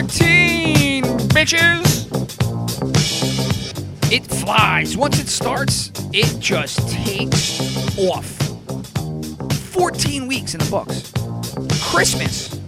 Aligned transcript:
14, 0.00 1.02
bitches! 1.28 2.08
It 4.10 4.24
flies. 4.24 4.96
Once 4.96 5.20
it 5.20 5.28
starts, 5.28 5.92
it 6.14 6.40
just 6.40 6.88
takes 6.88 7.60
off. 7.98 8.24
14 9.74 10.26
weeks 10.26 10.54
in 10.54 10.60
the 10.60 10.70
books. 10.70 11.12
Christmas, 11.82 12.58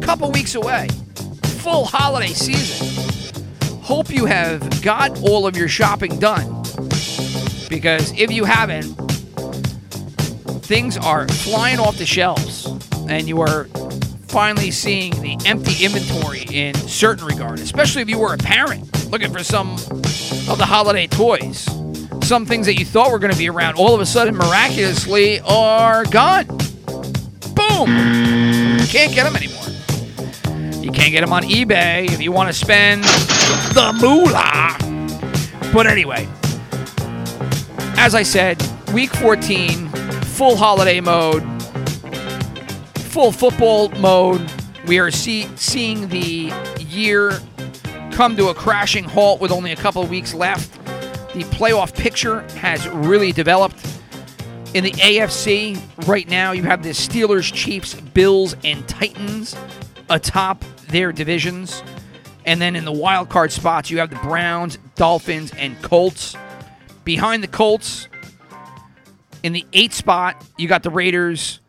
couple 0.00 0.30
weeks 0.30 0.54
away. 0.54 0.86
Full 1.64 1.84
holiday 1.84 2.32
season. 2.32 3.82
Hope 3.82 4.08
you 4.10 4.24
have 4.26 4.82
got 4.82 5.20
all 5.22 5.48
of 5.48 5.56
your 5.56 5.66
shopping 5.66 6.16
done. 6.20 6.62
Because 7.68 8.12
if 8.16 8.30
you 8.30 8.44
haven't, 8.44 8.92
things 10.62 10.96
are 10.96 11.26
flying 11.26 11.80
off 11.80 11.98
the 11.98 12.06
shelves 12.06 12.66
and 13.08 13.26
you 13.26 13.40
are 13.40 13.66
finally 14.28 14.70
seeing 14.70 15.12
the 15.22 15.36
empty 15.46 15.84
inventory 15.84 16.44
in 16.50 16.74
certain 16.74 17.26
regard, 17.26 17.58
especially 17.58 18.02
if 18.02 18.08
you 18.08 18.18
were 18.18 18.34
a 18.34 18.38
parent 18.38 19.10
looking 19.10 19.32
for 19.32 19.42
some 19.42 19.74
of 19.74 20.58
the 20.58 20.66
holiday 20.66 21.06
toys. 21.06 21.66
Some 22.22 22.44
things 22.44 22.66
that 22.66 22.78
you 22.78 22.84
thought 22.84 23.12
were 23.12 23.18
going 23.18 23.32
to 23.32 23.38
be 23.38 23.48
around 23.48 23.76
all 23.76 23.94
of 23.94 24.00
a 24.00 24.06
sudden 24.06 24.34
miraculously 24.34 25.40
are 25.40 26.04
gone. 26.06 26.46
Boom! 27.54 27.86
Can't 28.86 29.14
get 29.14 29.24
them 29.24 29.36
anymore. 29.36 29.62
You 30.84 30.90
can't 30.90 31.12
get 31.12 31.20
them 31.20 31.32
on 31.32 31.42
eBay 31.44 32.10
if 32.10 32.20
you 32.20 32.32
want 32.32 32.48
to 32.48 32.52
spend 32.52 33.04
the 33.74 33.92
moolah. 34.00 34.76
But 35.72 35.86
anyway, 35.86 36.28
as 37.98 38.14
I 38.14 38.22
said, 38.22 38.62
week 38.92 39.10
14, 39.16 39.88
full 40.22 40.56
holiday 40.56 41.00
mode, 41.00 41.55
full 43.16 43.32
football 43.32 43.88
mode. 43.92 44.46
We 44.86 44.98
are 44.98 45.10
see- 45.10 45.48
seeing 45.56 46.10
the 46.10 46.52
year 46.78 47.40
come 48.10 48.36
to 48.36 48.48
a 48.48 48.54
crashing 48.54 49.04
halt 49.04 49.40
with 49.40 49.50
only 49.50 49.72
a 49.72 49.76
couple 49.76 50.02
of 50.02 50.10
weeks 50.10 50.34
left. 50.34 50.70
The 51.32 51.44
playoff 51.44 51.96
picture 51.96 52.42
has 52.58 52.86
really 52.86 53.32
developed. 53.32 53.82
In 54.74 54.84
the 54.84 54.92
AFC, 54.92 55.80
right 56.06 56.28
now, 56.28 56.52
you 56.52 56.64
have 56.64 56.82
the 56.82 56.90
Steelers, 56.90 57.50
Chiefs, 57.50 57.94
Bills, 57.94 58.54
and 58.64 58.86
Titans 58.86 59.56
atop 60.10 60.62
their 60.90 61.10
divisions. 61.10 61.82
And 62.44 62.60
then 62.60 62.76
in 62.76 62.84
the 62.84 62.92
wild 62.92 63.30
card 63.30 63.50
spots, 63.50 63.90
you 63.90 63.96
have 63.96 64.10
the 64.10 64.16
Browns, 64.16 64.76
Dolphins, 64.94 65.52
and 65.56 65.80
Colts. 65.80 66.36
Behind 67.04 67.42
the 67.42 67.48
Colts, 67.48 68.08
in 69.42 69.54
the 69.54 69.64
eight 69.72 69.94
spot, 69.94 70.44
you 70.58 70.68
got 70.68 70.82
the 70.82 70.90
Raiders. 70.90 71.60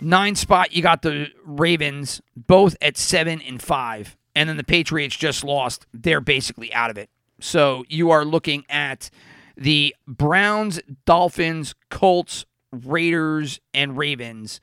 Nine 0.00 0.34
spot, 0.34 0.72
you 0.72 0.82
got 0.82 1.02
the 1.02 1.28
Ravens, 1.44 2.20
both 2.36 2.76
at 2.80 2.96
seven 2.96 3.40
and 3.40 3.60
five. 3.60 4.16
And 4.34 4.48
then 4.48 4.56
the 4.56 4.64
Patriots 4.64 5.16
just 5.16 5.44
lost. 5.44 5.86
They're 5.92 6.20
basically 6.20 6.72
out 6.72 6.90
of 6.90 6.96
it. 6.98 7.10
So 7.40 7.84
you 7.88 8.10
are 8.10 8.24
looking 8.24 8.64
at 8.68 9.10
the 9.56 9.94
Browns, 10.06 10.80
Dolphins, 11.04 11.74
Colts, 11.90 12.46
Raiders, 12.72 13.60
and 13.74 13.96
Ravens 13.96 14.60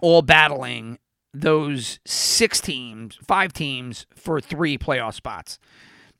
all 0.00 0.22
battling 0.22 0.98
those 1.34 2.00
six 2.04 2.60
teams, 2.60 3.18
five 3.26 3.52
teams 3.52 4.06
for 4.14 4.40
three 4.40 4.78
playoff 4.78 5.14
spots. 5.14 5.58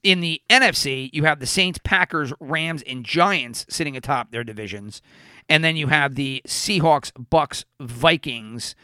In 0.02 0.20
the 0.20 0.40
NFC, 0.48 1.10
you 1.12 1.24
have 1.24 1.40
the 1.40 1.46
Saints, 1.46 1.80
Packers, 1.82 2.32
Rams, 2.40 2.82
and 2.86 3.04
Giants 3.04 3.66
sitting 3.68 3.96
atop 3.96 4.30
their 4.30 4.44
divisions. 4.44 5.02
And 5.48 5.64
then 5.64 5.76
you 5.76 5.86
have 5.86 6.14
the 6.14 6.42
Seahawks, 6.46 7.10
Bucks, 7.30 7.64
Vikings 7.80 8.74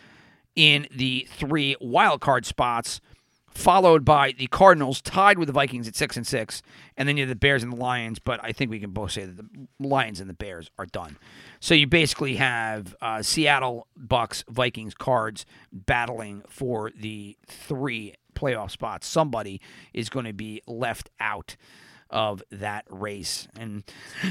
in 0.56 0.86
the 0.90 1.26
three 1.30 1.76
wild 1.80 2.20
card 2.20 2.46
spots, 2.46 3.00
followed 3.48 4.04
by 4.04 4.32
the 4.32 4.46
Cardinals, 4.48 5.00
tied 5.00 5.38
with 5.38 5.46
the 5.46 5.52
Vikings 5.52 5.86
at 5.86 5.94
six 5.94 6.16
and 6.16 6.26
six, 6.26 6.62
and 6.96 7.08
then 7.08 7.16
you 7.16 7.22
have 7.22 7.28
the 7.28 7.36
Bears 7.36 7.62
and 7.62 7.72
the 7.72 7.76
Lions. 7.76 8.18
But 8.18 8.40
I 8.42 8.52
think 8.52 8.70
we 8.70 8.80
can 8.80 8.90
both 8.90 9.12
say 9.12 9.26
that 9.26 9.36
the 9.36 9.46
Lions 9.78 10.20
and 10.20 10.28
the 10.28 10.34
Bears 10.34 10.70
are 10.78 10.86
done. 10.86 11.18
So 11.60 11.74
you 11.74 11.86
basically 11.86 12.36
have 12.36 12.96
uh, 13.00 13.22
Seattle, 13.22 13.86
Bucks, 13.96 14.44
Vikings, 14.48 14.94
Cards 14.94 15.46
battling 15.72 16.42
for 16.48 16.90
the 16.98 17.36
three 17.46 18.14
playoff 18.34 18.70
spots. 18.70 19.06
Somebody 19.06 19.60
is 19.92 20.08
going 20.08 20.26
to 20.26 20.32
be 20.32 20.62
left 20.66 21.10
out 21.20 21.56
of 22.14 22.42
that 22.50 22.86
race. 22.88 23.48
And 23.58 23.82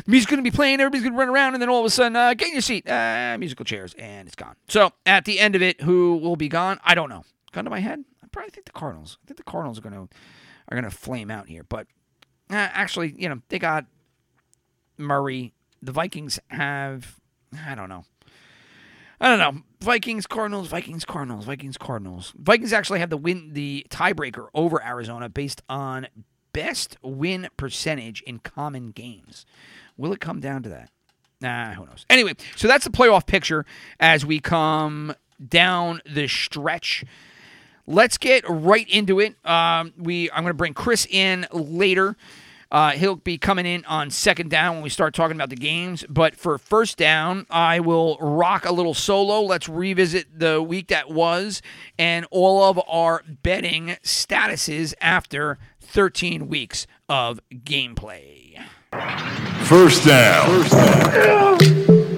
music's 0.08 0.32
going 0.32 0.44
to 0.44 0.50
be 0.50 0.56
playing, 0.56 0.80
everybody's 0.80 1.04
going 1.04 1.14
to 1.14 1.20
run 1.20 1.30
around, 1.30 1.54
and 1.54 1.62
then 1.62 1.70
all 1.70 1.82
of 1.82 1.86
a 1.86 1.90
sudden, 1.90 2.16
uh, 2.16 2.34
get 2.34 2.48
in 2.48 2.54
your 2.54 2.62
seat, 2.62 2.90
uh, 2.90 3.36
musical 3.38 3.66
chairs, 3.66 3.94
and 4.00 4.28
it's 4.28 4.36
gone. 4.36 4.56
So 4.70 4.92
at 5.06 5.26
the 5.26 5.40
end 5.40 5.56
of 5.56 5.62
it, 5.62 5.82
who 5.82 6.16
will 6.16 6.38
be 6.38 6.48
gone? 6.48 6.80
I 6.84 6.96
don't 6.96 7.10
know. 7.10 7.24
Gun 7.52 7.66
to 7.66 7.70
my 7.70 7.82
head, 7.82 8.04
I 8.24 8.28
probably 8.32 8.50
think 8.50 8.66
the 8.66 8.72
Cardinals. 8.72 9.20
I 9.24 9.28
think 9.28 9.38
the 9.38 9.44
Cardinals 9.44 9.78
are 9.78 9.82
going 9.82 9.94
to 9.94 10.16
are 10.70 10.80
going 10.80 10.90
to 10.90 10.98
flame 10.98 11.30
out 11.30 11.50
here, 11.50 11.66
but 11.68 11.88
uh, 12.50 12.56
actually, 12.56 13.14
you 13.18 13.28
know, 13.28 13.42
they 13.50 13.60
got 13.60 13.86
Murray. 14.98 15.54
The 15.82 15.92
Vikings 15.92 16.40
have, 16.48 17.20
I 17.66 17.76
don't 17.76 17.90
know. 17.90 18.06
I 19.20 19.28
don't 19.36 19.40
know. 19.40 19.62
Vikings, 19.82 20.26
Cardinals, 20.26 20.68
Vikings, 20.68 21.04
Cardinals, 21.06 21.46
Vikings, 21.46 21.78
Cardinals. 21.78 22.34
Vikings 22.38 22.72
actually 22.72 23.00
have 23.00 23.10
the 23.10 23.18
win, 23.18 23.52
the 23.54 23.86
tiebreaker 23.90 24.48
over 24.54 24.84
Arizona 24.84 25.28
based 25.30 25.62
on 25.68 26.08
best 26.54 26.98
win 27.02 27.50
percentage 27.58 28.22
in 28.22 28.40
common 28.40 28.92
games. 28.92 29.46
Will 29.98 30.14
it 30.14 30.20
come 30.20 30.40
down 30.40 30.64
to 30.64 30.70
that? 30.70 30.90
Nah, 31.42 31.74
who 31.74 31.86
knows. 31.86 32.06
Anyway, 32.10 32.34
so 32.56 32.68
that's 32.68 32.86
the 32.86 32.92
playoff 32.92 33.26
picture 33.26 33.66
as 34.00 34.26
we 34.26 34.40
come 34.40 35.14
down 35.46 36.02
the 36.06 36.28
stretch. 36.28 37.04
Let's 37.86 38.18
get 38.18 38.46
right 38.48 38.88
into 38.88 39.20
it. 39.20 39.36
Um, 39.46 39.94
we 39.98 40.32
I'm 40.32 40.44
going 40.44 40.52
to 40.52 40.54
bring 40.54 40.74
Chris 40.74 41.06
in 41.06 41.46
later. 41.52 42.16
Uh, 42.74 42.92
he'll 42.92 43.16
be 43.16 43.38
coming 43.38 43.68
in 43.68 43.86
on 43.86 44.10
second 44.10 44.50
down 44.50 44.74
when 44.74 44.84
we 44.84 44.90
start 44.90 45.14
talking 45.14 45.38
about 45.38 45.52
the 45.52 45.56
games. 45.56 46.04
But 46.10 46.36
for 46.36 46.58
first 46.58 46.98
down, 46.98 47.46
I 47.52 47.80
will 47.80 48.18
rock 48.20 48.66
a 48.66 48.74
little 48.74 48.96
solo. 48.96 49.42
Let's 49.42 49.70
revisit 49.70 50.40
the 50.40 50.60
week 50.60 50.88
that 50.88 51.12
was 51.12 51.62
and 52.00 52.26
all 52.32 52.64
of 52.64 52.82
our 52.88 53.24
betting 53.28 53.98
statuses 54.04 54.96
after 55.00 55.60
13 55.82 56.48
weeks 56.48 56.88
of 57.08 57.40
gameplay. 57.52 58.60
First 59.66 60.06
down. 60.06 60.66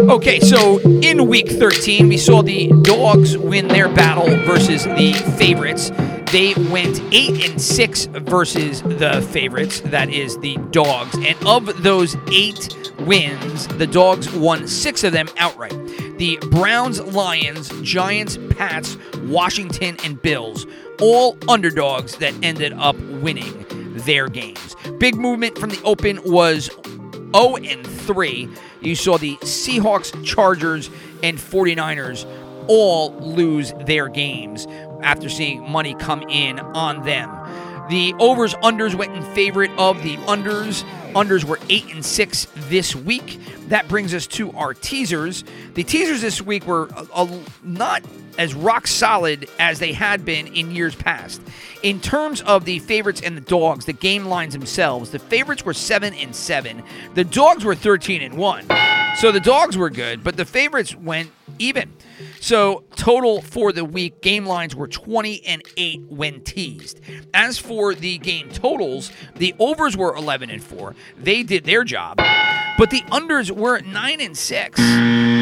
Okay, 0.10 0.40
so 0.40 0.80
in 0.80 1.28
week 1.28 1.50
13, 1.50 2.08
we 2.08 2.18
saw 2.18 2.42
the 2.42 2.72
dogs 2.82 3.38
win 3.38 3.68
their 3.68 3.90
battle 3.90 4.28
versus 4.46 4.86
the 4.86 5.14
favorites. 5.38 5.92
They 6.36 6.54
went 6.70 7.02
8 7.14 7.50
and 7.50 7.62
6 7.62 8.06
versus 8.08 8.82
the 8.82 9.26
favorites, 9.32 9.80
that 9.86 10.10
is 10.10 10.38
the 10.40 10.58
dogs. 10.72 11.16
And 11.16 11.38
of 11.48 11.82
those 11.82 12.18
8 12.30 12.92
wins, 13.00 13.68
the 13.70 13.88
dogs 13.88 14.30
won 14.34 14.68
6 14.68 15.04
of 15.06 15.14
them 15.14 15.30
outright. 15.38 15.72
The 16.18 16.38
Browns, 16.52 17.00
Lions, 17.00 17.70
Giants, 17.84 18.38
Pats, 18.50 18.98
Washington, 19.20 19.96
and 20.04 20.22
Bills, 20.22 20.68
all 21.00 21.38
underdogs 21.48 22.18
that 22.18 22.34
ended 22.44 22.74
up 22.74 23.00
winning 23.00 23.66
their 24.00 24.28
games. 24.28 24.76
Big 24.98 25.16
movement 25.16 25.58
from 25.58 25.70
the 25.70 25.82
open 25.84 26.20
was 26.26 26.70
0 27.34 27.56
and 27.56 27.88
3. 27.88 28.50
You 28.82 28.96
saw 28.98 29.18
the 29.18 29.38
Seahawks, 29.38 30.12
Chargers, 30.26 30.90
and 31.24 31.38
49ers 31.38 32.26
all 32.68 33.14
lose 33.20 33.74
their 33.86 34.10
games 34.10 34.68
after 35.06 35.30
seeing 35.30 35.72
money 35.72 35.96
come 35.96 36.24
in 36.24 36.60
on 36.60 37.04
them. 37.04 37.30
The 37.90 38.16
overs 38.20 38.56
unders 38.56 38.96
went 38.96 39.16
in 39.16 39.24
favorite 39.36 39.72
of 39.78 40.02
the 40.02 40.18
unders. 40.18 40.84
Unders 41.14 41.44
were 41.44 41.60
8 41.70 41.94
and 41.94 42.04
6 42.04 42.48
this 42.56 42.96
week. 42.96 43.40
That 43.68 43.88
brings 43.88 44.14
us 44.14 44.26
to 44.28 44.52
our 44.54 44.74
teasers. 44.74 45.44
The 45.76 45.84
teasers 45.84 46.22
this 46.22 46.42
week 46.42 46.66
were 46.66 46.90
a, 46.96 47.08
a, 47.16 47.44
not 47.64 48.04
as 48.38 48.54
rock 48.54 48.88
solid 48.88 49.48
as 49.60 49.80
they 49.80 49.94
had 49.94 50.26
been 50.26 50.48
in 50.48 50.72
years 50.72 50.96
past. 50.96 51.42
In 51.84 52.00
terms 52.00 52.42
of 52.42 52.66
the 52.66 52.80
favorites 52.80 53.22
and 53.24 53.38
the 53.38 53.42
dogs, 53.42 53.86
the 53.86 53.94
game 53.94 54.26
lines 54.26 54.54
themselves, 54.54 55.12
the 55.12 55.20
favorites 55.20 55.66
were 55.66 55.74
7 55.74 56.14
and 56.14 56.36
7. 56.36 56.84
The 57.14 57.24
dogs 57.24 57.64
were 57.64 57.76
13 57.76 58.22
and 58.22 58.38
1. 58.38 58.68
So 59.18 59.32
the 59.32 59.40
dogs 59.40 59.78
were 59.78 59.90
good, 59.90 60.24
but 60.24 60.36
the 60.36 60.46
favorites 60.46 60.96
went 60.96 61.32
even. 61.58 61.94
So 62.42 62.84
total 62.96 63.42
for 63.42 63.72
the 63.72 63.86
week, 63.86 64.22
game 64.22 64.46
lines 64.46 64.76
were 64.76 64.88
20 64.88 65.46
and 65.46 65.62
8 65.78 66.02
when 66.10 66.42
teased. 66.42 67.00
As 67.34 67.58
for 67.58 67.96
the 67.96 68.18
game 68.18 68.50
totals, 68.50 69.12
the 69.36 69.56
overs 69.60 69.96
were 69.96 70.16
11 70.16 70.50
and 70.50 70.64
4. 70.64 70.96
They 71.18 71.44
did 71.44 71.66
their 71.66 71.84
job, 71.84 72.18
but 72.78 72.90
the 72.90 73.02
unders 73.12 73.52
were 73.52 73.80
9 73.80 74.22
and 74.22 74.38
6. 74.38 74.80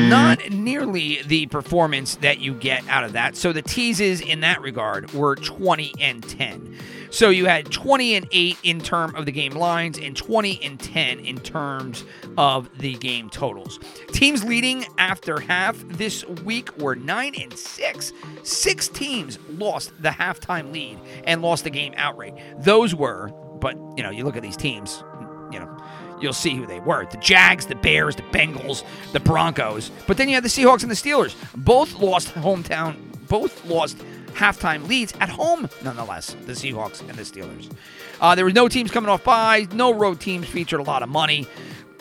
Not 0.10 0.40
mm. 0.40 0.52
nearly 0.52 1.22
the 1.26 1.48
performance 1.48 2.16
that 2.18 2.40
you 2.40 2.54
get 2.54 2.88
out 2.88 3.04
of 3.04 3.14
that. 3.14 3.36
So 3.36 3.54
the 3.54 3.62
teases 3.62 4.22
in 4.22 4.42
that 4.42 4.62
regard 4.62 5.12
were 5.14 5.36
20 5.36 5.94
and 6.00 6.24
10. 6.28 6.78
So 7.10 7.30
you 7.30 7.46
had 7.46 7.72
20 7.72 8.16
and 8.16 8.28
8 8.32 8.58
in 8.64 8.80
term 8.80 9.16
of 9.16 9.26
the 9.26 9.32
game 9.32 9.54
lines 9.54 10.00
and 10.00 10.16
20 10.16 10.64
and 10.64 10.80
10 10.80 11.20
in 11.20 11.38
terms 11.38 12.06
of 12.38 12.76
the 12.80 12.96
game 12.96 13.30
totals. 13.30 13.80
Teams 14.12 14.44
leading 14.44 14.86
after 14.98 15.40
half 15.40 15.78
this 15.90 16.26
week 16.26 16.76
were 16.78 16.96
9 16.96 17.36
and 17.40 17.54
6. 17.54 18.14
Six 18.42 18.88
teams 18.88 19.38
lost 19.50 19.94
the 20.02 20.10
halftime 20.10 20.74
lead 20.74 21.00
and 21.26 21.42
lost 21.42 21.64
the 21.66 21.70
game 21.70 21.94
outright. 21.98 22.36
Those 22.58 22.96
were, 22.96 23.30
but 23.60 23.76
you 23.96 24.02
know, 24.04 24.10
you 24.10 24.24
look 24.24 24.36
at 24.36 24.42
these 24.42 24.58
teams, 24.58 25.04
you 25.52 25.60
know, 25.60 25.78
you'll 26.20 26.34
see 26.34 26.56
who 26.56 26.66
they 26.66 26.80
were. 26.80 27.06
The 27.06 27.18
Jags, 27.18 27.66
the 27.66 27.76
Bears, 27.76 28.16
the 28.16 28.24
Bengals, 28.24 28.84
the 29.12 29.20
Broncos. 29.20 29.92
But 30.08 30.18
then 30.18 30.30
you 30.30 30.36
had 30.36 30.44
the 30.44 30.50
Seahawks 30.50 30.82
and 30.82 30.92
the 30.92 30.96
Steelers. 30.96 31.36
Both 31.56 31.96
lost 31.96 32.30
hometown, 32.30 32.96
both 33.28 33.66
lost 33.66 33.98
halftime 34.34 34.88
leads 34.88 35.14
at 35.20 35.30
home, 35.30 35.70
nonetheless, 35.84 36.36
the 36.46 36.54
Seahawks 36.54 37.02
and 37.02 37.18
the 37.18 37.24
Steelers. 37.24 37.72
Uh, 38.20 38.36
there 38.36 38.46
were 38.46 38.52
no 38.52 38.68
teams 38.68 38.92
coming 38.92 39.10
off 39.10 39.24
bye, 39.24 39.68
no 39.74 39.94
road 39.94 40.20
teams 40.20 40.48
featured 40.48 40.80
a 40.80 40.84
lot 40.84 41.04
of 41.04 41.10
money. 41.10 41.48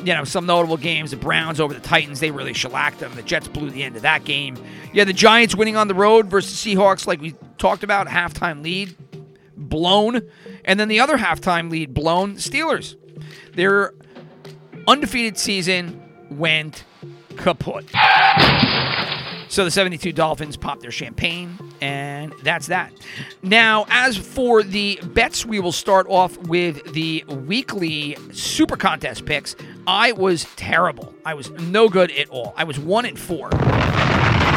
You 0.04 0.14
know, 0.14 0.24
some 0.24 0.46
notable 0.46 0.76
games. 0.76 1.12
The 1.12 1.16
Browns 1.16 1.60
over 1.60 1.72
the 1.72 1.80
Titans, 1.80 2.18
they 2.18 2.32
really 2.32 2.54
shellacked 2.54 2.98
them. 2.98 3.14
The 3.14 3.22
Jets 3.22 3.46
blew 3.46 3.70
the 3.70 3.84
end 3.84 3.94
of 3.94 4.02
that 4.02 4.24
game. 4.24 4.56
Yeah, 4.92 5.04
the 5.04 5.12
Giants 5.12 5.54
winning 5.54 5.76
on 5.76 5.86
the 5.86 5.94
road 5.94 6.26
versus 6.26 6.56
Seahawks, 6.58 7.06
like 7.06 7.20
we 7.20 7.36
talked 7.56 7.84
about, 7.84 8.08
halftime 8.08 8.64
lead 8.64 8.96
blown. 9.56 10.22
And 10.64 10.80
then 10.80 10.88
the 10.88 10.98
other 10.98 11.16
halftime 11.18 11.70
lead 11.70 11.94
blown, 11.94 12.34
Steelers. 12.36 12.96
Their 13.54 13.94
undefeated 14.86 15.38
season 15.38 16.02
went 16.30 16.84
kaput. 17.36 17.90
So 19.48 19.64
the 19.64 19.70
72 19.70 20.12
Dolphins 20.12 20.56
popped 20.56 20.80
their 20.80 20.90
champagne, 20.90 21.58
and 21.82 22.32
that's 22.42 22.68
that. 22.68 22.90
Now, 23.42 23.84
as 23.90 24.16
for 24.16 24.62
the 24.62 24.98
bets, 25.12 25.44
we 25.44 25.60
will 25.60 25.72
start 25.72 26.06
off 26.08 26.38
with 26.38 26.94
the 26.94 27.22
weekly 27.28 28.16
super 28.32 28.78
contest 28.78 29.26
picks. 29.26 29.54
I 29.86 30.12
was 30.12 30.46
terrible. 30.56 31.14
I 31.26 31.34
was 31.34 31.50
no 31.50 31.90
good 31.90 32.10
at 32.12 32.30
all. 32.30 32.54
I 32.56 32.64
was 32.64 32.78
one 32.78 33.04
and 33.04 33.18
four. 33.18 33.50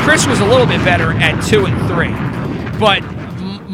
Chris 0.05 0.25
was 0.27 0.39
a 0.39 0.45
little 0.45 0.65
bit 0.65 0.81
better 0.85 1.11
at 1.11 1.43
two 1.43 1.65
and 1.65 1.77
three, 1.89 2.79
but 2.79 3.01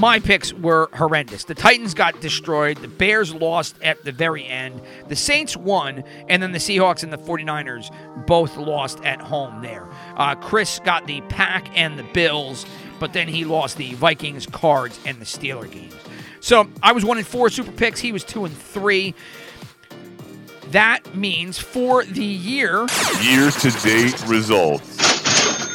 my 0.01 0.19
picks 0.19 0.51
were 0.51 0.89
horrendous. 0.93 1.43
The 1.43 1.53
Titans 1.53 1.93
got 1.93 2.19
destroyed. 2.21 2.77
The 2.77 2.87
Bears 2.87 3.35
lost 3.35 3.75
at 3.83 4.03
the 4.03 4.11
very 4.11 4.43
end. 4.47 4.81
The 5.09 5.15
Saints 5.15 5.55
won, 5.55 6.03
and 6.27 6.41
then 6.41 6.53
the 6.53 6.57
Seahawks 6.57 7.03
and 7.03 7.13
the 7.13 7.19
49ers 7.19 7.95
both 8.25 8.57
lost 8.57 9.05
at 9.05 9.21
home 9.21 9.61
there. 9.61 9.87
Uh, 10.17 10.33
Chris 10.33 10.79
got 10.83 11.05
the 11.05 11.21
Pack 11.29 11.69
and 11.75 11.99
the 11.99 12.03
Bills, 12.15 12.65
but 12.99 13.13
then 13.13 13.27
he 13.27 13.45
lost 13.45 13.77
the 13.77 13.93
Vikings, 13.93 14.47
Cards, 14.47 14.99
and 15.05 15.19
the 15.19 15.25
Steeler 15.25 15.71
games. 15.71 15.93
So 16.39 16.67
I 16.81 16.93
was 16.93 17.05
one 17.05 17.19
in 17.19 17.23
four 17.23 17.51
super 17.51 17.71
picks. 17.71 17.99
He 17.99 18.11
was 18.11 18.23
two 18.23 18.45
and 18.45 18.57
three. 18.57 19.13
That 20.71 21.13
means 21.13 21.59
for 21.59 22.05
the 22.05 22.25
year, 22.25 22.87
Year 23.21 23.51
to 23.51 23.69
date 23.83 24.27
results. 24.27 25.70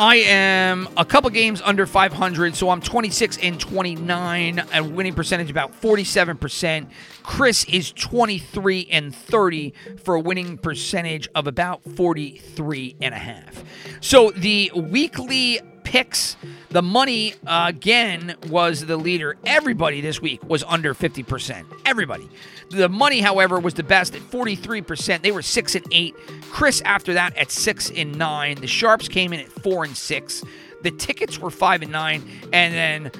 I 0.00 0.16
am 0.16 0.88
a 0.96 1.04
couple 1.04 1.28
games 1.30 1.60
under 1.60 1.84
500, 1.84 2.54
so 2.54 2.70
I'm 2.70 2.80
26 2.80 3.38
and 3.38 3.58
29, 3.58 4.62
a 4.72 4.84
winning 4.84 5.14
percentage 5.14 5.50
about 5.50 5.80
47%. 5.80 6.88
Chris 7.24 7.64
is 7.64 7.90
23 7.92 8.88
and 8.92 9.12
30 9.12 9.74
for 10.04 10.14
a 10.14 10.20
winning 10.20 10.56
percentage 10.56 11.28
of 11.34 11.48
about 11.48 11.82
43 11.96 12.96
and 13.02 13.12
a 13.12 13.18
half. 13.18 13.64
So 14.00 14.30
the 14.30 14.70
weekly 14.72 15.60
picks, 15.88 16.36
the 16.68 16.82
money 16.82 17.32
uh, 17.46 17.64
again 17.68 18.36
was 18.48 18.84
the 18.84 18.98
leader. 18.98 19.38
Everybody 19.46 20.02
this 20.02 20.20
week 20.20 20.44
was 20.44 20.62
under 20.64 20.92
50%. 20.92 21.64
Everybody. 21.86 22.28
The 22.68 22.90
money, 22.90 23.20
however, 23.20 23.58
was 23.58 23.72
the 23.72 23.82
best 23.82 24.14
at 24.14 24.20
43%. 24.20 25.22
They 25.22 25.32
were 25.32 25.40
6 25.40 25.74
and 25.74 25.86
8. 25.90 26.14
Chris 26.50 26.82
after 26.82 27.14
that 27.14 27.34
at 27.38 27.50
6 27.50 27.90
and 27.96 28.18
9. 28.18 28.56
The 28.56 28.66
Sharps 28.66 29.08
came 29.08 29.32
in 29.32 29.40
at 29.40 29.48
4 29.48 29.84
and 29.84 29.96
6. 29.96 30.44
The 30.82 30.90
tickets 30.90 31.38
were 31.38 31.50
5 31.50 31.80
and 31.82 31.90
9 31.90 32.22
and 32.52 32.74
then 32.74 33.10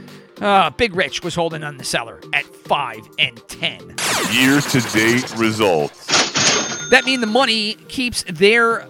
uh, 0.43 0.69
Big 0.71 0.95
Rich 0.95 1.25
was 1.25 1.35
holding 1.35 1.65
on 1.65 1.79
the 1.79 1.85
cellar 1.85 2.21
at 2.35 2.45
5 2.45 3.09
and 3.19 3.49
10. 3.49 3.81
Year 4.33 4.61
to 4.61 4.81
date 4.93 5.35
results. 5.39 6.91
That 6.91 7.05
means 7.07 7.21
the 7.23 7.27
money 7.27 7.75
keeps 7.89 8.25
their 8.25 8.87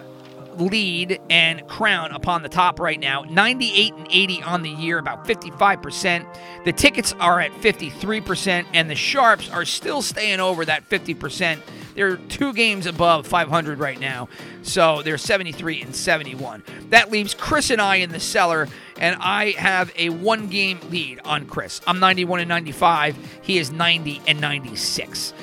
lead 0.59 1.19
and 1.29 1.67
crown 1.67 2.11
upon 2.11 2.43
the 2.43 2.49
top 2.49 2.79
right 2.79 2.99
now. 2.99 3.23
98 3.23 3.93
and 3.93 4.07
80 4.09 4.43
on 4.43 4.61
the 4.61 4.69
year 4.69 4.97
about 4.97 5.25
55% 5.25 6.25
the 6.65 6.73
tickets 6.73 7.13
are 7.19 7.39
at 7.39 7.51
53% 7.53 8.65
and 8.73 8.89
the 8.89 8.95
sharps 8.95 9.49
are 9.49 9.65
still 9.65 10.01
staying 10.01 10.39
over 10.39 10.65
that 10.65 10.87
50% 10.89 11.59
they're 11.95 12.17
two 12.17 12.53
games 12.53 12.85
above 12.85 13.25
500 13.27 13.79
right 13.79 13.99
now 13.99 14.27
so 14.61 15.01
they're 15.01 15.17
73 15.17 15.81
and 15.81 15.95
71 15.95 16.63
that 16.89 17.11
leaves 17.11 17.33
chris 17.33 17.69
and 17.69 17.81
i 17.81 17.97
in 17.97 18.09
the 18.11 18.19
cellar 18.19 18.67
and 18.99 19.17
i 19.19 19.51
have 19.51 19.91
a 19.95 20.09
one 20.09 20.47
game 20.47 20.79
lead 20.89 21.19
on 21.25 21.45
chris. 21.45 21.81
I'm 21.87 21.99
91 21.99 22.41
and 22.41 22.49
95 22.49 23.39
he 23.41 23.57
is 23.57 23.71
90 23.71 24.21
and 24.27 24.39
96 24.39 25.33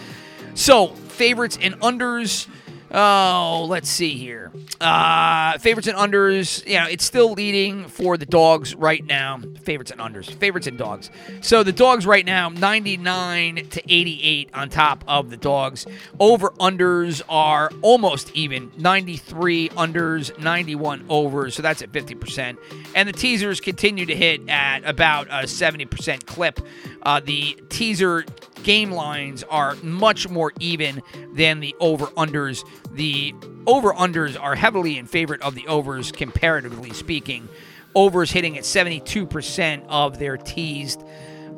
so 0.54 0.88
favorites 0.88 1.58
and 1.60 1.78
unders 1.80 2.46
Oh, 2.90 3.66
let's 3.68 3.88
see 3.88 4.16
here. 4.16 4.52
Uh, 4.80 5.58
favorites 5.58 5.88
and 5.88 5.98
unders. 5.98 6.64
You 6.66 6.78
know, 6.78 6.86
it's 6.86 7.04
still 7.04 7.32
leading 7.32 7.88
for 7.88 8.16
the 8.16 8.26
dogs 8.26 8.74
right 8.74 9.04
now. 9.04 9.40
Favorites 9.62 9.90
and 9.90 10.00
unders. 10.00 10.30
Favorites 10.30 10.66
and 10.66 10.78
dogs. 10.78 11.10
So 11.40 11.62
the 11.62 11.72
dogs 11.72 12.06
right 12.06 12.24
now, 12.24 12.48
99 12.48 13.68
to 13.70 13.92
88 13.92 14.50
on 14.54 14.68
top 14.68 15.04
of 15.08 15.30
the 15.30 15.36
dogs. 15.36 15.86
Over 16.20 16.50
unders 16.50 17.22
are 17.28 17.70
almost 17.82 18.30
even. 18.34 18.70
93 18.78 19.70
unders, 19.70 20.38
91 20.38 21.06
overs. 21.08 21.54
So 21.54 21.62
that's 21.62 21.82
at 21.82 21.90
50%. 21.90 22.56
And 22.94 23.08
the 23.08 23.12
teasers 23.12 23.60
continue 23.60 24.06
to 24.06 24.14
hit 24.14 24.48
at 24.48 24.84
about 24.84 25.26
a 25.28 25.46
70% 25.46 26.26
clip. 26.26 26.60
Uh, 27.02 27.20
the 27.20 27.60
teaser 27.68 28.24
game 28.66 28.90
lines 28.90 29.44
are 29.44 29.76
much 29.76 30.28
more 30.28 30.52
even 30.58 31.00
than 31.32 31.60
the 31.60 31.74
over 31.78 32.06
unders. 32.06 32.68
The 32.90 33.32
over 33.64 33.92
unders 33.92 34.38
are 34.38 34.56
heavily 34.56 34.98
in 34.98 35.06
favor 35.06 35.38
of 35.40 35.54
the 35.54 35.68
overs, 35.68 36.10
comparatively 36.10 36.92
speaking. 36.92 37.48
Overs 37.94 38.32
hitting 38.32 38.58
at 38.58 38.64
72% 38.64 39.86
of 39.88 40.18
their 40.18 40.36
teased 40.36 41.00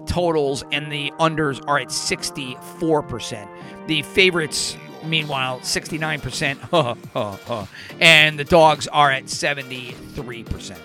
totals, 0.06 0.62
and 0.70 0.92
the 0.92 1.10
unders 1.18 1.66
are 1.66 1.78
at 1.78 1.88
64%. 1.88 3.48
The 3.86 4.02
favorites, 4.02 4.76
meanwhile, 5.02 5.60
69%, 5.60 7.68
and 8.00 8.38
the 8.38 8.44
dogs 8.44 8.86
are 8.86 9.10
at 9.10 9.24
73%. 9.24 10.78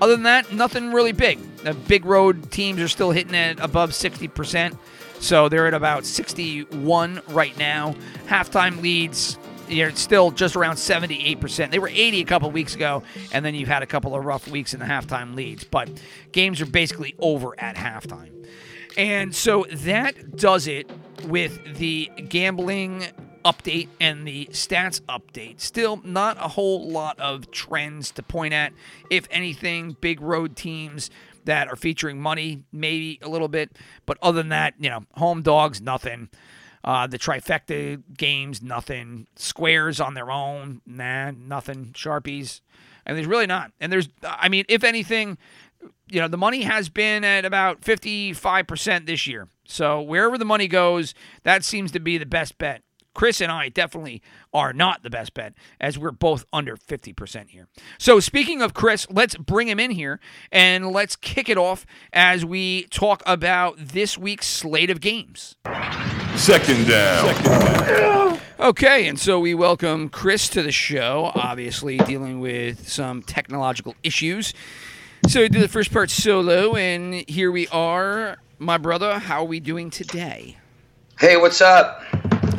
Other 0.00 0.16
than 0.16 0.24
that, 0.24 0.52
nothing 0.52 0.92
really 0.92 1.12
big. 1.12 1.38
The 1.58 1.74
big 1.74 2.04
road 2.04 2.50
teams 2.50 2.80
are 2.80 2.88
still 2.88 3.12
hitting 3.12 3.36
at 3.36 3.60
above 3.60 3.90
60%. 3.90 4.76
So 5.22 5.48
they're 5.48 5.68
at 5.68 5.72
about 5.72 6.04
61 6.04 7.22
right 7.28 7.56
now. 7.56 7.94
Halftime 8.26 8.82
leads, 8.82 9.38
you're 9.68 9.92
still 9.92 10.32
just 10.32 10.56
around 10.56 10.74
78%. 10.74 11.70
They 11.70 11.78
were 11.78 11.88
80 11.88 12.20
a 12.20 12.24
couple 12.24 12.50
weeks 12.50 12.74
ago, 12.74 13.04
and 13.32 13.44
then 13.44 13.54
you've 13.54 13.68
had 13.68 13.84
a 13.84 13.86
couple 13.86 14.16
of 14.16 14.24
rough 14.24 14.48
weeks 14.48 14.74
in 14.74 14.80
the 14.80 14.86
halftime 14.86 15.36
leads. 15.36 15.62
But 15.62 15.88
games 16.32 16.60
are 16.60 16.66
basically 16.66 17.14
over 17.20 17.58
at 17.60 17.76
halftime. 17.76 18.46
And 18.96 19.32
so 19.32 19.64
that 19.70 20.36
does 20.36 20.66
it 20.66 20.90
with 21.28 21.76
the 21.78 22.10
gambling 22.28 23.04
update 23.44 23.88
and 24.00 24.26
the 24.26 24.46
stats 24.46 25.00
update. 25.02 25.60
Still, 25.60 26.00
not 26.04 26.36
a 26.38 26.48
whole 26.48 26.90
lot 26.90 27.18
of 27.20 27.50
trends 27.52 28.10
to 28.12 28.24
point 28.24 28.54
at. 28.54 28.72
If 29.08 29.28
anything, 29.30 29.96
big 30.00 30.20
road 30.20 30.56
teams 30.56 31.10
that 31.44 31.68
are 31.68 31.76
featuring 31.76 32.20
money, 32.20 32.64
maybe 32.72 33.18
a 33.22 33.28
little 33.28 33.48
bit. 33.48 33.76
But 34.06 34.18
other 34.22 34.38
than 34.38 34.50
that, 34.50 34.74
you 34.78 34.90
know, 34.90 35.04
home 35.14 35.42
dogs, 35.42 35.80
nothing. 35.80 36.28
Uh, 36.84 37.06
the 37.06 37.18
trifecta 37.18 38.02
games, 38.16 38.60
nothing. 38.62 39.26
Squares 39.36 40.00
on 40.00 40.14
their 40.14 40.30
own, 40.30 40.82
nah, 40.84 41.30
nothing. 41.30 41.92
Sharpies, 41.92 42.60
and 43.06 43.16
there's 43.16 43.26
really 43.26 43.46
not. 43.46 43.72
And 43.80 43.92
there's, 43.92 44.08
I 44.24 44.48
mean, 44.48 44.64
if 44.68 44.82
anything, 44.82 45.38
you 46.08 46.20
know, 46.20 46.28
the 46.28 46.36
money 46.36 46.62
has 46.62 46.88
been 46.88 47.24
at 47.24 47.44
about 47.44 47.80
55% 47.80 49.06
this 49.06 49.26
year. 49.26 49.48
So 49.64 50.00
wherever 50.02 50.36
the 50.36 50.44
money 50.44 50.68
goes, 50.68 51.14
that 51.44 51.64
seems 51.64 51.92
to 51.92 52.00
be 52.00 52.18
the 52.18 52.26
best 52.26 52.58
bet. 52.58 52.82
Chris 53.14 53.40
and 53.40 53.52
I 53.52 53.68
definitely 53.68 54.22
are 54.54 54.72
not 54.72 55.02
the 55.02 55.10
best 55.10 55.34
bet 55.34 55.54
as 55.80 55.98
we're 55.98 56.10
both 56.10 56.44
under 56.52 56.76
50% 56.76 57.50
here. 57.50 57.68
So, 57.98 58.20
speaking 58.20 58.62
of 58.62 58.74
Chris, 58.74 59.06
let's 59.10 59.36
bring 59.36 59.68
him 59.68 59.78
in 59.78 59.90
here 59.90 60.20
and 60.50 60.90
let's 60.90 61.16
kick 61.16 61.48
it 61.48 61.58
off 61.58 61.86
as 62.12 62.44
we 62.44 62.84
talk 62.84 63.22
about 63.26 63.76
this 63.78 64.16
week's 64.16 64.46
slate 64.46 64.90
of 64.90 65.00
games. 65.00 65.56
Second 66.36 66.86
down. 66.86 68.38
Okay, 68.58 69.08
and 69.08 69.18
so 69.18 69.40
we 69.40 69.54
welcome 69.54 70.08
Chris 70.08 70.48
to 70.50 70.62
the 70.62 70.72
show, 70.72 71.32
obviously 71.34 71.98
dealing 71.98 72.40
with 72.40 72.88
some 72.88 73.22
technological 73.22 73.94
issues. 74.02 74.54
So, 75.28 75.40
we 75.40 75.48
do 75.48 75.60
the 75.60 75.68
first 75.68 75.92
part 75.92 76.10
solo, 76.10 76.74
and 76.76 77.28
here 77.28 77.52
we 77.52 77.68
are. 77.68 78.38
My 78.58 78.78
brother, 78.78 79.18
how 79.18 79.42
are 79.42 79.46
we 79.46 79.60
doing 79.60 79.90
today? 79.90 80.56
Hey, 81.18 81.36
what's 81.36 81.60
up? 81.60 82.02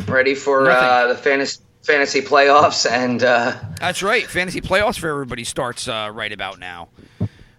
Ready 0.07 0.36
for 0.36 0.69
uh, 0.69 1.07
the 1.07 1.15
fantasy 1.15 1.62
fantasy 1.81 2.22
playoffs 2.22 2.89
and 2.89 3.24
uh, 3.24 3.57
That's 3.79 4.01
right. 4.03 4.25
Fantasy 4.25 4.62
playoffs 4.62 4.98
for 5.00 5.10
everybody 5.10 5.43
starts 5.43 5.88
uh, 5.88 6.10
right 6.13 6.31
about 6.31 6.60
now. 6.60 6.89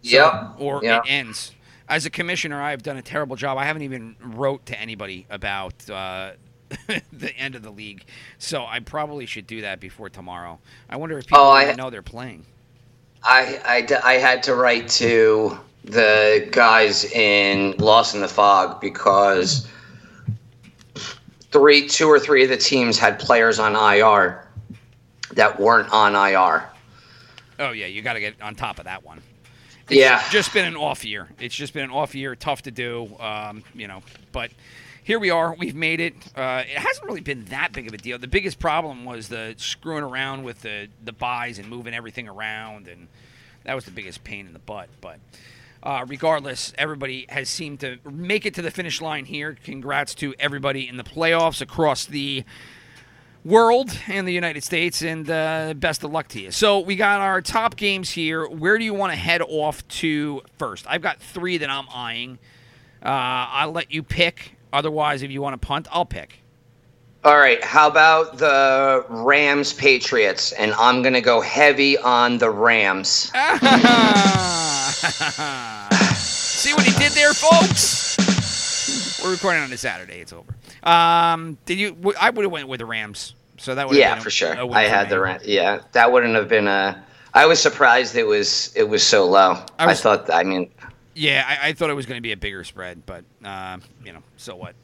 yep, 0.03 0.55
Or 0.59 0.81
yep. 0.83 1.05
it 1.05 1.11
ends. 1.11 1.53
As 1.89 2.07
a 2.07 2.11
commissioner, 2.11 2.61
I've 2.63 2.83
done 2.83 2.97
a 2.97 3.03
terrible 3.03 3.37
job. 3.37 3.59
I 3.59 3.65
haven't 3.65 3.83
even 3.83 4.17
wrote 4.23 4.65
to 4.67 4.81
anybody 4.81 5.27
about 5.29 5.75
uh, 5.91 6.33
the 7.13 7.37
end 7.37 7.55
of 7.55 7.63
the 7.63 7.71
league, 7.71 8.05
so 8.39 8.65
I 8.65 8.81
probably 8.81 9.27
should 9.27 9.47
do 9.47 9.61
that 9.63 9.81
before 9.81 10.09
tomorrow. 10.09 10.59
I 10.89 10.97
wonder 10.97 11.19
if 11.19 11.27
people 11.27 11.43
Oh, 11.43 11.51
I- 11.51 11.65
even 11.65 11.77
know 11.77 11.91
they're 11.91 12.03
playing. 12.03 12.47
I 13.23 13.87
I 14.05 14.15
had 14.15 14.43
to 14.45 14.55
write 14.55 14.89
to 14.91 15.59
the 15.85 16.47
guys 16.51 17.05
in 17.07 17.75
Lost 17.79 18.15
in 18.15 18.21
the 18.21 18.29
Fog 18.29 18.81
because 18.83 19.67
three, 21.55 21.87
two 21.87 22.09
or 22.09 22.19
three 22.19 22.43
of 22.43 22.51
the 22.51 22.57
teams 22.57 22.99
had 22.99 23.17
players 23.17 23.61
on 23.61 23.77
IR 23.77 24.45
that 25.35 25.61
weren't 25.61 25.89
on 25.93 26.17
IR. 26.17 26.69
Oh 27.61 27.71
yeah, 27.71 27.87
you 27.87 28.03
got 28.03 28.15
to 28.15 28.21
get 28.21 28.43
on 28.43 28.57
top 28.57 28.81
of 28.81 28.87
that 28.87 29.05
one. 29.05 29.23
Yeah, 29.89 30.21
Just 30.31 30.53
been 30.53 30.65
an 30.65 30.77
off 30.77 31.05
year. 31.05 31.29
It's 31.39 31.55
just 31.55 31.73
been 31.73 31.85
an 31.85 31.91
off 31.91 32.15
year. 32.15 32.35
Tough 32.35 32.63
to 32.63 32.73
do, 32.73 33.17
um, 33.21 33.63
you 33.73 33.87
know. 33.87 34.03
But 34.33 34.51
here 35.05 35.21
we 35.21 35.31
are. 35.31 35.55
We've 35.55 35.77
made 35.77 36.01
it. 36.01 36.15
Uh, 36.35 36.65
it 36.67 36.79
hasn't 36.79 37.07
really 37.07 37.21
been 37.21 37.45
that 37.47 37.73
big 37.73 37.87
of 37.87 37.95
a 37.95 37.99
deal. 37.99 38.19
The 38.19 38.27
biggest 38.27 38.59
problem 38.59 39.05
was 39.05 39.29
the 39.29 39.55
screwing 39.57 40.03
around 40.03 40.43
with 40.43 40.63
the 40.63 40.89
the 41.05 41.13
byes 41.13 41.61
and 41.61 41.69
moving 41.69 41.95
everything 41.95 42.27
around, 42.27 42.89
and 42.89 43.07
that 43.63 43.75
was 43.75 43.85
the 43.85 43.93
biggest 43.93 44.25
pain 44.25 44.47
in 44.47 44.55
the 44.55 44.59
butt. 44.59 44.89
But 45.01 45.21
uh, 45.85 46.05
regardless, 46.09 46.73
everybody 46.79 47.27
has 47.29 47.49
seemed 47.51 47.79
to 47.81 47.99
make 48.11 48.47
it 48.47 48.55
to 48.55 48.63
the 48.63 48.71
finish 48.71 49.03
line 49.03 49.27
here. 49.27 49.57
Congrats 49.63 50.15
to 50.17 50.35
everybody 50.39 50.89
in 50.89 50.97
the 50.97 51.05
playoffs 51.05 51.61
across 51.61 52.07
the 52.07 52.43
world 53.45 53.91
and 54.09 54.27
the 54.27 54.33
United 54.33 54.65
States, 54.65 55.03
and 55.03 55.29
uh, 55.29 55.75
best 55.77 56.03
of 56.03 56.11
luck 56.11 56.29
to 56.29 56.41
you. 56.41 56.51
So 56.51 56.81
we 56.81 56.97
got 56.97 57.21
our 57.21 57.43
top 57.43 57.77
games 57.77 58.11
here. 58.11 58.49
Where 58.49 58.79
do 58.79 58.85
you 58.85 58.95
want 58.95 59.13
to 59.13 59.19
head 59.19 59.43
off 59.43 59.87
to 59.89 60.41
first? 60.59 60.87
I've 60.89 61.03
got 61.03 61.21
three 61.21 61.59
that 61.59 61.69
I'm 61.69 61.87
eyeing. 61.95 62.39
Uh, 63.03 63.09
I'll 63.09 63.73
let 63.73 63.93
you 63.93 64.03
pick. 64.03 64.57
Otherwise, 64.73 65.23
if 65.23 65.31
you 65.31 65.43
want 65.43 65.61
to 65.61 65.65
punt, 65.65 65.87
I'll 65.93 66.07
pick. 66.07 66.44
All 67.25 67.39
right. 67.39 67.63
How 67.65 67.89
about 67.89 68.37
the 68.37 69.05
Rams 69.09 69.73
Patriots? 69.73 70.53
And 70.53 70.75
I'm 70.75 71.01
gonna 71.03 71.23
go 71.23 71.41
heavy 71.41 71.97
on 71.99 72.37
the 72.39 72.51
Rams. 72.51 73.09
See 76.19 76.75
what 76.75 76.85
he 76.85 76.93
did 76.99 77.13
there, 77.13 77.33
folks? 77.33 78.19
We're 79.23 79.31
recording 79.33 79.63
on 79.63 79.73
a 79.73 79.77
Saturday. 79.79 80.21
It's 80.21 80.35
over. 80.35 80.55
Um, 80.83 81.57
did 81.65 81.79
you? 81.79 81.97
I 82.21 82.29
would 82.29 82.43
have 82.43 82.53
went 82.53 82.69
with 82.69 82.81
the 82.81 82.87
Rams. 82.87 83.35
So 83.57 83.75
that 83.75 83.89
would 83.89 83.97
Yeah, 83.97 84.11
been 84.15 84.19
a- 84.19 84.23
for 84.25 84.31
sure. 84.31 84.53
a 84.53 84.69
I 84.69 84.83
had 84.83 85.09
the 85.09 85.19
rent. 85.19 85.47
Yeah, 85.47 85.81
that 85.93 86.13
wouldn't 86.13 86.35
have 86.35 86.49
been 86.49 86.69
a. 86.69 87.03
I 87.33 87.47
was 87.47 87.59
surprised 87.61 88.17
it 88.17 88.27
was 88.27 88.71
it 88.77 88.85
was 88.89 89.03
so 89.03 89.25
low. 89.27 89.65
I 89.79 89.87
I, 89.91 89.95
thought. 89.95 90.29
I 90.31 90.43
mean, 90.43 90.71
Yeah, 91.15 91.45
I, 91.49 91.69
I 91.69 91.73
thought 91.73 91.89
it 91.89 91.95
was 91.95 92.05
going 92.05 92.19
to 92.19 92.23
be 92.23 92.33
a 92.33 92.37
bigger 92.37 92.65
spread, 92.65 93.07
but 93.07 93.25
uh, 93.43 93.79
you 94.05 94.13
know, 94.13 94.23
so 94.37 94.55
what? 94.57 94.75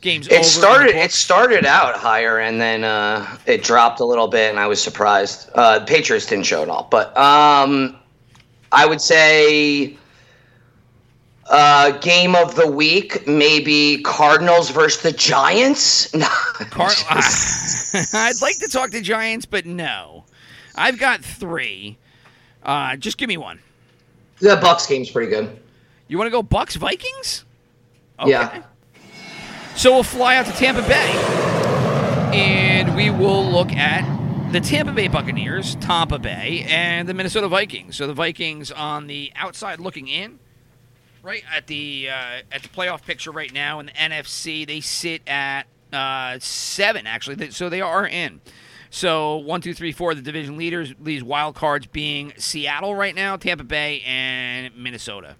Games 0.00 0.28
it 0.28 0.44
started. 0.44 0.94
It 0.94 1.10
started 1.10 1.66
out 1.66 1.96
higher 1.96 2.38
and 2.38 2.60
then 2.60 2.84
uh, 2.84 3.36
it 3.46 3.64
dropped 3.64 3.98
a 4.00 4.04
little 4.04 4.28
bit, 4.28 4.48
and 4.50 4.58
I 4.60 4.66
was 4.68 4.80
surprised. 4.80 5.50
Uh, 5.54 5.84
Patriots 5.84 6.26
didn't 6.26 6.46
show 6.46 6.62
at 6.62 6.68
all, 6.68 6.86
but 6.90 7.16
um, 7.16 7.96
I 8.72 8.86
would 8.86 9.00
say. 9.00 9.96
Uh, 11.50 11.92
game 12.00 12.34
of 12.36 12.56
the 12.56 12.70
week, 12.70 13.26
maybe 13.26 14.02
Cardinals 14.02 14.68
versus 14.68 15.00
the 15.02 15.12
Giants. 15.12 16.12
No, 16.14 16.26
Car- 16.26 16.90
I'd 18.12 18.42
like 18.42 18.58
to 18.58 18.68
talk 18.70 18.90
to 18.90 19.00
Giants, 19.00 19.46
but 19.46 19.64
no. 19.64 20.24
I've 20.74 20.98
got 20.98 21.24
three. 21.24 21.96
Uh, 22.62 22.96
just 22.96 23.16
give 23.16 23.28
me 23.28 23.38
one. 23.38 23.60
the 24.40 24.56
Bucks 24.60 24.86
game's 24.86 25.08
pretty 25.08 25.30
good. 25.30 25.58
You 26.08 26.18
want 26.18 26.26
to 26.26 26.30
go 26.30 26.42
Bucks 26.42 26.76
Vikings? 26.76 27.46
Okay. 28.20 28.30
Yeah. 28.30 28.62
So 29.78 29.92
we'll 29.92 30.02
fly 30.02 30.34
out 30.34 30.44
to 30.46 30.52
Tampa 30.52 30.82
Bay, 30.82 31.12
and 32.36 32.96
we 32.96 33.10
will 33.10 33.48
look 33.48 33.70
at 33.70 34.02
the 34.50 34.58
Tampa 34.58 34.90
Bay 34.90 35.06
Buccaneers, 35.06 35.76
Tampa 35.76 36.18
Bay, 36.18 36.66
and 36.68 37.08
the 37.08 37.14
Minnesota 37.14 37.46
Vikings. 37.46 37.94
So 37.94 38.08
the 38.08 38.12
Vikings 38.12 38.72
on 38.72 39.06
the 39.06 39.30
outside 39.36 39.78
looking 39.78 40.08
in, 40.08 40.40
right 41.22 41.44
at 41.54 41.68
the 41.68 42.08
uh, 42.10 42.40
at 42.50 42.64
the 42.64 42.68
playoff 42.70 43.04
picture 43.06 43.30
right 43.30 43.52
now 43.54 43.78
in 43.78 43.86
the 43.86 43.92
NFC. 43.92 44.66
They 44.66 44.80
sit 44.80 45.22
at 45.28 45.68
uh, 45.92 46.40
seven 46.40 47.06
actually, 47.06 47.52
so 47.52 47.68
they 47.68 47.80
are 47.80 48.04
in. 48.04 48.40
So 48.90 49.36
one, 49.36 49.60
two, 49.60 49.74
three, 49.74 49.92
four. 49.92 50.12
The 50.12 50.22
division 50.22 50.56
leaders, 50.56 50.92
these 51.00 51.22
wild 51.22 51.54
cards 51.54 51.86
being 51.86 52.32
Seattle 52.36 52.96
right 52.96 53.14
now, 53.14 53.36
Tampa 53.36 53.62
Bay, 53.62 54.02
and 54.04 54.76
Minnesota. 54.76 55.36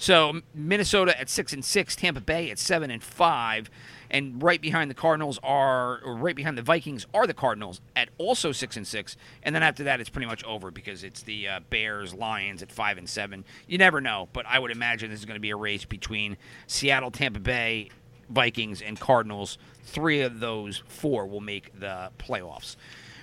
So 0.00 0.40
Minnesota 0.54 1.20
at 1.20 1.28
six 1.28 1.52
and 1.52 1.62
six, 1.62 1.94
Tampa 1.94 2.22
Bay 2.22 2.50
at 2.50 2.58
seven 2.58 2.90
and 2.90 3.02
five, 3.02 3.70
and 4.10 4.42
right 4.42 4.58
behind 4.58 4.90
the 4.90 4.94
Cardinals 4.94 5.38
are, 5.42 6.00
or 6.02 6.16
right 6.16 6.34
behind 6.34 6.56
the 6.56 6.62
Vikings 6.62 7.06
are 7.12 7.26
the 7.26 7.34
Cardinals 7.34 7.82
at 7.94 8.08
also 8.16 8.50
six 8.50 8.78
and 8.78 8.86
six, 8.86 9.14
and 9.42 9.54
then 9.54 9.62
after 9.62 9.84
that 9.84 10.00
it's 10.00 10.08
pretty 10.08 10.26
much 10.26 10.42
over 10.44 10.70
because 10.70 11.04
it's 11.04 11.22
the 11.22 11.46
uh, 11.46 11.60
Bears, 11.68 12.14
Lions 12.14 12.62
at 12.62 12.72
five 12.72 12.96
and 12.96 13.06
seven. 13.06 13.44
You 13.68 13.76
never 13.76 14.00
know, 14.00 14.30
but 14.32 14.46
I 14.46 14.58
would 14.58 14.70
imagine 14.70 15.10
this 15.10 15.20
is 15.20 15.26
going 15.26 15.36
to 15.36 15.38
be 15.38 15.50
a 15.50 15.56
race 15.56 15.84
between 15.84 16.38
Seattle, 16.66 17.10
Tampa 17.10 17.40
Bay, 17.40 17.90
Vikings, 18.30 18.80
and 18.80 18.98
Cardinals. 18.98 19.58
Three 19.84 20.22
of 20.22 20.40
those 20.40 20.82
four 20.88 21.26
will 21.26 21.42
make 21.42 21.78
the 21.78 22.10
playoffs. 22.18 22.76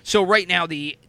So 0.03 0.21
right 0.21 0.47
now 0.47 0.67
the 0.67 0.99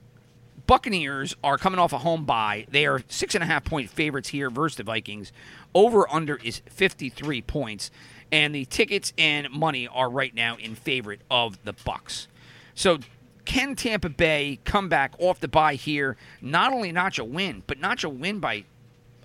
Buccaneers 0.69 1.35
are 1.43 1.57
coming 1.57 1.81
off 1.81 1.95
a 1.95 1.99
home 1.99 2.27
bye. 2.27 2.67
They 2.71 2.85
are 2.85 3.03
six 3.09 3.35
and 3.35 3.43
a 3.43 3.47
half 3.47 3.65
point 3.65 3.89
favorites 3.89 4.29
here 4.29 4.51
versus 4.51 4.77
the 4.77 4.83
Vikings. 4.83 5.33
Over 5.75 6.11
under 6.13 6.37
is 6.37 6.63
53 6.71 7.43
points, 7.43 7.91
and 8.33 8.55
the 8.55 8.65
tickets 8.65 9.13
and 9.19 9.51
money 9.51 9.87
are 9.89 10.11
right 10.11 10.35
now 10.35 10.57
in 10.57 10.75
favorite 10.75 11.21
of 11.31 11.63
the 11.65 11.73
Bucks. 11.73 12.29
So 12.75 12.99
can 13.45 13.75
Tampa 13.77 14.09
Bay 14.11 14.61
come 14.65 14.89
back 14.89 15.15
off 15.19 15.41
the 15.41 15.49
bye 15.49 15.75
here? 15.75 16.17
Not 16.41 16.73
only 16.73 16.93
notch 16.93 17.19
a 17.19 17.25
win, 17.25 17.63
but 17.67 17.81
notch 17.81 18.05
a 18.05 18.09
win 18.09 18.41
by 18.41 18.65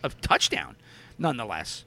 a 0.04 0.10
touchdown, 0.10 0.76
nonetheless. 1.18 1.86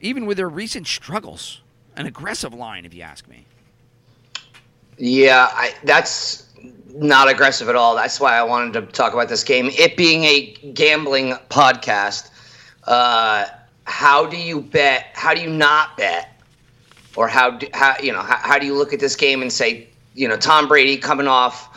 Even 0.00 0.26
with 0.26 0.36
their 0.36 0.48
recent 0.48 0.86
struggles, 0.86 1.62
an 1.96 2.06
aggressive 2.06 2.52
line, 2.52 2.84
if 2.84 2.92
you 2.92 3.02
ask 3.02 3.26
me. 3.26 3.46
Yeah, 4.98 5.48
I, 5.50 5.74
that's 5.84 6.46
not 6.94 7.28
aggressive 7.28 7.68
at 7.68 7.76
all. 7.76 7.94
That's 7.96 8.20
why 8.20 8.36
I 8.36 8.42
wanted 8.42 8.72
to 8.74 8.92
talk 8.92 9.12
about 9.12 9.28
this 9.28 9.44
game. 9.44 9.70
It 9.72 9.96
being 9.96 10.24
a 10.24 10.52
gambling 10.72 11.32
podcast, 11.48 12.30
uh, 12.84 13.46
how 13.86 14.26
do 14.26 14.36
you 14.36 14.60
bet? 14.60 15.10
How 15.14 15.32
do 15.32 15.40
you 15.40 15.50
not 15.50 15.96
bet? 15.96 16.40
Or 17.16 17.28
how 17.28 17.52
do, 17.52 17.66
how 17.72 17.94
you 18.02 18.12
know 18.12 18.20
how, 18.20 18.36
how 18.36 18.58
do 18.58 18.66
you 18.66 18.74
look 18.74 18.92
at 18.92 19.00
this 19.00 19.16
game 19.16 19.40
and 19.40 19.52
say 19.52 19.88
you 20.14 20.28
know 20.28 20.36
Tom 20.36 20.68
Brady 20.68 20.98
coming 20.98 21.28
off 21.28 21.72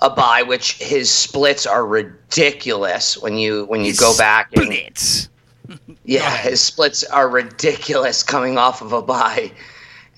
a 0.00 0.10
bye, 0.10 0.42
which 0.42 0.74
his 0.74 1.10
splits 1.10 1.66
are 1.66 1.84
ridiculous 1.86 3.18
when 3.18 3.38
you 3.38 3.64
when 3.64 3.84
you 3.84 3.94
go 3.94 4.16
back 4.16 4.50
and 4.54 4.66
Blitz. 4.66 5.28
yeah, 6.04 6.36
his 6.36 6.60
splits 6.60 7.02
are 7.04 7.28
ridiculous 7.28 8.22
coming 8.22 8.58
off 8.58 8.82
of 8.82 8.92
a 8.92 9.02
bye, 9.02 9.50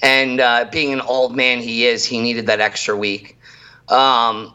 And 0.03 0.41
uh, 0.41 0.69
being 0.71 0.93
an 0.93 1.01
old 1.03 1.37
man 1.37 1.61
he 1.61 1.87
is, 1.87 2.05
he 2.05 2.21
needed 2.21 2.47
that 2.47 2.61
extra 2.61 2.97
week. 2.97 3.39
Um, 3.89 4.53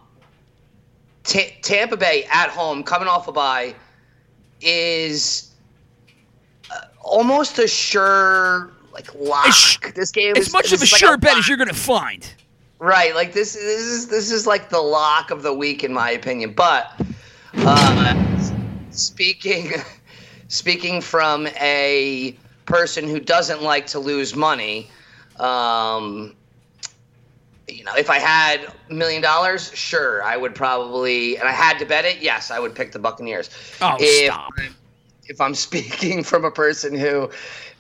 Ta 1.24 1.39
Tampa 1.62 1.98
Bay 1.98 2.27
at 2.31 2.50
home, 2.50 2.83
coming 2.83 3.07
off 3.07 3.27
a 3.27 3.31
bye, 3.31 3.74
is 4.60 5.50
almost 7.03 7.60
a 7.60 7.67
sure 7.67 8.72
like 8.93 9.13
lock. 9.15 9.93
This 9.96 10.12
game 10.12 10.36
As 10.36 10.48
is 10.48 10.53
much 10.53 10.72
of 10.72 10.79
a 10.79 10.84
like 10.84 10.88
sure 10.88 11.17
bet 11.17 11.31
lock. 11.31 11.39
as 11.39 11.48
you're 11.48 11.58
going 11.58 11.70
to 11.70 11.74
find. 11.74 12.27
Right, 12.79 13.13
like 13.13 13.34
this, 13.34 13.53
this 13.53 13.81
is 13.81 14.08
this 14.08 14.31
is 14.31 14.48
like 14.48 14.70
the 14.70 14.81
lock 14.81 15.29
of 15.29 15.43
the 15.43 15.53
week 15.53 15.84
in 15.84 15.93
my 15.93 16.12
opinion. 16.12 16.53
But 16.53 17.00
uh, 17.58 18.48
speaking 18.89 19.74
speaking 20.48 21.01
from 21.01 21.48
a 21.60 22.36
person 22.65 23.08
who 23.08 23.20
doesn't 23.20 23.62
like 23.62 23.86
to 23.88 24.00
lose 24.00 24.36
money, 24.36 24.89
um, 25.39 26.36
you 27.67 27.84
know, 27.84 27.93
if 27.96 28.10
I 28.10 28.20
had 28.20 28.74
a 28.89 28.93
million 28.93 29.22
dollars, 29.22 29.72
sure, 29.74 30.24
I 30.24 30.36
would 30.36 30.53
probably, 30.53 31.38
and 31.38 31.48
I 31.48 31.51
had 31.51 31.79
to 31.79 31.86
bet 31.86 32.05
it, 32.05 32.22
yes, 32.22 32.51
I 32.51 32.60
would 32.60 32.75
pick 32.75 32.91
the 32.91 33.00
Buccaneers. 33.00 33.50
Oh, 33.81 33.96
if, 34.00 34.31
stop. 34.31 34.51
If 35.31 35.41
I'm 35.41 35.55
speaking 35.69 36.23
from 36.23 36.45
a 36.45 36.51
person 36.51 36.95
who 36.95 37.31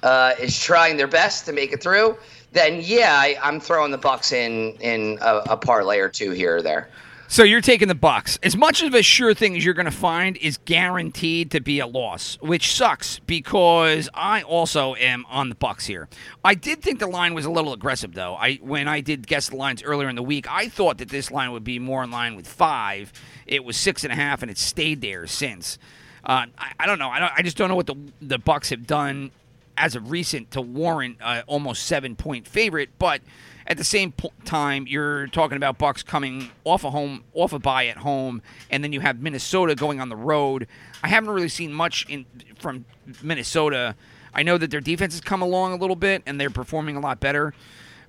uh, 0.03 0.33
is 0.39 0.59
trying 0.59 0.97
their 0.97 1.07
best 1.07 1.45
to 1.45 1.53
make 1.53 1.73
it 1.73 1.83
through, 1.83 2.17
then 2.53 2.81
yeah, 2.81 3.13
I, 3.13 3.37
I'm 3.43 3.59
throwing 3.59 3.91
the 3.91 3.97
Bucks 3.97 4.31
in 4.31 4.73
in 4.79 5.19
a, 5.21 5.37
a 5.51 5.57
parlay 5.57 5.99
or 5.99 6.09
two 6.09 6.31
here 6.31 6.57
or 6.57 6.61
there. 6.61 6.89
So 7.27 7.43
you're 7.43 7.61
taking 7.61 7.87
the 7.87 7.95
Bucks. 7.95 8.37
As 8.43 8.57
much 8.57 8.83
of 8.83 8.93
a 8.93 9.01
sure 9.01 9.33
thing 9.33 9.55
as 9.55 9.63
you're 9.63 9.73
going 9.73 9.85
to 9.85 9.89
find 9.89 10.35
is 10.35 10.57
guaranteed 10.65 11.51
to 11.51 11.61
be 11.61 11.79
a 11.79 11.87
loss, 11.87 12.37
which 12.41 12.73
sucks 12.73 13.19
because 13.19 14.09
I 14.13 14.41
also 14.41 14.95
am 14.95 15.25
on 15.29 15.47
the 15.47 15.55
Bucks 15.55 15.85
here. 15.85 16.09
I 16.43 16.55
did 16.55 16.81
think 16.81 16.99
the 16.99 17.07
line 17.07 17.33
was 17.33 17.45
a 17.45 17.49
little 17.49 17.71
aggressive 17.71 18.13
though. 18.13 18.35
I 18.35 18.55
when 18.55 18.89
I 18.89 18.99
did 18.99 19.27
guess 19.27 19.47
the 19.47 19.55
lines 19.55 19.81
earlier 19.81 20.09
in 20.09 20.17
the 20.17 20.23
week, 20.23 20.45
I 20.49 20.67
thought 20.67 20.97
that 20.97 21.07
this 21.07 21.31
line 21.31 21.53
would 21.53 21.63
be 21.63 21.79
more 21.79 22.03
in 22.03 22.11
line 22.11 22.35
with 22.35 22.47
five. 22.47 23.13
It 23.47 23.63
was 23.63 23.77
six 23.77 24.03
and 24.03 24.11
a 24.11 24.15
half, 24.17 24.41
and 24.41 24.51
it's 24.51 24.61
stayed 24.61 24.99
there 24.99 25.25
since. 25.25 25.77
Uh, 26.23 26.45
I, 26.57 26.71
I 26.79 26.85
don't 26.85 26.99
know. 26.99 27.09
I, 27.09 27.19
don't, 27.19 27.31
I 27.37 27.41
just 27.41 27.57
don't 27.57 27.69
know 27.69 27.75
what 27.75 27.87
the 27.87 27.95
the 28.21 28.37
Bucks 28.37 28.69
have 28.69 28.85
done 28.85 29.31
as 29.77 29.95
of 29.95 30.11
recent 30.11 30.51
to 30.51 30.61
warrant 30.61 31.17
uh, 31.21 31.41
almost 31.47 31.83
seven 31.83 32.15
point 32.15 32.47
favorite, 32.47 32.89
but 32.99 33.21
at 33.67 33.77
the 33.77 33.83
same 33.83 34.11
po- 34.11 34.33
time, 34.45 34.85
you're 34.87 35.27
talking 35.27 35.55
about 35.55 35.77
Bucks 35.77 36.03
coming 36.03 36.49
off 36.63 36.83
a 36.83 36.91
home, 36.91 37.23
off 37.33 37.53
a 37.53 37.59
bye 37.59 37.87
at 37.87 37.97
home, 37.97 38.41
and 38.69 38.83
then 38.83 38.91
you 38.93 38.99
have 38.99 39.21
Minnesota 39.21 39.75
going 39.75 39.99
on 39.99 40.09
the 40.09 40.15
road. 40.15 40.67
I 41.03 41.07
haven't 41.07 41.29
really 41.29 41.49
seen 41.49 41.73
much 41.73 42.05
in 42.09 42.25
from 42.59 42.85
Minnesota. 43.23 43.95
I 44.33 44.43
know 44.43 44.57
that 44.57 44.71
their 44.71 44.81
defense 44.81 45.13
has 45.13 45.21
come 45.21 45.41
along 45.41 45.73
a 45.73 45.77
little 45.77 45.95
bit, 45.95 46.23
and 46.25 46.39
they're 46.39 46.49
performing 46.49 46.95
a 46.95 46.99
lot 46.99 47.19
better. 47.19 47.53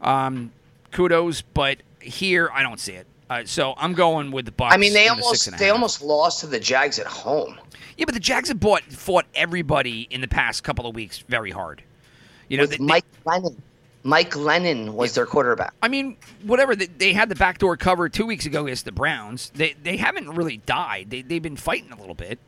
Um, 0.01 0.53
kudos, 0.91 1.43
but 1.43 1.79
here 2.01 2.51
I 2.53 2.63
don't 2.63 2.79
see 2.79 2.93
it. 2.93 3.07
Uh, 3.31 3.43
so 3.47 3.75
I'm 3.79 3.95
going 3.95 4.31
with 4.31 4.45
the 4.45 4.53
Bucks. 4.53 4.75
I 4.75 4.77
mean, 4.77 4.93
they 4.93 5.09
almost 5.09 5.59
they 5.59 5.71
almost 5.71 6.03
lost 6.03 6.41
to 6.41 6.47
the 6.47 6.61
Jags 6.61 6.99
at 6.99 7.07
home. 7.07 7.59
Yeah, 7.97 8.05
but 8.07 8.15
the 8.15 8.21
Jags 8.21 8.49
have 8.49 8.61
bought, 8.61 8.83
fought 8.85 9.27
everybody 9.35 10.07
in 10.11 10.21
the 10.21 10.29
past 10.29 10.65
couple 10.65 10.87
of 10.87 10.95
weeks 10.95 11.19
very 11.29 11.51
hard. 11.51 11.83
You 12.49 12.59
know, 12.59 12.67
they- 12.67 12.77
they- 12.77 12.85
Mike 12.85 13.05
Glennon. 13.25 13.57
Mike 14.05 14.31
Glennon 14.33 14.95
was 14.95 15.15
their 15.15 15.27
quarterback. 15.27 15.73
I 15.81 15.87
mean, 15.87 16.17
whatever. 16.43 16.75
They, 16.75 16.87
they 16.87 17.13
had 17.13 17.29
the 17.29 17.37
backdoor 17.37 17.77
cover 17.77 18.09
two 18.09 18.27
weeks 18.27 18.47
ago 18.47 18.65
against 18.65 18.85
the 18.85 18.91
Browns. 18.91 19.51
They 19.55 19.75
they 19.81 19.97
haven't 19.97 20.31
really 20.31 20.57
died. 20.57 21.11
They 21.11 21.23
they've 21.23 21.41
been 21.43 21.57
fighting 21.57 21.93
a 21.93 21.97
little 22.01 22.17
bit. 22.17 22.41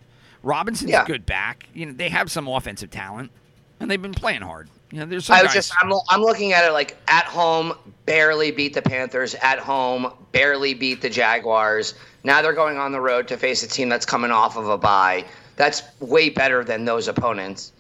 Robinson's 0.42 0.90
Yeah. 0.90 1.04
good 1.04 1.24
back. 1.24 1.68
You 1.72 1.86
know, 1.86 1.92
they 1.92 2.08
have 2.08 2.28
some 2.30 2.48
offensive 2.48 2.90
talent, 2.90 3.30
and 3.78 3.88
they've 3.88 4.02
been 4.02 4.14
playing 4.14 4.42
hard. 4.42 4.68
You 4.94 5.00
know, 5.00 5.06
there's 5.06 5.24
some 5.24 5.34
I 5.34 5.42
was 5.42 5.52
guys- 5.52 5.66
just 5.66 5.74
I'm, 5.82 5.92
I'm 6.08 6.20
looking 6.20 6.52
at 6.52 6.64
it 6.64 6.70
like 6.70 6.96
at 7.08 7.24
home 7.24 7.72
barely 8.06 8.52
beat 8.52 8.74
the 8.74 8.82
Panthers, 8.82 9.34
at 9.34 9.58
home 9.58 10.12
barely 10.30 10.72
beat 10.72 11.02
the 11.02 11.10
Jaguars. 11.10 11.94
Now 12.22 12.42
they're 12.42 12.52
going 12.52 12.76
on 12.76 12.92
the 12.92 13.00
road 13.00 13.26
to 13.26 13.36
face 13.36 13.64
a 13.64 13.66
team 13.66 13.88
that's 13.88 14.06
coming 14.06 14.30
off 14.30 14.56
of 14.56 14.68
a 14.68 14.78
bye. 14.78 15.24
That's 15.56 15.82
way 15.98 16.30
better 16.30 16.62
than 16.62 16.84
those 16.84 17.08
opponents. 17.08 17.72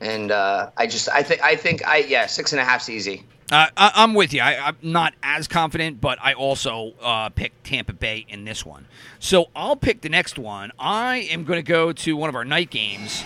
And 0.00 0.30
uh, 0.32 0.70
I 0.78 0.86
just 0.86 1.10
I 1.10 1.22
think 1.22 1.42
I 1.42 1.56
think 1.56 1.86
I 1.86 1.98
yeah 1.98 2.24
six 2.24 2.54
and 2.54 2.60
a 2.60 2.64
half's 2.64 2.88
easy. 2.88 3.24
Uh, 3.52 3.66
I, 3.76 3.92
I'm 3.94 4.14
with 4.14 4.32
you. 4.32 4.40
I, 4.40 4.68
I'm 4.68 4.78
not 4.80 5.12
as 5.22 5.46
confident, 5.46 6.00
but 6.00 6.18
I 6.22 6.32
also 6.32 6.94
uh, 7.02 7.28
picked 7.28 7.64
Tampa 7.64 7.92
Bay 7.92 8.24
in 8.30 8.46
this 8.46 8.64
one. 8.64 8.86
So 9.20 9.50
I'll 9.54 9.76
pick 9.76 10.00
the 10.00 10.08
next 10.08 10.38
one. 10.38 10.72
I 10.78 11.28
am 11.30 11.44
going 11.44 11.58
to 11.58 11.70
go 11.70 11.92
to 11.92 12.16
one 12.16 12.30
of 12.30 12.34
our 12.34 12.46
night 12.46 12.70
games, 12.70 13.22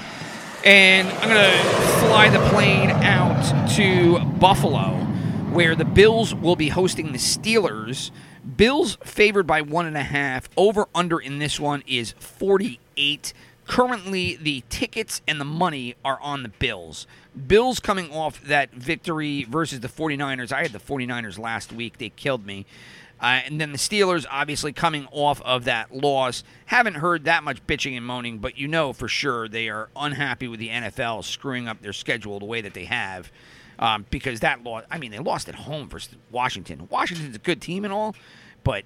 and 0.64 1.08
I'm 1.08 1.28
to 1.30 2.06
fly 2.06 2.28
the 2.28 2.38
plane 2.50 2.90
out 2.90 3.70
to 3.76 4.18
Buffalo, 4.38 4.94
where 5.52 5.74
the 5.74 5.84
Bills 5.84 6.34
will 6.34 6.56
be 6.56 6.68
hosting 6.68 7.12
the 7.12 7.18
Steelers. 7.18 8.10
Bills 8.56 8.98
favored 9.04 9.46
by 9.46 9.62
one 9.62 9.86
and 9.86 9.96
a 9.96 10.02
half. 10.02 10.48
Over 10.56 10.86
under 10.94 11.18
in 11.18 11.38
this 11.38 11.58
one 11.58 11.82
is 11.86 12.12
48. 12.18 13.32
Currently, 13.66 14.36
the 14.36 14.64
tickets 14.68 15.22
and 15.28 15.40
the 15.40 15.44
money 15.44 15.94
are 16.04 16.20
on 16.20 16.42
the 16.42 16.48
Bills. 16.48 17.06
Bills 17.46 17.80
coming 17.80 18.10
off 18.10 18.42
that 18.42 18.72
victory 18.72 19.44
versus 19.44 19.80
the 19.80 19.88
49ers. 19.88 20.52
I 20.52 20.62
had 20.62 20.72
the 20.72 20.78
49ers 20.78 21.38
last 21.38 21.72
week. 21.72 21.98
They 21.98 22.10
killed 22.10 22.44
me. 22.44 22.66
Uh, 23.20 23.40
and 23.44 23.60
then 23.60 23.72
the 23.72 23.78
Steelers, 23.78 24.24
obviously, 24.30 24.72
coming 24.72 25.06
off 25.10 25.42
of 25.42 25.64
that 25.64 25.94
loss. 25.94 26.42
Haven't 26.66 26.94
heard 26.94 27.24
that 27.24 27.44
much 27.44 27.64
bitching 27.66 27.96
and 27.96 28.06
moaning, 28.06 28.38
but 28.38 28.56
you 28.56 28.66
know 28.66 28.92
for 28.92 29.08
sure 29.08 29.48
they 29.48 29.68
are 29.68 29.90
unhappy 29.94 30.48
with 30.48 30.58
the 30.60 30.68
NFL 30.68 31.24
screwing 31.24 31.68
up 31.68 31.82
their 31.82 31.92
schedule 31.92 32.38
the 32.38 32.46
way 32.46 32.60
that 32.62 32.74
they 32.74 32.84
have. 32.84 33.30
Um, 33.78 34.04
because 34.10 34.40
that 34.40 34.62
loss, 34.62 34.84
I 34.90 34.98
mean, 34.98 35.10
they 35.10 35.18
lost 35.18 35.48
at 35.48 35.54
home 35.54 35.88
versus 35.88 36.14
Washington. 36.30 36.86
Washington's 36.90 37.36
a 37.36 37.38
good 37.38 37.62
team 37.62 37.84
and 37.84 37.92
all, 37.92 38.14
but 38.62 38.84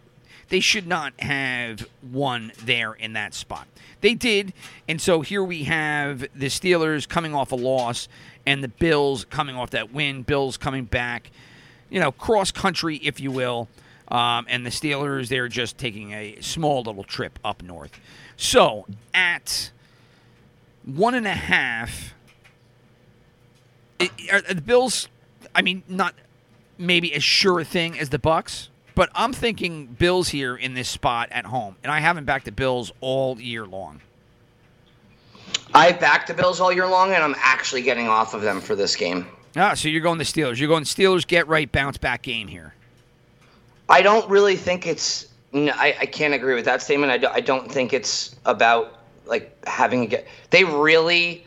they 0.49 0.61
should 0.61 0.87
not 0.87 1.13
have 1.21 1.87
won 2.13 2.53
there 2.65 2.93
in 2.93 3.15
that 3.15 3.35
spot. 3.35 3.67
They 4.01 4.15
did, 4.15 4.53
and 4.89 5.01
so 5.01 5.21
here 5.21 5.43
we 5.43 5.65
have 5.65 6.21
the 6.21 6.47
Steelers 6.47 7.09
coming 7.09 7.35
off 7.35 7.53
a 7.53 7.57
loss 7.57 8.09
and 8.47 8.63
the 8.63 8.69
Bills 8.69 9.25
coming 9.25 9.57
off 9.57 9.71
that 9.71 9.93
win. 9.93 10.23
Bills 10.23 10.57
coming 10.57 10.85
back, 10.85 11.31
you 11.91 11.99
know, 11.99 12.13
cross 12.13 12.53
country, 12.53 12.97
if 12.97 13.19
you 13.21 13.31
will. 13.31 13.69
Um, 14.15 14.47
and 14.49 14.65
the 14.65 14.71
Steelers, 14.71 15.27
they're 15.27 15.49
just 15.49 15.77
taking 15.77 16.13
a 16.13 16.39
small 16.41 16.85
little 16.85 17.03
trip 17.03 17.37
up 17.45 17.65
north. 17.65 17.99
So 18.37 18.87
at 19.13 19.73
one 20.85 21.17
and 21.17 21.27
a 21.27 21.35
half, 21.35 22.15
it, 23.99 24.13
are 24.33 24.41
the 24.41 24.63
Bills, 24.63 25.09
I 25.53 25.63
mean, 25.63 25.83
not 25.89 26.15
maybe 26.79 27.13
as 27.13 27.25
sure 27.25 27.59
a 27.59 27.65
thing 27.65 27.99
as 27.99 28.11
the 28.11 28.21
Bucks, 28.21 28.69
but 28.95 29.11
I'm 29.17 29.33
thinking 29.33 29.87
Bills 29.87 30.29
here 30.29 30.55
in 30.55 30.75
this 30.75 30.89
spot 30.89 31.29
at 31.33 31.47
home, 31.47 31.75
and 31.83 31.91
I 31.91 31.99
haven't 31.99 32.25
backed 32.25 32.45
the 32.45 32.53
Bills 32.53 32.93
all 33.01 33.41
year 33.41 33.67
long. 33.67 34.01
I 35.75 35.91
backed 35.91 36.29
the 36.29 36.35
Bills 36.35 36.61
all 36.61 36.73
year 36.73 36.87
long, 36.87 37.13
and 37.13 37.25
I'm 37.25 37.35
actually 37.39 37.83
getting 37.83 38.07
off 38.07 38.33
of 38.33 38.43
them 38.43 38.61
for 38.61 38.77
this 38.77 38.95
game. 38.95 39.27
Ah, 39.57 39.75
so 39.75 39.89
you're 39.89 40.01
going 40.01 40.19
the 40.19 40.25
Steelers. 40.25 40.61
You're 40.61 40.69
going 40.69 40.85
Steelers. 40.85 41.27
Get 41.27 41.49
right, 41.49 41.71
bounce 41.71 41.99
back 41.99 42.23
game 42.23 42.47
here. 42.47 42.74
I 43.89 44.03
don't 44.03 44.29
really 44.29 44.57
think 44.57 44.87
it's. 44.87 45.27
No, 45.53 45.73
I, 45.75 45.97
I 46.01 46.07
can't 46.07 46.35
agree 46.35 46.55
with 46.55 46.65
that 46.65 46.83
statement. 46.83 47.13
I, 47.13 47.19
do, 47.19 47.29
I 47.29 47.41
don't 47.41 47.71
think 47.71 47.93
it's 47.93 48.35
about 48.45 49.01
like 49.27 49.57
having 49.67 50.03
a 50.03 50.07
get. 50.07 50.27
They 50.51 50.65
really 50.65 51.47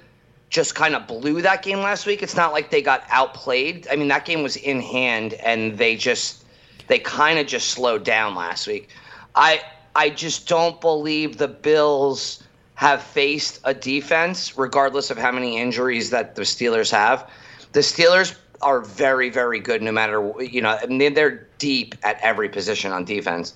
just 0.49 0.75
kind 0.75 0.95
of 0.95 1.07
blew 1.07 1.41
that 1.41 1.61
game 1.61 1.79
last 1.79 2.05
week. 2.05 2.23
It's 2.23 2.35
not 2.35 2.53
like 2.53 2.69
they 2.69 2.81
got 2.81 3.03
outplayed. 3.09 3.87
I 3.91 3.95
mean, 3.95 4.07
that 4.07 4.25
game 4.25 4.43
was 4.43 4.55
in 4.55 4.79
hand, 4.79 5.33
and 5.35 5.77
they 5.77 5.95
just 5.95 6.45
they 6.87 6.99
kind 6.99 7.37
of 7.39 7.47
just 7.47 7.69
slowed 7.69 8.03
down 8.03 8.35
last 8.35 8.67
week. 8.67 8.89
I 9.35 9.61
I 9.95 10.09
just 10.09 10.47
don't 10.47 10.79
believe 10.79 11.37
the 11.37 11.47
Bills 11.47 12.43
have 12.75 13.01
faced 13.01 13.59
a 13.63 13.73
defense, 13.73 14.57
regardless 14.57 15.09
of 15.09 15.17
how 15.17 15.31
many 15.31 15.57
injuries 15.57 16.11
that 16.11 16.35
the 16.35 16.43
Steelers 16.43 16.91
have. 16.91 17.29
The 17.71 17.79
Steelers 17.79 18.35
are 18.61 18.81
very, 18.81 19.29
very 19.29 19.59
good 19.59 19.81
no 19.81 19.91
matter, 19.91 20.31
you 20.41 20.61
know, 20.61 20.77
I 20.81 20.85
mean, 20.87 21.13
they're 21.13 21.47
deep 21.57 21.95
at 22.03 22.19
every 22.21 22.49
position 22.49 22.91
on 22.91 23.05
defense. 23.05 23.53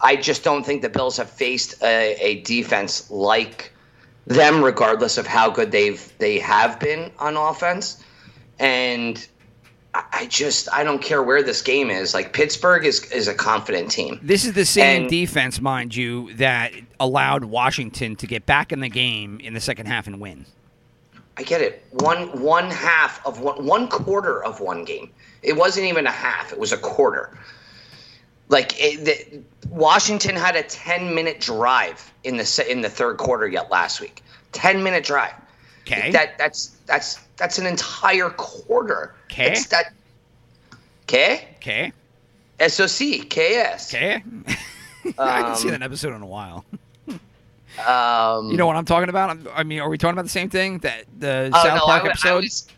I 0.00 0.16
just 0.16 0.44
don't 0.44 0.64
think 0.64 0.82
the 0.82 0.88
Bills 0.88 1.16
have 1.16 1.30
faced 1.30 1.82
a, 1.82 2.16
a 2.20 2.40
defense 2.42 3.10
like 3.10 3.72
them, 4.26 4.62
regardless 4.62 5.18
of 5.18 5.26
how 5.26 5.50
good 5.50 5.70
they've 5.70 6.12
they 6.18 6.38
have 6.38 6.78
been 6.80 7.10
on 7.18 7.36
offense. 7.36 8.02
And 8.58 9.26
I, 9.94 10.26
just 10.26 10.70
I 10.72 10.84
don't 10.84 11.00
care 11.00 11.22
where 11.22 11.42
this 11.42 11.62
game 11.62 11.90
is. 11.90 12.12
Like 12.12 12.32
Pittsburgh 12.34 12.84
is 12.84 13.10
is 13.12 13.28
a 13.28 13.34
confident 13.34 13.90
team. 13.90 14.20
This 14.22 14.44
is 14.44 14.52
the 14.52 14.66
same 14.66 15.02
And- 15.02 15.10
defense, 15.10 15.60
mind 15.60 15.94
you, 15.96 16.34
that 16.34 16.72
allowed 17.00 17.44
Washington 17.44 18.16
to 18.16 18.26
get 18.26 18.44
back 18.46 18.72
in 18.72 18.80
the 18.80 18.88
game 18.90 19.40
in 19.40 19.54
the 19.54 19.60
second 19.60 19.86
half 19.86 20.06
and 20.06 20.20
win. 20.20 20.44
I 21.38 21.42
get 21.42 21.60
it. 21.60 21.84
One 21.90 22.28
one 22.40 22.70
half 22.70 23.24
of 23.26 23.40
one 23.40 23.64
one 23.66 23.88
quarter 23.88 24.42
of 24.44 24.60
one 24.60 24.84
game. 24.84 25.10
It 25.42 25.56
wasn't 25.56 25.86
even 25.86 26.06
a 26.06 26.10
half. 26.10 26.52
It 26.52 26.58
was 26.58 26.72
a 26.72 26.78
quarter. 26.78 27.36
Like 28.48 28.72
it, 28.80 29.04
the, 29.04 29.42
Washington 29.68 30.34
had 30.36 30.56
a 30.56 30.62
ten 30.62 31.14
minute 31.14 31.40
drive 31.40 32.12
in 32.24 32.36
the 32.36 32.66
in 32.70 32.80
the 32.80 32.88
third 32.88 33.18
quarter 33.18 33.46
yet 33.48 33.70
last 33.70 34.00
week. 34.00 34.22
Ten 34.52 34.82
minute 34.82 35.04
drive. 35.04 35.34
'Kay. 35.84 36.10
That 36.10 36.38
that's 36.38 36.68
that's 36.86 37.18
that's 37.36 37.58
an 37.58 37.66
entire 37.66 38.30
quarter. 38.30 39.14
'Kay. 39.28 39.52
It's 39.52 39.66
that. 39.66 39.92
K 41.06 41.46
Okay. 41.56 41.92
S 42.58 42.80
O 42.80 42.86
C 42.86 43.20
K 43.20 43.56
S. 43.56 43.94
Okay. 43.94 44.22
I 45.18 45.38
haven't 45.38 45.56
seen 45.58 45.68
Um, 45.74 45.80
that 45.80 45.84
episode 45.84 46.14
in 46.14 46.22
a 46.22 46.26
while. 46.26 46.64
Um, 47.78 48.50
You 48.50 48.56
know 48.56 48.66
what 48.66 48.76
I'm 48.76 48.84
talking 48.84 49.08
about? 49.08 49.30
I'm- 49.30 49.48
I 49.54 49.62
mean, 49.62 49.80
are 49.80 49.88
we 49.88 49.98
talking 49.98 50.14
about 50.14 50.24
the 50.24 50.28
same 50.30 50.48
thing? 50.50 50.78
That 50.80 51.04
the 51.18 51.50
oh, 51.52 51.62
South 51.64 51.74
no, 51.78 51.84
Park 51.84 52.02
I, 52.04 52.06
wa- 52.06 52.14
I 52.24 52.34
was- 52.34 52.68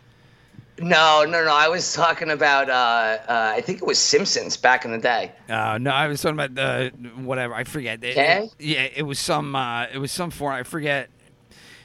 no, 0.81 1.25
no, 1.25 1.45
no. 1.45 1.53
I 1.53 1.69
was 1.69 1.93
talking 1.93 2.31
about. 2.31 2.71
Uh, 2.71 2.73
uh, 3.29 3.53
I 3.57 3.61
think 3.61 3.79
it 3.83 3.87
was 3.87 3.99
Simpsons 3.99 4.57
back 4.57 4.85
in 4.85 4.93
the 4.93 4.99
day. 4.99 5.33
Uh, 5.49 5.77
no, 5.81 5.91
I 5.91 6.07
was 6.07 6.23
talking 6.23 6.39
about 6.39 6.55
the 6.55 6.93
whatever. 7.17 7.53
I 7.55 7.65
forget. 7.65 8.03
It- 8.05 8.17
it- 8.17 8.51
yeah, 8.61 8.83
it 8.95 9.03
was 9.03 9.19
some. 9.19 9.57
Uh, 9.57 9.87
it 9.93 9.99
was 9.99 10.13
some 10.13 10.31
foreign. 10.31 10.59
I 10.61 10.63
forget. 10.63 11.09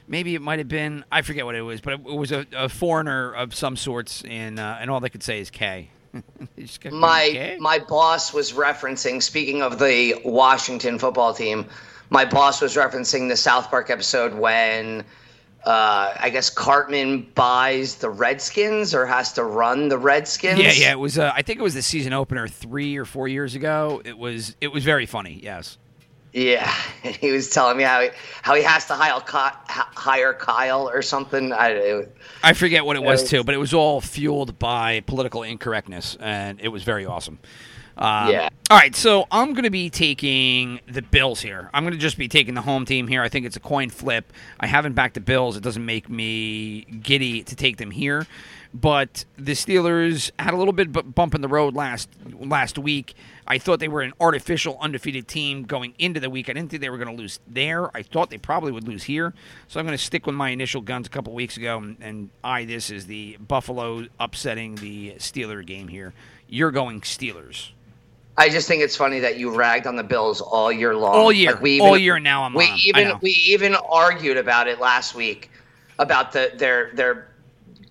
Maybe 0.08 0.36
it 0.36 0.41
might 0.41 0.60
have 0.60 0.67
been. 0.67 1.06
I 1.12 1.21
forget 1.23 1.45
what 1.45 1.56
it 1.56 1.62
was, 1.62 1.82
but 1.82 1.93
it, 1.93 1.99
it 2.06 2.15
was 2.15 2.32
a, 2.32 2.45
a 2.56 2.67
foreigner 2.69 3.34
of 3.34 3.56
some 3.56 3.76
sorts, 3.78 4.21
and 4.30 4.60
uh, 4.60 4.78
and 4.80 4.91
all 4.91 4.99
they 4.99 5.10
could 5.10 5.23
say 5.23 5.39
is 5.39 5.49
K. 5.49 5.89
You 6.56 6.65
just 6.67 6.80
gotta- 6.82 6.95
my 6.95 7.58
my 7.60 7.80
boss 7.80 8.32
was 8.34 8.52
referencing 8.54 9.23
speaking 9.23 9.63
of 9.63 9.80
the 9.80 10.21
Washington 10.23 10.99
football 10.99 11.34
team 11.34 11.65
my 12.13 12.23
boss 12.26 12.62
was 12.62 12.76
referencing 12.76 13.28
the 13.28 13.36
South 13.36 13.69
Park 13.69 13.89
episode 13.89 14.36
when 14.36 15.04
uh, 15.65 16.13
I 16.19 16.30
guess 16.30 16.49
Cartman 16.49 17.23
buys 17.36 17.95
the 17.95 18.10
Redskins 18.10 18.93
or 18.93 19.06
has 19.08 19.34
to 19.34 19.43
run 19.43 19.89
the 19.89 19.97
Redskins. 19.97 20.60
Yeah, 20.60 20.71
yeah. 20.73 20.91
It 20.91 20.99
was. 20.99 21.17
Uh, 21.17 21.32
I 21.36 21.41
think 21.41 21.60
it 21.60 21.63
was 21.63 21.73
the 21.73 21.82
season 21.82 22.13
opener 22.13 22.47
three 22.47 22.95
or 22.97 23.06
four 23.06 23.28
years 23.28 23.56
ago. 23.56 24.02
It 24.06 24.17
was. 24.17 24.56
It 24.62 24.67
was 24.71 24.84
very 24.84 25.06
funny. 25.08 25.39
Yes. 25.43 25.78
Yeah, 26.34 26.71
and 27.04 27.15
he 27.23 27.32
was 27.32 27.49
telling 27.49 27.78
me 27.78 27.84
how 27.84 28.02
he, 28.02 28.10
how 28.41 28.56
he 28.56 28.63
has 28.63 28.88
to 28.88 28.95
hire, 28.95 29.19
Ky- 29.19 29.58
hire 29.67 30.34
Kyle 30.34 30.89
or 30.89 31.02
something. 31.04 31.52
I, 31.54 31.69
it, 31.69 32.17
I 32.43 32.54
forget 32.54 32.86
what 32.86 32.95
it 32.95 33.04
was 33.04 33.21
Yeah. 33.23 33.39
too, 33.39 33.43
but 33.43 33.54
it 33.54 33.60
was 33.60 33.73
all 33.73 34.02
fueled 34.02 34.58
by 34.60 35.02
political 35.02 35.43
incorrectness, 35.43 36.17
and 36.19 36.60
it 36.60 36.69
was 36.69 36.82
very 36.84 37.06
awesome. 37.06 37.38
Um, 37.97 38.29
Yeah. 38.29 38.49
All 38.69 38.77
right, 38.77 38.95
so 38.95 39.27
I'm 39.29 39.53
going 39.53 39.65
to 39.65 39.69
be 39.69 39.89
taking 39.91 40.79
the 40.88 41.03
Bills 41.03 41.41
here. 41.41 41.69
I'm 41.73 41.84
going 41.84 41.93
to 41.93 41.99
just 41.99 42.17
be 42.17 42.27
taking 42.27 42.56
the 42.56 42.62
home 42.62 42.86
team 42.86 43.08
here. 43.08 43.21
I 43.21 43.29
think 43.29 43.45
it's 43.45 43.56
a 43.56 43.60
coin 43.60 43.91
flip. 43.91 44.34
I 44.60 44.65
haven't 44.65 44.93
backed 44.93 45.13
the 45.13 45.21
Bills. 45.21 45.56
It 45.56 45.62
doesn't 45.63 45.86
make 45.86 46.10
me 46.10 46.82
giddy 46.86 47.43
to 47.43 47.56
take 47.56 47.77
them 47.77 47.91
here, 47.91 48.25
but 48.73 49.25
the 49.38 49.51
Steelers 49.51 50.32
had 50.39 50.56
a 50.56 50.58
little 50.58 50.73
bit 50.73 50.91
bu- 50.91 51.03
bump 51.03 51.36
in 51.36 51.41
the 51.41 51.47
road 51.47 51.75
last 51.75 52.10
last 52.39 52.79
week. 52.79 53.13
I 53.45 53.60
thought 53.60 53.79
they 53.79 53.89
were 53.89 54.01
an 54.01 54.13
artificial 54.19 54.77
undefeated 54.82 55.27
team 55.27 55.63
going 55.63 55.93
into 55.99 56.19
the 56.19 56.29
week. 56.32 56.49
I 56.49 56.53
didn't 56.53 56.71
think 56.71 56.82
they 56.82 56.89
were 56.89 56.97
going 56.97 57.15
to 57.15 57.21
lose 57.21 57.39
there. 57.47 57.95
I 57.95 58.01
thought 58.01 58.32
they 58.32 58.38
probably 58.39 58.71
would 58.71 58.88
lose 58.88 59.03
here. 59.03 59.34
So 59.67 59.79
I'm 59.79 59.86
going 59.86 59.97
to 59.97 60.03
stick 60.03 60.25
with 60.25 60.34
my 60.36 60.49
initial 60.49 60.82
guns 60.82 61.06
a 61.06 61.10
couple 61.12 61.34
weeks 61.34 61.58
ago 61.58 61.77
and, 61.77 61.97
and 62.01 62.29
eye 62.43 62.65
this 62.65 62.89
as 62.89 63.06
the 63.06 63.38
Buffalo 63.45 64.08
upsetting 64.19 64.75
the 64.75 65.15
Steeler 65.17 65.63
game 65.63 65.89
here. 65.89 66.13
You're 66.47 66.71
going 66.71 67.01
Steelers. 67.01 67.69
I 68.37 68.49
just 68.49 68.67
think 68.67 68.81
it's 68.81 68.95
funny 68.95 69.19
that 69.19 69.37
you 69.37 69.53
ragged 69.53 69.85
on 69.85 69.95
the 69.95 70.03
Bills 70.03 70.41
all 70.41 70.71
year 70.71 70.95
long. 70.95 71.13
All 71.13 71.31
year. 71.31 71.51
Like, 71.51 71.61
we 71.61 71.79
All 71.79 71.97
year 71.97 72.19
now 72.19 72.43
I'm 72.43 72.53
we 72.53 72.65
on 72.65 72.79
even 72.83 73.13
we 73.21 73.29
even 73.31 73.75
argued 73.75 74.37
about 74.37 74.67
it 74.67 74.79
last 74.79 75.13
week 75.13 75.51
about 75.99 76.31
the 76.31 76.51
their 76.55 76.91
their 76.93 77.27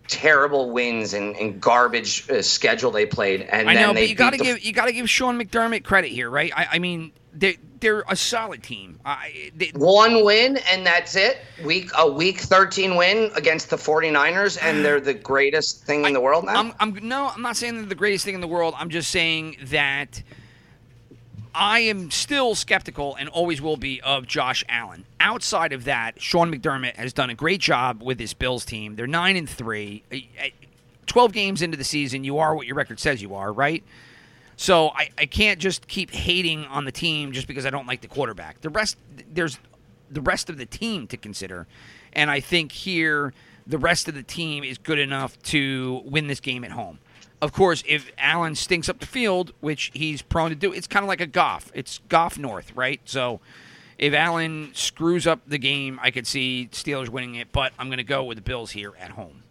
terrible 0.09 0.71
wins 0.71 1.15
and, 1.15 1.37
and 1.37 1.61
garbage 1.61 2.29
uh, 2.29 2.43
schedule 2.43 2.91
they 2.91 3.07
played, 3.07 3.43
and 3.43 3.71
I 3.71 3.75
then 3.75 3.89
know, 3.89 3.95
they 3.95 4.03
but 4.03 4.09
you 4.09 4.15
got 4.15 4.31
to 4.31 4.39
the- 4.39 4.45
give 4.45 4.65
you 4.65 4.73
got 4.73 4.87
to 4.87 4.93
give 4.93 5.09
Sean 5.09 5.39
McDermott 5.41 5.85
credit 5.85 6.11
here, 6.11 6.29
right? 6.29 6.53
I, 6.57 6.67
I 6.73 6.79
mean, 6.81 7.13
they 7.33 7.59
they're 7.83 8.05
a 8.09 8.17
solid 8.17 8.63
team. 8.63 8.99
I, 9.05 9.51
they, 9.55 9.73
one 9.75 10.25
win 10.25 10.59
and 10.71 10.87
that's 10.87 11.17
it. 11.17 11.39
Week 11.65 11.91
a 11.99 12.11
week 12.11 12.41
13 12.41 12.97
win 12.97 13.31
against 13.35 13.69
the 13.69 13.77
49ers 13.77 14.59
and 14.63 14.85
they're 14.85 15.01
the 15.01 15.13
greatest 15.13 15.85
thing 15.85 16.07
in 16.07 16.15
the 16.15 16.21
world 16.21 16.47
now. 16.47 16.55
I'm, 16.55 16.73
I'm 16.81 17.07
no, 17.07 17.29
I'm 17.29 17.43
not 17.43 17.57
saying 17.57 17.75
they're 17.75 17.85
the 17.85 17.95
greatest 17.95 18.25
thing 18.25 18.35
in 18.35 18.41
the 18.41 18.49
world. 18.49 18.75
I'm 18.79 18.89
just 18.89 19.11
saying 19.11 19.57
that 19.65 20.23
I 21.55 21.81
am 21.81 22.11
still 22.11 22.55
skeptical 22.55 23.17
and 23.17 23.29
always 23.29 23.61
will 23.61 23.77
be 23.77 24.01
of 24.01 24.27
Josh 24.27 24.65
Allen. 24.69 25.05
Outside 25.21 25.73
of 25.73 25.85
that, 25.85 26.23
Sean 26.23 26.51
McDermott 26.51 26.97
has 26.97 27.13
done 27.13 27.29
a 27.29 27.35
great 27.35 27.61
job 27.61 28.03
with 28.03 28.17
this 28.17 28.33
Bills 28.33 28.65
team. 28.65 28.97
They're 28.97 29.07
nine 29.07 29.37
and 29.37 29.49
three. 29.49 30.03
Twelve 31.07 31.33
games 31.33 31.61
into 31.61 31.77
the 31.77 31.85
season, 31.85 32.25
you 32.25 32.39
are 32.39 32.55
what 32.55 32.67
your 32.67 32.77
record 32.77 33.01
says 33.01 33.21
you 33.21 33.35
are, 33.35 33.53
right? 33.53 33.83
So 34.57 34.89
I, 34.91 35.11
I 35.19 35.27
can't 35.27 35.59
just 35.59 35.89
keep 35.89 36.11
hating 36.11 36.67
on 36.67 36.85
the 36.85 36.93
team 36.93 37.33
just 37.33 37.47
because 37.47 37.67
I 37.67 37.71
don't 37.71 37.87
like 37.87 38.01
the 38.01 38.09
quarterback. 38.09 38.61
The 38.61 38.71
rest 38.71 38.97
there's 39.33 39.59
the 40.11 40.21
rest 40.21 40.51
of 40.51 40.59
the 40.59 40.67
team 40.67 41.07
to 41.09 41.17
consider. 41.17 41.67
And 42.13 42.31
I 42.31 42.41
think 42.41 42.73
here 42.73 43.33
the 43.67 43.79
rest 43.79 44.09
of 44.09 44.15
the 44.15 44.23
team 44.23 44.65
is 44.65 44.79
good 44.79 44.99
enough 44.99 45.41
to 45.45 46.03
win 46.05 46.27
this 46.27 46.41
game 46.41 46.65
at 46.65 46.73
home. 46.73 46.99
Of 47.41 47.53
course, 47.53 47.83
if 47.89 48.13
Allen 48.19 48.55
stinks 48.55 48.89
up 48.89 49.01
the 49.01 49.07
field, 49.07 49.53
which 49.61 49.91
he's 49.95 50.23
prone 50.23 50.51
to 50.51 50.55
do, 50.55 50.73
it's 50.73 50.87
kind 50.87 51.05
of 51.05 51.09
like 51.09 51.21
a 51.21 51.27
Goff. 51.27 51.73
It's 51.75 52.01
Goff 52.09 52.39
North, 52.39 52.73
right? 52.77 53.01
So 53.05 53.41
if 53.99 54.15
Allen 54.15 54.71
screws 54.75 55.27
up 55.27 55.41
the 55.47 55.59
game, 55.59 55.99
I 56.03 56.13
could 56.13 56.27
see 56.27 56.69
Steelers 56.71 57.09
winning 57.09 57.35
it, 57.35 57.51
but 57.51 57.73
I'm 57.79 57.89
going 57.89 57.99
to 57.99 58.05
go 58.05 58.23
with 58.23 58.37
the 58.37 58.43
Bills 58.43 58.71
here 58.71 58.93
at 59.01 59.11
home. 59.13 59.43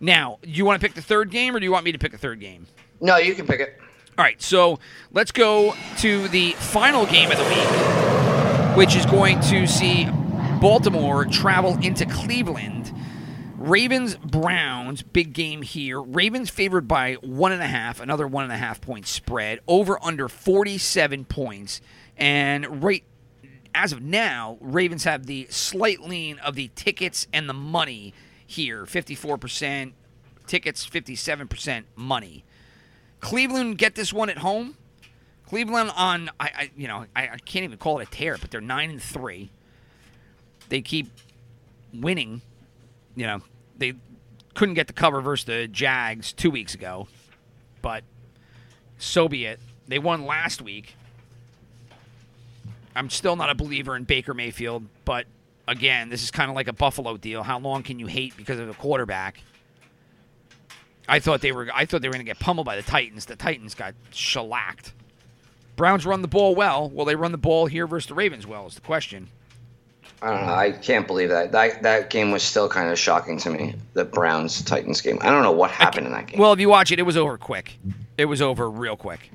Now, 0.00 0.38
do 0.42 0.50
you 0.50 0.64
want 0.64 0.80
to 0.80 0.86
pick 0.86 0.94
the 0.94 1.02
third 1.02 1.30
game 1.30 1.54
or 1.54 1.60
do 1.60 1.64
you 1.64 1.72
want 1.72 1.84
me 1.84 1.92
to 1.92 1.98
pick 1.98 2.14
a 2.14 2.18
third 2.18 2.40
game? 2.40 2.66
no, 3.00 3.18
you 3.18 3.34
can 3.34 3.46
pick 3.46 3.60
it. 3.60 3.78
All 4.18 4.24
right, 4.24 4.40
so 4.40 4.78
let's 5.12 5.30
go 5.30 5.74
to 5.98 6.28
the 6.28 6.52
final 6.52 7.04
game 7.04 7.30
of 7.30 7.36
the 7.36 7.44
week, 7.44 8.76
which 8.76 8.96
is 8.96 9.04
going 9.04 9.40
to 9.40 9.66
see 9.66 10.08
Baltimore 10.58 11.26
travel 11.26 11.76
into 11.82 12.06
Cleveland. 12.06 12.94
Ravens 13.58 14.16
Browns, 14.16 15.02
big 15.02 15.34
game 15.34 15.60
here. 15.60 16.00
Ravens 16.00 16.48
favored 16.48 16.88
by 16.88 17.14
one 17.14 17.52
and 17.52 17.60
a 17.60 17.66
half, 17.66 18.00
another 18.00 18.26
one 18.26 18.44
and 18.44 18.52
a 18.54 18.56
half 18.56 18.80
point 18.80 19.06
spread, 19.06 19.60
over 19.68 20.02
under 20.02 20.30
47 20.30 21.26
points. 21.26 21.82
And 22.16 22.82
right 22.82 23.04
as 23.74 23.92
of 23.92 24.00
now, 24.00 24.56
Ravens 24.62 25.04
have 25.04 25.26
the 25.26 25.46
slight 25.50 26.00
lean 26.00 26.38
of 26.38 26.54
the 26.54 26.70
tickets 26.74 27.26
and 27.34 27.50
the 27.50 27.54
money 27.54 28.14
here 28.46 28.86
54% 28.86 29.92
tickets, 30.46 30.88
57% 30.88 31.84
money. 31.96 32.44
Cleveland 33.20 33.78
get 33.78 33.94
this 33.94 34.12
one 34.12 34.30
at 34.30 34.38
home. 34.38 34.76
Cleveland 35.46 35.92
on 35.96 36.28
I, 36.40 36.46
I 36.46 36.70
you 36.76 36.88
know 36.88 37.06
I, 37.14 37.28
I 37.28 37.36
can't 37.38 37.64
even 37.64 37.78
call 37.78 37.98
it 37.98 38.08
a 38.08 38.10
tear, 38.10 38.36
but 38.38 38.50
they're 38.50 38.60
nine 38.60 38.90
and 38.90 39.02
three. 39.02 39.50
They 40.68 40.80
keep 40.80 41.08
winning. 41.94 42.42
You 43.14 43.26
know 43.26 43.42
they 43.78 43.94
couldn't 44.54 44.74
get 44.74 44.86
the 44.86 44.92
cover 44.92 45.20
versus 45.20 45.44
the 45.44 45.68
Jags 45.68 46.32
two 46.32 46.50
weeks 46.50 46.74
ago, 46.74 47.08
but 47.82 48.02
so 48.98 49.28
be 49.28 49.44
it. 49.44 49.60
They 49.88 49.98
won 49.98 50.24
last 50.24 50.60
week. 50.60 50.96
I'm 52.96 53.10
still 53.10 53.36
not 53.36 53.50
a 53.50 53.54
believer 53.54 53.94
in 53.94 54.04
Baker 54.04 54.34
Mayfield, 54.34 54.84
but 55.04 55.26
again, 55.68 56.08
this 56.08 56.22
is 56.22 56.30
kind 56.30 56.50
of 56.50 56.56
like 56.56 56.66
a 56.66 56.72
Buffalo 56.72 57.16
deal. 57.16 57.42
How 57.42 57.58
long 57.58 57.82
can 57.82 57.98
you 57.98 58.06
hate 58.06 58.36
because 58.36 58.58
of 58.58 58.68
a 58.68 58.74
quarterback? 58.74 59.42
I 61.08 61.20
thought 61.20 61.40
they 61.40 61.52
were 61.52 61.68
I 61.74 61.84
thought 61.84 62.02
they 62.02 62.08
were 62.08 62.14
going 62.14 62.24
to 62.24 62.30
get 62.30 62.38
pummeled 62.38 62.66
by 62.66 62.76
the 62.76 62.82
Titans. 62.82 63.26
The 63.26 63.36
Titans 63.36 63.74
got 63.74 63.94
shellacked. 64.10 64.92
Browns 65.76 66.06
run 66.06 66.22
the 66.22 66.28
ball 66.28 66.54
well. 66.54 66.88
Will 66.88 67.04
they 67.04 67.16
run 67.16 67.32
the 67.32 67.38
ball 67.38 67.66
here 67.66 67.86
versus 67.86 68.08
the 68.08 68.14
Ravens 68.14 68.46
well? 68.46 68.66
Is 68.66 68.74
the 68.74 68.80
question. 68.80 69.28
I 70.22 70.30
don't 70.30 70.46
know. 70.46 70.54
I 70.54 70.72
can't 70.72 71.06
believe 71.06 71.28
that. 71.28 71.52
That 71.52 71.82
that 71.82 72.10
game 72.10 72.30
was 72.30 72.42
still 72.42 72.68
kind 72.68 72.90
of 72.90 72.98
shocking 72.98 73.38
to 73.40 73.50
me. 73.50 73.74
The 73.92 74.04
Browns 74.04 74.62
Titans 74.62 75.00
game. 75.00 75.18
I 75.20 75.30
don't 75.30 75.42
know 75.42 75.52
what 75.52 75.70
happened 75.70 76.06
in 76.06 76.12
that 76.12 76.26
game. 76.28 76.40
Well, 76.40 76.52
if 76.52 76.60
you 76.60 76.68
watch 76.68 76.90
it, 76.90 76.98
it 76.98 77.02
was 77.02 77.16
over 77.16 77.36
quick. 77.36 77.78
It 78.16 78.24
was 78.24 78.40
over 78.40 78.70
real 78.70 78.96
quick. 78.96 79.30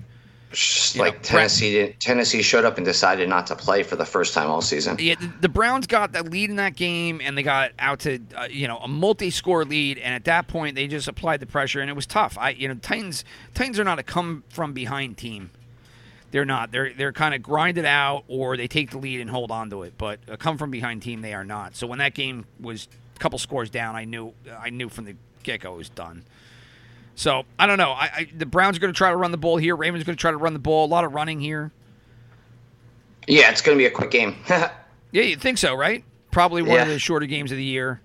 Know, 0.51 1.03
like 1.03 1.13
Brett- 1.13 1.23
Tennessee 1.23 1.71
did, 1.71 1.99
Tennessee 1.99 2.41
showed 2.41 2.65
up 2.65 2.77
and 2.77 2.85
decided 2.85 3.29
not 3.29 3.47
to 3.47 3.55
play 3.55 3.83
for 3.83 3.95
the 3.95 4.05
first 4.05 4.33
time 4.33 4.49
all 4.49 4.61
season. 4.61 4.97
Yeah, 4.99 5.15
the, 5.15 5.31
the 5.41 5.49
Browns 5.49 5.87
got 5.87 6.11
that 6.11 6.29
lead 6.29 6.49
in 6.49 6.57
that 6.57 6.75
game, 6.75 7.21
and 7.23 7.37
they 7.37 7.43
got 7.43 7.71
out 7.79 8.01
to 8.01 8.19
uh, 8.35 8.47
you 8.49 8.67
know 8.67 8.77
a 8.77 8.87
multi-score 8.87 9.63
lead, 9.63 9.97
and 9.97 10.13
at 10.13 10.25
that 10.25 10.47
point 10.47 10.75
they 10.75 10.87
just 10.87 11.07
applied 11.07 11.39
the 11.39 11.45
pressure, 11.45 11.79
and 11.79 11.89
it 11.89 11.93
was 11.93 12.05
tough. 12.05 12.37
I 12.37 12.49
you 12.49 12.67
know 12.67 12.75
Titans 12.75 13.23
Titans 13.53 13.79
are 13.79 13.83
not 13.83 13.99
a 13.99 14.03
come 14.03 14.43
from 14.49 14.73
behind 14.73 15.17
team. 15.17 15.51
They're 16.31 16.45
not. 16.45 16.71
They're 16.71 16.93
they're 16.93 17.13
kind 17.13 17.35
of 17.35 17.41
grinded 17.41 17.85
out, 17.85 18.23
or 18.27 18.57
they 18.57 18.67
take 18.67 18.91
the 18.91 18.97
lead 18.97 19.21
and 19.21 19.29
hold 19.29 19.51
on 19.51 19.69
to 19.69 19.83
it. 19.83 19.93
But 19.97 20.19
a 20.27 20.37
come 20.37 20.57
from 20.57 20.71
behind 20.71 21.01
team, 21.01 21.21
they 21.21 21.33
are 21.33 21.45
not. 21.45 21.75
So 21.75 21.87
when 21.87 21.99
that 21.99 22.13
game 22.13 22.45
was 22.59 22.87
a 23.15 23.19
couple 23.19 23.37
scores 23.39 23.69
down, 23.69 23.95
I 23.95 24.05
knew 24.05 24.33
I 24.59 24.69
knew 24.69 24.89
from 24.89 25.05
the 25.05 25.15
get 25.43 25.61
go 25.61 25.73
it 25.73 25.77
was 25.77 25.89
done. 25.89 26.23
So 27.15 27.43
I 27.59 27.67
don't 27.67 27.77
know. 27.77 27.91
I, 27.91 28.09
I 28.15 28.27
the 28.35 28.45
Browns 28.45 28.77
are 28.77 28.79
going 28.79 28.93
to 28.93 28.97
try 28.97 29.09
to 29.11 29.17
run 29.17 29.31
the 29.31 29.37
ball 29.37 29.57
here. 29.57 29.75
Ravens 29.75 30.01
are 30.03 30.05
going 30.05 30.15
to 30.17 30.21
try 30.21 30.31
to 30.31 30.37
run 30.37 30.53
the 30.53 30.59
ball. 30.59 30.85
A 30.85 30.87
lot 30.87 31.03
of 31.03 31.13
running 31.13 31.39
here. 31.39 31.71
Yeah, 33.27 33.51
it's 33.51 33.61
going 33.61 33.77
to 33.77 33.81
be 33.81 33.85
a 33.85 33.91
quick 33.91 34.11
game. 34.11 34.35
Yeah, 35.13 35.23
you'd 35.23 35.41
think 35.41 35.57
so, 35.57 35.75
right? 35.75 36.05
Probably 36.31 36.61
one 36.61 36.79
of 36.79 36.87
the 36.87 36.97
shorter 36.97 37.25
games 37.25 37.51
of 37.51 37.57
the 37.57 37.63
year. 37.65 37.99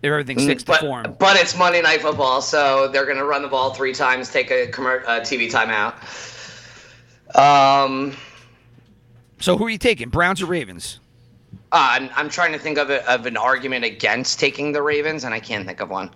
If 0.00 0.12
everything 0.12 0.38
sticks 0.38 0.62
to 0.62 0.72
but, 0.72 0.80
form. 0.80 1.16
but 1.18 1.36
it's 1.36 1.58
Monday 1.58 1.82
Night 1.82 2.02
Football, 2.02 2.40
so 2.40 2.86
they're 2.86 3.04
going 3.04 3.16
to 3.18 3.24
run 3.24 3.42
the 3.42 3.48
ball 3.48 3.74
three 3.74 3.92
times, 3.92 4.30
take 4.30 4.52
a 4.52 4.68
commer- 4.68 5.04
uh, 5.06 5.20
TV 5.22 5.50
timeout. 5.50 5.96
Um, 7.36 8.16
So 9.40 9.56
who 9.58 9.66
are 9.66 9.70
you 9.70 9.76
taking? 9.78 10.08
Browns 10.08 10.40
or 10.40 10.46
Ravens? 10.46 11.00
uh, 11.72 11.88
I'm, 11.90 12.10
I'm 12.14 12.28
trying 12.28 12.52
to 12.52 12.58
think 12.60 12.78
of, 12.78 12.90
a, 12.90 13.04
of 13.12 13.26
an 13.26 13.36
argument 13.36 13.84
against 13.84 14.38
taking 14.38 14.70
the 14.70 14.82
Ravens, 14.82 15.24
and 15.24 15.34
I 15.34 15.40
can't 15.40 15.66
think 15.66 15.80
of 15.80 15.90
one. 15.90 16.10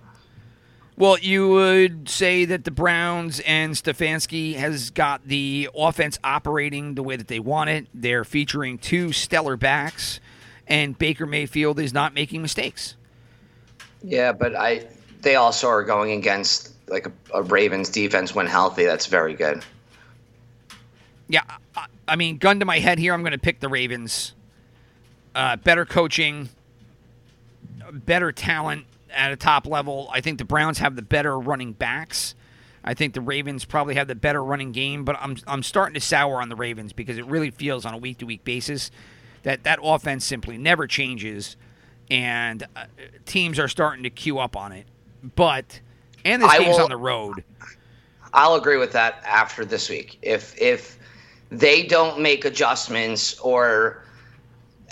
Well, 0.97 1.19
you 1.19 1.49
would 1.49 2.07
say 2.07 2.45
that 2.45 2.63
the 2.63 2.71
Browns 2.71 3.41
and 3.41 3.73
Stefanski 3.73 4.55
has 4.55 4.91
got 4.91 5.27
the 5.27 5.69
offense 5.75 6.17
operating 6.23 6.95
the 6.95 7.03
way 7.03 7.17
that 7.17 7.27
they 7.27 7.39
want 7.39 7.69
it. 7.69 7.87
They're 7.93 8.23
featuring 8.23 8.77
two 8.77 9.11
stellar 9.11 9.57
backs, 9.57 10.21
and 10.67 10.97
Baker 10.97 11.25
Mayfield 11.25 11.79
is 11.79 11.93
not 11.93 12.13
making 12.13 12.41
mistakes. 12.41 12.95
Yeah, 14.03 14.31
but 14.31 14.55
I 14.55 14.87
they 15.21 15.35
also 15.35 15.67
are 15.67 15.83
going 15.83 16.11
against 16.11 16.71
like 16.87 17.07
a, 17.07 17.11
a 17.33 17.41
Ravens 17.41 17.89
defense 17.89 18.33
when 18.33 18.45
healthy. 18.45 18.85
That's 18.85 19.07
very 19.07 19.33
good. 19.33 19.65
Yeah, 21.27 21.41
I, 21.75 21.87
I 22.07 22.15
mean, 22.15 22.37
gun 22.37 22.59
to 22.59 22.65
my 22.65 22.79
head 22.79 22.99
here, 22.99 23.13
I'm 23.13 23.21
going 23.21 23.33
to 23.33 23.37
pick 23.37 23.59
the 23.59 23.67
Ravens. 23.67 24.33
Uh, 25.33 25.57
better 25.57 25.83
coaching, 25.83 26.47
better 27.91 28.31
talent 28.31 28.85
at 29.15 29.31
a 29.31 29.35
top 29.35 29.65
level. 29.65 30.09
I 30.11 30.21
think 30.21 30.37
the 30.37 30.45
Browns 30.45 30.79
have 30.79 30.95
the 30.95 31.01
better 31.01 31.39
running 31.39 31.73
backs. 31.73 32.35
I 32.83 32.93
think 32.93 33.13
the 33.15 33.21
Ravens 33.21 33.65
probably 33.65 33.95
have 33.95 34.07
the 34.07 34.15
better 34.15 34.43
running 34.43 34.71
game, 34.71 35.05
but 35.05 35.17
I'm 35.19 35.37
I'm 35.47 35.63
starting 35.63 35.95
to 35.95 36.01
sour 36.01 36.41
on 36.41 36.49
the 36.49 36.55
Ravens 36.55 36.93
because 36.93 37.17
it 37.17 37.25
really 37.25 37.49
feels 37.49 37.85
on 37.85 37.93
a 37.93 37.97
week 37.97 38.19
to 38.19 38.25
week 38.25 38.43
basis 38.43 38.91
that 39.43 39.63
that 39.63 39.79
offense 39.81 40.23
simply 40.23 40.57
never 40.57 40.85
changes, 40.85 41.57
and 42.11 42.63
uh, 42.75 42.85
teams 43.25 43.57
are 43.57 43.67
starting 43.67 44.03
to 44.03 44.09
queue 44.11 44.37
up 44.37 44.55
on 44.55 44.71
it. 44.71 44.85
But 45.35 45.79
and 46.23 46.43
this 46.43 46.51
I 46.51 46.59
game's 46.59 46.77
will- 46.77 46.83
on 46.83 46.89
the 46.89 46.97
road. 46.97 47.43
I'll 48.33 48.55
agree 48.55 48.77
with 48.77 48.91
that 48.91 49.23
after 49.25 49.65
this 49.65 49.89
week. 49.89 50.19
If 50.21 50.59
if 50.61 50.99
they 51.49 51.83
don't 51.83 52.19
make 52.19 52.45
adjustments 52.45 53.39
or 53.39 54.04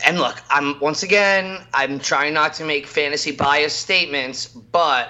and 0.06 0.18
look, 0.20 0.42
I'm 0.50 0.80
once 0.80 1.04
again, 1.04 1.66
I'm 1.74 2.00
trying 2.00 2.34
not 2.34 2.54
to 2.56 2.66
make 2.66 2.88
fantasy 2.88 3.32
bias 3.32 3.74
statements, 3.74 4.48
but 4.48 5.10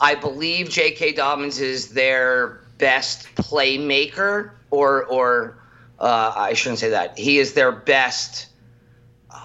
I 0.00 0.14
believe 0.14 0.68
J.K. 0.68 1.12
Dobbins 1.12 1.58
is 1.60 1.88
their 1.92 2.60
best 2.78 3.26
playmaker, 3.36 4.50
or 4.70 5.04
or 5.06 5.58
uh, 5.98 6.32
I 6.36 6.52
shouldn't 6.52 6.78
say 6.78 6.90
that. 6.90 7.18
He 7.18 7.38
is 7.38 7.54
their 7.54 7.72
best. 7.72 8.48
Uh, 9.30 9.38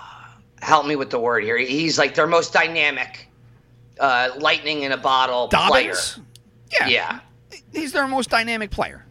help 0.61 0.85
me 0.85 0.95
with 0.95 1.09
the 1.09 1.19
word 1.19 1.43
here. 1.43 1.57
He's 1.57 1.97
like 1.97 2.13
their 2.15 2.27
most 2.27 2.51
dynamic, 2.53 3.27
uh, 3.99 4.29
lightning 4.37 4.83
in 4.83 4.91
a 4.91 4.97
bottle 4.97 5.47
player. 5.47 5.95
Yeah, 6.71 6.87
Yeah, 6.87 7.19
he's 7.73 7.91
their 7.93 8.07
most 8.07 8.29
dynamic 8.29 8.71
player, 8.71 9.05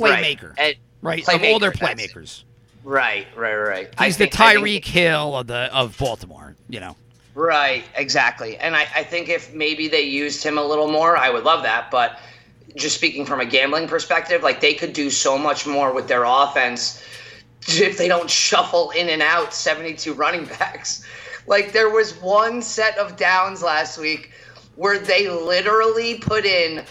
right. 0.00 0.22
playmaker, 0.38 0.54
And- 0.58 0.76
right? 1.02 1.26
Of 1.28 1.42
all 1.42 1.58
their 1.58 1.72
Playmaker, 1.72 2.12
playmakers. 2.12 2.44
Right, 2.84 3.26
right, 3.36 3.54
right. 3.54 4.00
He's 4.00 4.16
the 4.16 4.26
think- 4.26 4.34
think- 4.34 4.64
Tyreek 4.66 4.84
Hill 4.84 5.36
of 5.36 5.46
the 5.46 5.74
of 5.74 5.96
Baltimore. 5.98 6.56
You 6.68 6.80
know, 6.80 6.96
Right, 7.34 7.84
exactly. 7.96 8.58
And 8.58 8.76
I, 8.76 8.82
I 8.94 9.04
think 9.04 9.28
if 9.28 9.54
maybe 9.54 9.88
they 9.88 10.02
used 10.02 10.42
him 10.44 10.58
a 10.58 10.62
little 10.62 10.90
more, 10.90 11.16
I 11.16 11.30
would 11.30 11.44
love 11.44 11.62
that. 11.62 11.90
But 11.90 12.18
just 12.76 12.96
speaking 12.96 13.24
from 13.24 13.40
a 13.40 13.46
gambling 13.46 13.88
perspective, 13.88 14.42
like 14.42 14.60
they 14.60 14.74
could 14.74 14.92
do 14.92 15.10
so 15.10 15.38
much 15.38 15.66
more 15.66 15.94
with 15.94 16.08
their 16.08 16.24
offense 16.24 17.02
if 17.68 17.96
they 17.96 18.08
don't 18.08 18.28
shuffle 18.28 18.90
in 18.90 19.08
and 19.08 19.22
out 19.22 19.54
72 19.54 20.12
running 20.14 20.44
backs. 20.44 21.04
Like 21.44 21.72
there 21.72 21.90
was 21.90 22.12
one 22.20 22.62
set 22.62 22.96
of 22.98 23.16
downs 23.16 23.64
last 23.64 23.98
week 23.98 24.30
where 24.76 24.96
they 25.00 25.28
literally 25.28 26.14
put 26.18 26.44
in 26.44 26.84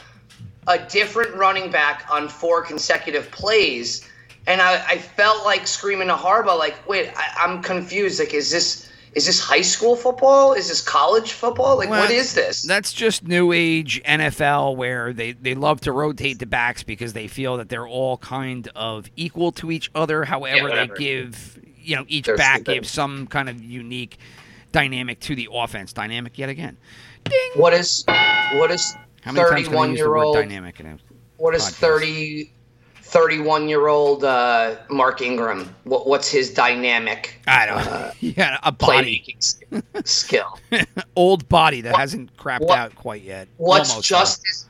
a 0.67 0.77
different 0.77 1.33
running 1.35 1.71
back 1.71 2.05
on 2.11 2.27
four 2.27 2.61
consecutive 2.61 3.31
plays. 3.31 4.05
And 4.47 4.59
I, 4.61 4.83
I 4.87 4.97
felt 4.97 5.45
like 5.45 5.67
screaming 5.67 6.07
to 6.07 6.15
Harbaugh, 6.15 6.57
like, 6.57 6.87
wait, 6.89 7.11
I, 7.15 7.45
I'm 7.45 7.61
confused. 7.61 8.19
Like, 8.19 8.33
is 8.33 8.49
this 8.49 8.89
is 9.13 9.25
this 9.25 9.41
high 9.41 9.61
school 9.61 9.95
football? 9.95 10.53
Is 10.53 10.69
this 10.69 10.81
college 10.81 11.33
football? 11.33 11.77
Like, 11.77 11.89
Well, 11.89 11.99
what 12.01 12.11
is 12.11 12.33
this? 12.33 12.63
That's 12.63 12.93
just 12.93 13.27
new 13.27 13.51
age 13.51 14.01
NFL 14.05 14.77
where 14.77 15.11
they, 15.11 15.33
they 15.33 15.53
love 15.53 15.81
to 15.81 15.91
rotate 15.91 16.39
the 16.39 16.45
backs 16.45 16.81
because 16.81 17.11
they 17.11 17.27
feel 17.27 17.57
that 17.57 17.67
they're 17.67 17.87
all 17.87 18.17
kind 18.17 18.69
of 18.73 19.09
equal 19.17 19.51
to 19.53 19.69
each 19.69 19.91
other. 19.93 20.23
However, 20.23 20.69
they 20.69 20.87
give 20.97 21.59
you 21.77 21.95
know 21.97 22.05
each 22.07 22.25
They're 22.25 22.37
back 22.37 22.57
stupid. 22.61 22.73
gives 22.73 22.89
some 22.91 23.27
kind 23.27 23.49
of 23.49 23.61
unique 23.61 24.17
dynamic 24.71 25.19
to 25.21 25.35
the 25.35 25.49
offense. 25.51 25.91
Dynamic 25.93 26.37
yet 26.37 26.49
again. 26.49 26.77
Ding. 27.25 27.51
What 27.55 27.73
is 27.73 28.03
what 28.53 28.71
is 28.71 28.95
How 29.21 29.33
many 29.33 29.49
times 29.49 29.67
can 29.67 29.75
I 29.75 29.77
31 29.81 29.95
year 29.95 30.15
old? 30.15 30.35
dynamic 30.35 30.79
in 30.79 30.85
a 30.85 30.97
What 31.37 31.53
is 31.53 31.63
podcast? 31.63 31.71
30 31.73 32.51
31 33.11 33.67
year 33.67 33.87
old 33.87 34.23
uh, 34.23 34.75
Mark 34.89 35.21
Ingram? 35.21 35.73
What, 35.83 36.07
what's 36.07 36.29
his 36.29 36.53
dynamic 36.53 37.39
I 37.45 37.65
don't 37.65 37.85
know. 37.85 38.11
yeah, 38.21 38.57
a 38.63 38.71
body, 38.71 39.37
skill? 40.05 40.57
old 41.15 41.47
body 41.49 41.81
that 41.81 41.91
What- 41.91 41.99
hasn't 41.99 42.35
crapped 42.37 42.61
what- 42.61 42.77
out 42.77 42.95
quite 42.95 43.21
yet. 43.23 43.47
What's 43.57 43.91
Almost. 43.91 44.07
Justice 44.07 44.65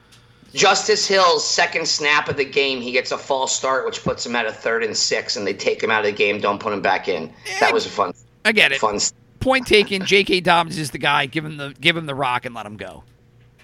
Justice 0.54 1.08
Hill's 1.08 1.48
second 1.48 1.88
snap 1.88 2.28
of 2.28 2.36
the 2.36 2.44
game? 2.44 2.82
He 2.82 2.92
gets 2.92 3.12
a 3.14 3.18
false 3.18 3.56
start, 3.56 3.86
which 3.86 4.04
puts 4.04 4.26
him 4.26 4.36
at 4.36 4.46
a 4.46 4.52
third 4.52 4.84
and 4.84 4.98
six, 4.98 5.38
and 5.38 5.48
they 5.48 5.54
take 5.54 5.82
him 5.82 5.90
out 5.90 6.00
of 6.02 6.08
the 6.08 6.12
game. 6.12 6.42
Don't 6.42 6.60
put 6.60 6.74
him 6.74 6.82
back 6.82 7.08
in. 7.08 7.32
That 7.62 7.74
was 7.74 7.86
a 7.86 7.90
fun, 7.90 8.14
I 8.44 8.52
get 8.52 8.74
it. 8.74 8.80
fun. 8.80 9.00
Point 9.40 9.66
taken. 9.66 10.06
J.K. 10.06 10.42
Dobbins 10.42 10.78
is 10.78 10.92
the 10.92 10.98
guy. 10.98 11.26
Give 11.26 11.46
him 11.46 11.56
the 11.58 11.74
give 11.80 11.96
him 11.96 12.06
the 12.06 12.14
rock 12.16 12.46
and 12.46 12.54
let 12.54 12.66
him 12.66 12.76
go. 12.76 13.04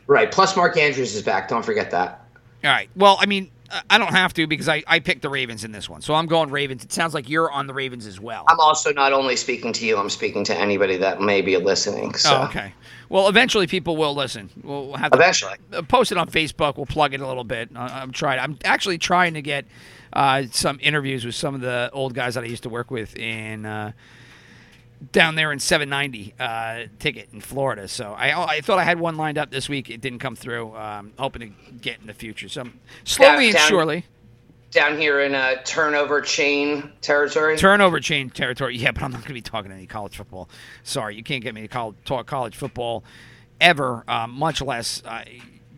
Right. 0.08 0.32
Plus, 0.32 0.56
Mark 0.56 0.78
Andrews 0.78 1.14
is 1.14 1.22
back. 1.22 1.50
Don't 1.50 1.64
forget 1.66 1.92
that. 1.92 2.26
All 2.64 2.72
right. 2.72 2.90
Well, 2.96 3.18
I 3.20 3.26
mean, 3.26 3.52
I- 3.90 3.98
don't 3.98 4.14
have 4.14 4.34
to 4.36 4.48
because 4.48 4.70
I, 4.70 4.84
I 4.88 5.00
picked 5.00 5.22
the 5.22 5.30
Ravens 5.30 5.64
in 5.64 5.72
this 5.72 5.90
one. 5.90 6.02
So 6.02 6.14
I'm 6.14 6.26
going 6.28 6.50
Ravens. 6.52 6.84
It 6.84 6.92
sounds 6.94 7.14
like 7.14 7.30
you're 7.30 7.52
on 7.52 7.68
the 7.68 7.74
Ravens 7.74 8.06
as 8.06 8.20
well. 8.20 8.46
I'm 8.48 8.60
also 8.60 8.94
not 8.94 9.14
only 9.14 9.36
speaking 9.36 9.74
to 9.74 9.86
you. 9.86 9.98
I'm 9.98 10.10
speaking 10.10 10.44
to 10.46 10.56
anybody 10.56 10.98
that 10.98 11.22
may 11.22 11.42
be 11.42 11.58
listening. 11.58 12.14
So 12.16 12.38
Oh, 12.42 12.44
okay. 12.46 12.74
Well, 13.10 13.28
eventually 13.30 13.68
people 13.68 13.98
will 13.98 14.14
listen. 14.14 14.50
We'll 14.64 14.94
have 14.96 15.12
to 15.12 15.18
eventually. 15.18 15.56
uh, 15.74 15.82
post 15.82 16.12
it 16.12 16.18
on 16.18 16.30
Facebook. 16.30 16.78
We'll 16.78 16.86
plug 16.86 17.14
it 17.14 17.22
a 17.22 17.28
little 17.28 17.44
bit. 17.46 17.70
I'm 17.76 18.12
trying. 18.12 18.40
I'm 18.40 18.58
actually 18.66 18.98
trying 18.98 19.34
to 19.36 19.42
get 19.42 19.66
uh, 20.14 20.44
some 20.52 20.78
interviews 20.82 21.26
with 21.26 21.36
some 21.36 21.56
of 21.56 21.62
the 21.62 21.90
old 21.94 22.14
guys 22.14 22.36
that 22.36 22.44
I 22.44 22.48
used 22.48 22.64
to 22.64 22.70
work 22.70 22.92
with 22.92 23.16
in 23.18 23.66
uh, 23.66 23.92
down 25.12 25.36
there 25.36 25.52
in 25.52 25.60
790 25.60 26.34
uh, 26.40 26.84
ticket 27.00 27.30
in 27.32 27.42
Florida. 27.42 27.88
So 27.88 28.14
I 28.14 28.58
I 28.58 28.62
thought 28.62 28.80
I 28.80 28.84
had 28.84 29.00
one 29.00 29.18
lined 29.18 29.38
up 29.38 29.52
this 29.52 29.70
week. 29.70 29.90
It 29.90 30.02
didn't 30.02 30.20
come 30.20 30.36
through. 30.36 30.76
Um, 30.76 31.14
hoping 31.18 31.42
to 31.42 31.74
get 31.74 32.00
in 32.00 32.08
the 32.08 32.14
future. 32.14 32.50
So 32.50 32.68
slowly 33.04 33.50
and 33.50 33.58
surely. 33.58 34.06
Down 34.72 34.98
here 34.98 35.22
in 35.22 35.34
uh, 35.34 35.56
turnover 35.64 36.20
chain 36.20 36.92
territory. 37.02 37.58
Turnover 37.58 38.00
chain 38.02 38.30
territory. 38.30 38.76
Yeah, 38.76 38.92
but 38.92 39.02
I'm 39.02 39.12
not 39.12 39.22
going 39.22 39.30
to 39.30 39.34
be 39.34 39.42
talking 39.42 39.72
any 39.72 39.88
college 39.88 40.18
football. 40.18 40.50
Sorry, 40.84 41.16
you 41.16 41.24
can't 41.24 41.42
get 41.42 41.56
me 41.56 41.62
to 41.62 41.70
call, 41.70 41.96
talk 42.04 42.28
college 42.28 42.56
football 42.56 43.06
ever, 43.62 44.04
uh, 44.10 44.28
much 44.28 44.62
less, 44.62 45.02
uh, 45.06 45.24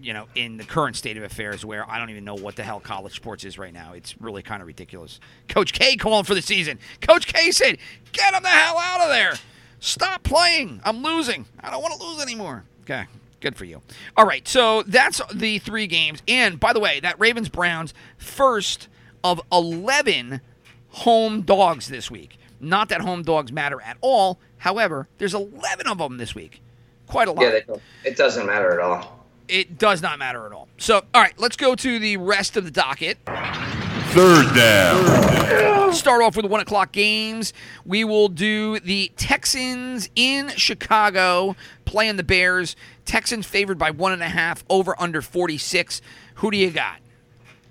you 0.01 0.13
know, 0.13 0.27
in 0.35 0.57
the 0.57 0.63
current 0.63 0.95
state 0.95 1.17
of 1.17 1.23
affairs 1.23 1.65
where 1.65 1.89
I 1.89 1.99
don't 1.99 2.09
even 2.09 2.23
know 2.23 2.35
what 2.35 2.55
the 2.55 2.63
hell 2.63 2.79
college 2.79 3.15
sports 3.15 3.43
is 3.43 3.57
right 3.57 3.73
now. 3.73 3.93
It's 3.93 4.19
really 4.21 4.41
kind 4.41 4.61
of 4.61 4.67
ridiculous. 4.67 5.19
Coach 5.47 5.73
K 5.73 5.95
calling 5.95 6.23
for 6.23 6.35
the 6.35 6.41
season. 6.41 6.79
Coach 7.01 7.27
K 7.27 7.51
said, 7.51 7.77
get 8.11 8.33
him 8.33 8.43
the 8.43 8.49
hell 8.49 8.77
out 8.77 9.01
of 9.01 9.09
there. 9.09 9.33
Stop 9.79 10.23
playing. 10.23 10.81
I'm 10.83 11.03
losing. 11.03 11.45
I 11.59 11.71
don't 11.71 11.81
want 11.81 11.99
to 11.99 12.05
lose 12.05 12.21
anymore. 12.21 12.63
Okay. 12.81 13.05
Good 13.39 13.55
for 13.55 13.65
you. 13.65 13.81
All 14.17 14.25
right, 14.25 14.45
so 14.47 14.83
that's 14.83 15.21
the 15.33 15.59
three 15.59 15.87
games. 15.87 16.21
And 16.27 16.59
by 16.59 16.73
the 16.73 16.79
way, 16.79 16.99
that 16.99 17.17
Ravens 17.19 17.47
Browns 17.47 17.93
first 18.17 18.89
of 19.23 19.41
11 19.51 20.41
home 20.89 21.41
dogs 21.41 21.87
this 21.87 22.11
week. 22.11 22.37
Not 22.59 22.89
that 22.89 23.01
home 23.01 23.23
dogs 23.23 23.51
matter 23.51 23.81
at 23.81 23.97
all. 24.01 24.39
However, 24.57 25.07
there's 25.17 25.33
11 25.33 25.87
of 25.87 25.97
them 25.97 26.17
this 26.17 26.35
week. 26.35 26.61
Quite 27.07 27.29
a 27.29 27.31
lot. 27.31 27.41
Yeah, 27.41 27.49
they 27.51 28.09
it 28.09 28.17
doesn't 28.17 28.45
matter 28.45 28.73
at 28.73 28.79
all. 28.79 29.18
It 29.49 29.77
does 29.77 30.01
not 30.01 30.19
matter 30.19 30.45
at 30.45 30.51
all. 30.51 30.67
So, 30.77 31.03
all 31.13 31.21
right, 31.21 31.33
let's 31.37 31.57
go 31.57 31.75
to 31.75 31.99
the 31.99 32.17
rest 32.17 32.55
of 32.57 32.63
the 32.63 32.71
docket. 32.71 33.17
Third 33.25 34.53
down. 34.55 35.93
Start 35.93 36.21
off 36.21 36.35
with 36.35 36.43
the 36.43 36.49
one 36.49 36.61
o'clock 36.61 36.91
games. 36.91 37.53
We 37.85 38.03
will 38.03 38.27
do 38.27 38.79
the 38.79 39.11
Texans 39.17 40.09
in 40.15 40.49
Chicago 40.49 41.55
playing 41.85 42.15
the 42.15 42.23
Bears. 42.23 42.75
Texans 43.05 43.45
favored 43.45 43.77
by 43.77 43.91
one 43.91 44.11
and 44.11 44.21
a 44.21 44.29
half, 44.29 44.63
over 44.69 44.95
under 44.99 45.21
46. 45.21 46.01
Who 46.35 46.51
do 46.51 46.57
you 46.57 46.71
got? 46.71 46.97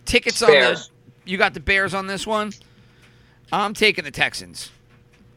Tickets 0.05 0.43
on 0.43 0.51
Bears. 0.51 0.89
the. 0.89 1.31
You 1.31 1.39
got 1.39 1.55
the 1.55 1.61
Bears 1.61 1.95
on 1.95 2.07
this 2.07 2.27
one? 2.27 2.53
I'm 3.53 3.75
taking 3.75 4.05
the 4.05 4.11
Texans. 4.11 4.71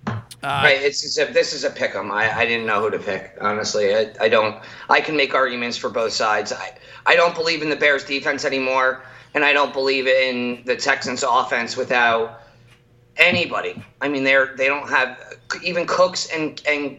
Uh, 0.08 0.18
right. 0.44 0.82
It's, 0.82 1.16
this 1.16 1.54
is 1.54 1.64
a 1.64 1.70
pick 1.70 1.96
'em. 1.96 2.12
I, 2.12 2.36
I 2.36 2.46
didn't 2.46 2.66
know 2.66 2.82
who 2.82 2.90
to 2.90 3.00
pick. 3.00 3.38
Honestly, 3.42 3.96
I, 3.96 4.12
I 4.20 4.30
don't. 4.30 4.62
I 4.90 5.00
can 5.00 5.16
make 5.16 5.36
arguments 5.36 5.78
for 5.78 5.90
both 5.90 6.14
sides. 6.14 6.52
I 6.52 6.74
I 7.06 7.16
don't 7.16 7.36
believe 7.36 7.62
in 7.62 7.70
the 7.70 7.76
Bears 7.76 8.04
defense 8.04 8.44
anymore, 8.44 9.04
and 9.36 9.46
I 9.46 9.54
don't 9.54 9.74
believe 9.74 10.08
in 10.08 10.64
the 10.66 10.76
Texans 10.76 11.24
offense 11.28 11.78
without 11.78 12.42
anybody. 13.18 13.84
I 14.02 14.10
mean, 14.10 14.24
they're 14.24 14.56
they 14.56 14.68
don't 14.68 14.90
have 14.90 15.38
even 15.64 15.86
Cooks 15.86 16.28
and 16.34 16.62
and 16.68 16.98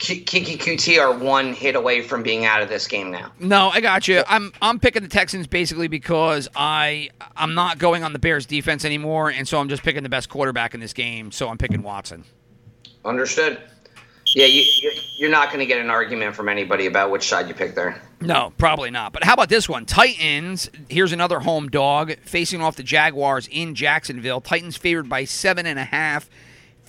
Keke 0.00 0.56
Coutee 0.58 0.98
are 0.98 1.12
one 1.12 1.52
hit 1.52 1.76
away 1.76 2.00
from 2.00 2.22
being 2.22 2.46
out 2.46 2.62
of 2.62 2.70
this 2.70 2.88
game 2.88 3.10
now. 3.10 3.30
No, 3.38 3.68
I 3.68 3.82
got 3.82 4.08
you. 4.08 4.22
I'm 4.26 4.50
I'm 4.62 4.80
picking 4.80 5.02
the 5.02 5.08
Texans 5.08 5.46
basically 5.46 5.88
because 5.88 6.48
I 6.56 7.10
I'm 7.36 7.54
not 7.54 7.78
going 7.78 8.02
on 8.02 8.14
the 8.14 8.18
Bears 8.18 8.46
defense 8.46 8.86
anymore, 8.86 9.30
and 9.30 9.46
so 9.46 9.60
I'm 9.60 9.68
just 9.68 9.82
picking 9.82 10.02
the 10.02 10.08
best 10.08 10.30
quarterback 10.30 10.72
in 10.72 10.80
this 10.80 10.94
game. 10.94 11.30
So 11.30 11.50
I'm 11.50 11.58
picking 11.58 11.82
Watson. 11.82 12.24
Understood. 13.04 13.60
Yeah, 14.34 14.46
you, 14.46 14.62
you 14.62 14.92
you're 15.18 15.30
not 15.30 15.48
going 15.48 15.58
to 15.58 15.66
get 15.66 15.80
an 15.80 15.90
argument 15.90 16.34
from 16.34 16.48
anybody 16.48 16.86
about 16.86 17.10
which 17.10 17.28
side 17.28 17.46
you 17.48 17.54
pick 17.54 17.74
there. 17.74 18.00
No, 18.22 18.54
probably 18.56 18.90
not. 18.90 19.12
But 19.12 19.24
how 19.24 19.34
about 19.34 19.50
this 19.50 19.68
one? 19.68 19.84
Titans. 19.84 20.70
Here's 20.88 21.12
another 21.12 21.40
home 21.40 21.68
dog 21.68 22.16
facing 22.20 22.62
off 22.62 22.76
the 22.76 22.82
Jaguars 22.82 23.48
in 23.50 23.74
Jacksonville. 23.74 24.40
Titans 24.40 24.78
favored 24.78 25.10
by 25.10 25.24
seven 25.24 25.66
and 25.66 25.78
a 25.78 25.84
half. 25.84 26.30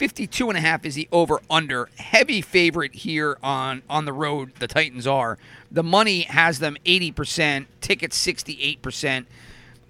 52 0.01 0.49
and 0.49 0.57
a 0.57 0.61
half 0.61 0.83
is 0.83 0.95
the 0.95 1.07
over 1.11 1.39
under. 1.47 1.87
Heavy 1.99 2.41
favorite 2.41 2.95
here 2.95 3.37
on 3.43 3.83
on 3.87 4.05
the 4.05 4.11
road. 4.11 4.51
The 4.55 4.65
Titans 4.65 5.05
are. 5.05 5.37
The 5.69 5.83
money 5.83 6.21
has 6.21 6.57
them 6.57 6.75
80%, 6.87 7.67
tickets 7.81 8.25
68%. 8.25 9.27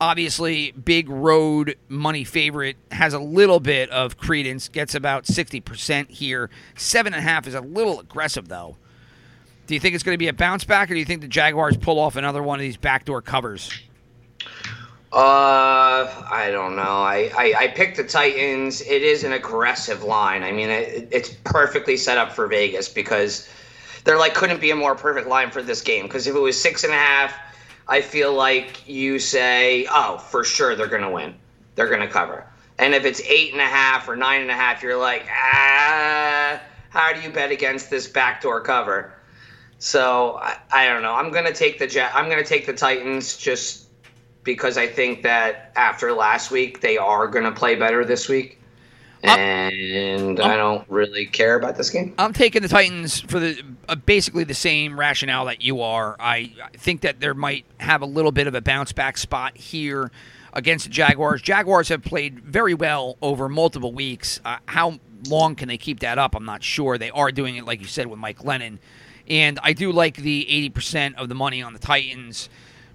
Obviously, 0.02 0.72
big 0.72 1.08
road 1.08 1.78
money 1.88 2.26
favorite 2.26 2.76
has 2.92 3.14
a 3.14 3.20
little 3.20 3.62
bit 3.62 3.90
of 3.90 4.18
credence, 4.18 4.68
gets 4.68 4.96
about 4.96 5.24
60% 5.24 6.10
here. 6.10 6.50
Seven 6.76 7.14
and 7.14 7.22
a 7.22 7.24
half 7.24 7.48
is 7.48 7.54
a 7.54 7.62
little 7.62 7.98
aggressive 8.02 8.50
though. 8.50 8.76
Do 9.66 9.76
you 9.76 9.80
think 9.80 9.96
it's 9.96 10.04
going 10.04 10.16
to 10.16 10.20
be 10.20 10.28
a 10.28 10.34
bounce 10.34 10.66
back, 10.66 10.92
or 10.92 10.94
do 10.94 11.00
you 11.00 11.06
think 11.06 11.22
the 11.22 11.30
Jaguars 11.30 11.78
pull 11.78 11.98
off 11.98 12.18
another 12.18 12.44
one 12.44 12.60
of 12.60 12.64
these 12.64 12.76
backdoor 12.76 13.22
covers? 13.22 13.72
Uh, 15.14 16.08
I 16.32 16.50
don't 16.52 16.78
know. 16.78 16.82
I, 16.84 17.30
I, 17.38 17.54
I 17.60 17.68
picked 17.68 17.98
the 17.98 18.04
Titans. 18.04 18.80
It 18.82 19.02
is 19.02 19.26
an 19.26 19.34
aggressive 19.34 20.04
line. 20.04 20.42
I 20.44 20.54
mean, 20.54 20.70
it, 20.70 21.10
it's 21.12 21.30
perfectly 21.44 21.98
set 21.98 22.18
up 22.18 22.32
for 22.32 22.48
Vegas 22.48 22.88
because 22.88 23.50
there 24.06 24.18
like 24.18 24.34
couldn't 24.34 24.62
be 24.62 24.72
a 24.72 24.76
more 24.76 24.96
perfect 24.96 25.28
line 25.28 25.52
for 25.52 25.62
this 25.62 25.82
game. 25.82 26.04
Because 26.04 26.28
if 26.28 26.36
it 26.36 26.40
was 26.40 26.60
six 26.60 26.86
and 26.86 26.94
a 26.94 26.98
half, 26.98 27.34
I 27.90 28.00
feel 28.00 28.34
like 28.34 28.88
you 28.88 29.20
say, 29.20 29.86
oh, 29.92 30.18
for 30.18 30.46
sure 30.46 30.76
they're 30.78 30.88
gonna 30.88 31.12
win. 31.12 31.36
They're 31.76 31.90
gonna 31.90 32.08
cover. 32.08 32.46
And 32.80 32.96
if 32.96 33.04
it's 33.04 33.20
eight 33.22 33.52
and 33.52 33.62
a 33.62 33.66
half 33.66 34.08
or 34.08 34.16
nine 34.16 34.40
and 34.40 34.50
a 34.50 34.56
half, 34.56 34.82
you're 34.82 34.98
like, 34.98 35.26
ah, 35.30 36.62
how 36.90 37.12
do 37.12 37.20
you 37.20 37.30
bet 37.30 37.52
against 37.52 37.90
this 37.90 38.08
backdoor 38.08 38.62
cover? 38.62 39.14
So 39.80 40.40
I, 40.42 40.56
I 40.72 40.88
don't 40.88 41.02
know. 41.02 41.14
I'm 41.14 41.32
gonna 41.32 41.54
take 41.54 41.80
the 41.80 41.88
Ja- 41.90 42.12
I'm 42.14 42.30
gonna 42.30 42.46
take 42.46 42.66
the 42.66 42.74
Titans 42.74 43.36
just 43.36 43.81
because 44.44 44.78
I 44.78 44.88
think 44.88 45.24
that 45.24 45.72
after 45.76 46.12
last 46.14 46.52
week 46.52 46.82
they 46.82 46.98
are 46.98 47.28
gonna 47.28 47.52
play 47.52 47.76
better 47.76 48.06
this 48.06 48.28
week, 48.28 48.60
and 49.24 50.40
I 50.40 50.56
don't 50.56 50.88
really 50.90 51.26
care 51.26 51.56
about 51.56 51.78
this 51.78 51.90
game. 51.90 52.14
I'm 52.18 52.34
taking 52.34 52.62
the 52.62 52.68
Titans 52.68 53.20
for 53.22 53.40
the 53.40 53.62
uh, 53.88 53.96
basically 53.96 54.44
the 54.44 54.54
same 54.54 55.00
rationale 55.00 55.46
that 55.46 55.62
you 55.62 55.82
are. 55.82 56.16
I, 56.20 56.54
I 56.64 56.78
think 56.78 57.02
that 57.02 57.20
there 57.20 57.34
might 57.34 57.66
have 57.80 58.02
a 58.02 58.06
little 58.06 58.32
bit 58.32 58.48
of 58.48 58.56
a 58.56 58.62
bounce 58.62 58.92
back 58.92 59.18
spot 59.18 59.58
here 59.58 60.12
against 60.54 60.86
the 60.86 60.92
Jaguars. 60.92 61.42
Jaguars 61.42 61.90
have 61.90 62.04
played 62.04 62.40
very 62.40 62.74
well 62.74 63.18
over 63.22 63.48
multiple 63.48 63.94
weeks. 63.94 64.40
Uh, 64.44 64.58
how 64.66 65.00
long 65.28 65.56
can 65.56 65.68
they 65.68 65.78
keep 65.78 66.00
that 66.02 66.18
up? 66.18 66.36
I'm 66.36 66.46
not 66.46 66.64
sure. 66.64 66.98
They 66.98 67.12
are 67.12 67.32
doing 67.32 67.56
it, 67.56 67.66
like 67.66 67.80
you 67.82 67.88
said, 67.88 68.08
with 68.08 68.20
Mike 68.20 68.40
Glennon. 68.40 68.80
And 69.28 69.60
I 69.64 69.74
do 69.74 69.92
like 69.92 70.18
the 70.18 70.48
80% 70.76 71.16
of 71.16 71.30
the 71.30 71.36
money 71.36 71.62
on 71.62 71.74
the 71.74 71.80
Titans. 71.80 72.50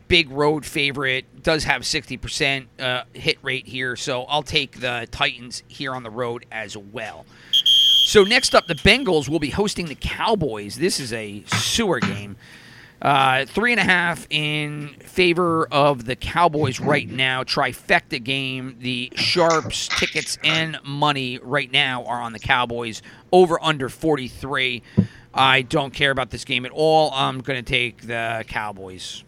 Big 0.08 0.30
road 0.30 0.64
favorite, 0.64 1.42
does 1.42 1.64
have 1.64 1.82
60% 1.82 2.66
uh, 2.78 3.02
hit 3.12 3.38
rate 3.42 3.66
here. 3.66 3.96
So 3.96 4.22
I'll 4.24 4.42
take 4.42 4.80
the 4.80 5.08
Titans 5.10 5.62
here 5.68 5.94
on 5.94 6.02
the 6.02 6.10
road 6.10 6.46
as 6.52 6.76
well. 6.76 7.26
So 7.52 8.22
next 8.22 8.54
up, 8.54 8.66
the 8.66 8.74
Bengals 8.74 9.28
will 9.28 9.40
be 9.40 9.50
hosting 9.50 9.86
the 9.86 9.96
Cowboys. 9.96 10.76
This 10.76 11.00
is 11.00 11.12
a 11.12 11.42
sewer 11.46 11.98
game. 12.00 12.36
Uh, 13.02 13.44
three 13.44 13.72
and 13.72 13.80
a 13.80 13.84
half 13.84 14.26
in 14.30 14.88
favor 15.00 15.66
of 15.70 16.06
the 16.06 16.16
Cowboys 16.16 16.80
right 16.80 17.08
now. 17.08 17.42
Trifecta 17.42 18.22
game. 18.22 18.76
The 18.80 19.12
sharps, 19.16 19.88
tickets, 19.88 20.38
and 20.42 20.78
money 20.82 21.38
right 21.42 21.70
now 21.70 22.04
are 22.04 22.20
on 22.22 22.32
the 22.32 22.38
Cowboys. 22.38 23.02
Over 23.32 23.62
under 23.62 23.88
43. 23.88 24.82
I 25.34 25.62
don't 25.62 25.92
care 25.92 26.10
about 26.10 26.30
this 26.30 26.44
game 26.44 26.64
at 26.64 26.72
all. 26.72 27.10
I'm 27.12 27.40
going 27.40 27.62
to 27.62 27.70
take 27.70 28.06
the 28.06 28.44
Cowboys. 28.48 29.24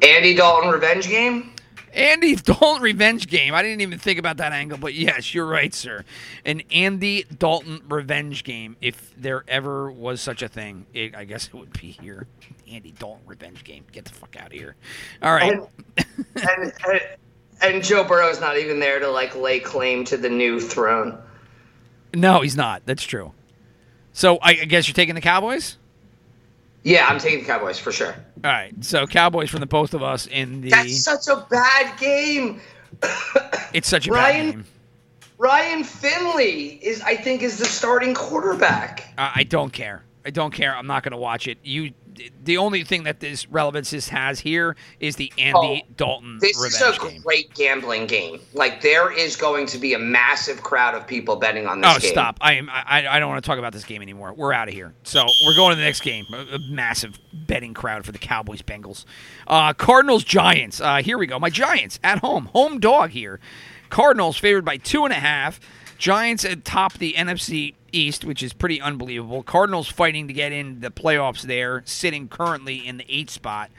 Andy 0.00 0.34
Dalton 0.34 0.70
revenge 0.70 1.08
game. 1.08 1.52
Andy 1.92 2.36
Dalton 2.36 2.80
revenge 2.82 3.28
game. 3.28 3.52
I 3.52 3.62
didn't 3.62 3.82
even 3.82 3.98
think 3.98 4.18
about 4.18 4.38
that 4.38 4.52
angle, 4.52 4.78
but 4.78 4.94
yes, 4.94 5.34
you're 5.34 5.46
right, 5.46 5.74
sir. 5.74 6.04
An 6.46 6.62
Andy 6.70 7.24
Dalton 7.24 7.82
revenge 7.88 8.44
game, 8.44 8.76
if 8.80 9.14
there 9.16 9.44
ever 9.46 9.90
was 9.90 10.22
such 10.22 10.40
a 10.42 10.48
thing, 10.48 10.86
it, 10.94 11.14
I 11.14 11.24
guess 11.24 11.48
it 11.48 11.54
would 11.54 11.72
be 11.74 11.90
here. 11.90 12.26
Andy 12.70 12.94
Dalton 12.98 13.26
revenge 13.26 13.62
game. 13.64 13.84
Get 13.92 14.06
the 14.06 14.12
fuck 14.12 14.36
out 14.38 14.46
of 14.46 14.52
here. 14.52 14.74
All 15.22 15.34
right. 15.34 15.52
And, 15.52 16.06
and, 16.36 16.72
and, 16.88 17.00
and 17.60 17.84
Joe 17.84 18.04
Burrow's 18.04 18.40
not 18.40 18.56
even 18.56 18.80
there 18.80 18.98
to 18.98 19.10
like 19.10 19.36
lay 19.36 19.60
claim 19.60 20.04
to 20.06 20.16
the 20.16 20.30
new 20.30 20.60
throne. 20.60 21.18
No, 22.14 22.40
he's 22.40 22.56
not. 22.56 22.82
That's 22.86 23.02
true. 23.02 23.32
So 24.14 24.36
I, 24.36 24.50
I 24.50 24.64
guess 24.64 24.88
you're 24.88 24.94
taking 24.94 25.14
the 25.14 25.20
Cowboys. 25.20 25.76
Yeah, 26.84 27.06
I'm 27.06 27.18
taking 27.18 27.40
the 27.40 27.44
Cowboys 27.44 27.78
for 27.78 27.92
sure. 27.92 28.14
All 28.44 28.50
right. 28.50 28.72
So 28.84 29.06
Cowboys 29.06 29.50
from 29.50 29.60
the 29.60 29.66
both 29.66 29.94
of 29.94 30.02
us 30.02 30.26
in 30.26 30.60
the. 30.62 30.70
That's 30.70 31.02
such 31.02 31.28
a 31.28 31.46
bad 31.48 31.98
game. 31.98 32.60
it's 33.72 33.88
such 33.88 34.08
a 34.08 34.10
Ryan- 34.10 34.46
bad 34.46 34.54
game. 34.54 34.64
Ryan 35.38 35.82
Finley 35.82 36.78
is, 36.84 37.00
I 37.02 37.16
think, 37.16 37.42
is 37.42 37.58
the 37.58 37.64
starting 37.64 38.14
quarterback. 38.14 39.12
I 39.18 39.32
I 39.36 39.42
don't 39.44 39.72
care. 39.72 40.04
I 40.24 40.30
don't 40.30 40.52
care. 40.52 40.74
I'm 40.76 40.86
not 40.86 41.02
going 41.02 41.12
to 41.12 41.18
watch 41.18 41.48
it. 41.48 41.58
You. 41.64 41.92
The 42.44 42.56
only 42.58 42.84
thing 42.84 43.04
that 43.04 43.20
this 43.20 43.48
relevance 43.48 43.90
this 43.90 44.08
has 44.08 44.40
here 44.40 44.76
is 45.00 45.16
the 45.16 45.32
Andy 45.38 45.84
Oh, 45.86 45.92
Dalton 45.96 46.38
This 46.40 46.58
is 46.58 46.80
a 46.80 46.96
game. 46.98 47.20
great 47.22 47.52
gambling 47.54 48.06
game. 48.06 48.40
Like 48.52 48.80
there 48.82 49.10
is 49.12 49.36
going 49.36 49.66
to 49.66 49.78
be 49.78 49.94
a 49.94 49.98
massive 49.98 50.62
crowd 50.62 50.94
of 50.94 51.06
people 51.06 51.36
betting 51.36 51.66
on 51.66 51.80
this 51.80 51.96
Oh, 51.96 51.98
game. 52.00 52.10
stop! 52.10 52.38
I 52.40 52.54
am. 52.54 52.68
I, 52.70 53.06
I 53.08 53.18
don't 53.18 53.28
want 53.28 53.42
to 53.42 53.46
talk 53.48 53.58
about 53.58 53.72
this 53.72 53.84
game 53.84 54.02
anymore. 54.02 54.32
We're 54.32 54.52
out 54.52 54.68
of 54.68 54.74
here. 54.74 54.92
So 55.04 55.24
we're 55.46 55.54
going 55.56 55.70
to 55.70 55.76
the 55.76 55.82
next 55.84 56.00
game. 56.02 56.26
A, 56.32 56.56
a 56.56 56.58
massive 56.70 57.18
betting 57.32 57.74
crowd 57.74 58.04
for 58.04 58.12
the 58.12 58.18
Cowboys 58.18 58.62
Bengals. 58.62 59.04
Uh, 59.46 59.72
Cardinals 59.72 60.24
Giants. 60.24 60.80
Uh, 60.80 60.96
here 61.02 61.18
we 61.18 61.26
go. 61.26 61.38
My 61.38 61.50
Giants 61.50 61.98
at 62.02 62.18
home. 62.18 62.46
Home 62.52 62.80
dog 62.80 63.10
here. 63.10 63.40
Cardinals 63.90 64.36
favored 64.38 64.64
by 64.64 64.76
two 64.78 65.04
and 65.04 65.12
a 65.12 65.16
half. 65.16 65.60
Giants 65.98 66.44
atop 66.44 66.94
the 66.94 67.12
NFC 67.12 67.74
East, 67.92 68.24
which 68.24 68.42
is 68.42 68.52
pretty 68.52 68.80
unbelievable. 68.80 69.42
Cardinals 69.42 69.88
fighting 69.88 70.26
to 70.28 70.32
get 70.32 70.52
in 70.52 70.80
the 70.80 70.90
playoffs 70.90 71.42
there, 71.42 71.82
sitting 71.84 72.28
currently 72.28 72.86
in 72.86 72.96
the 72.96 73.06
eighth 73.08 73.30
spot. 73.30 73.70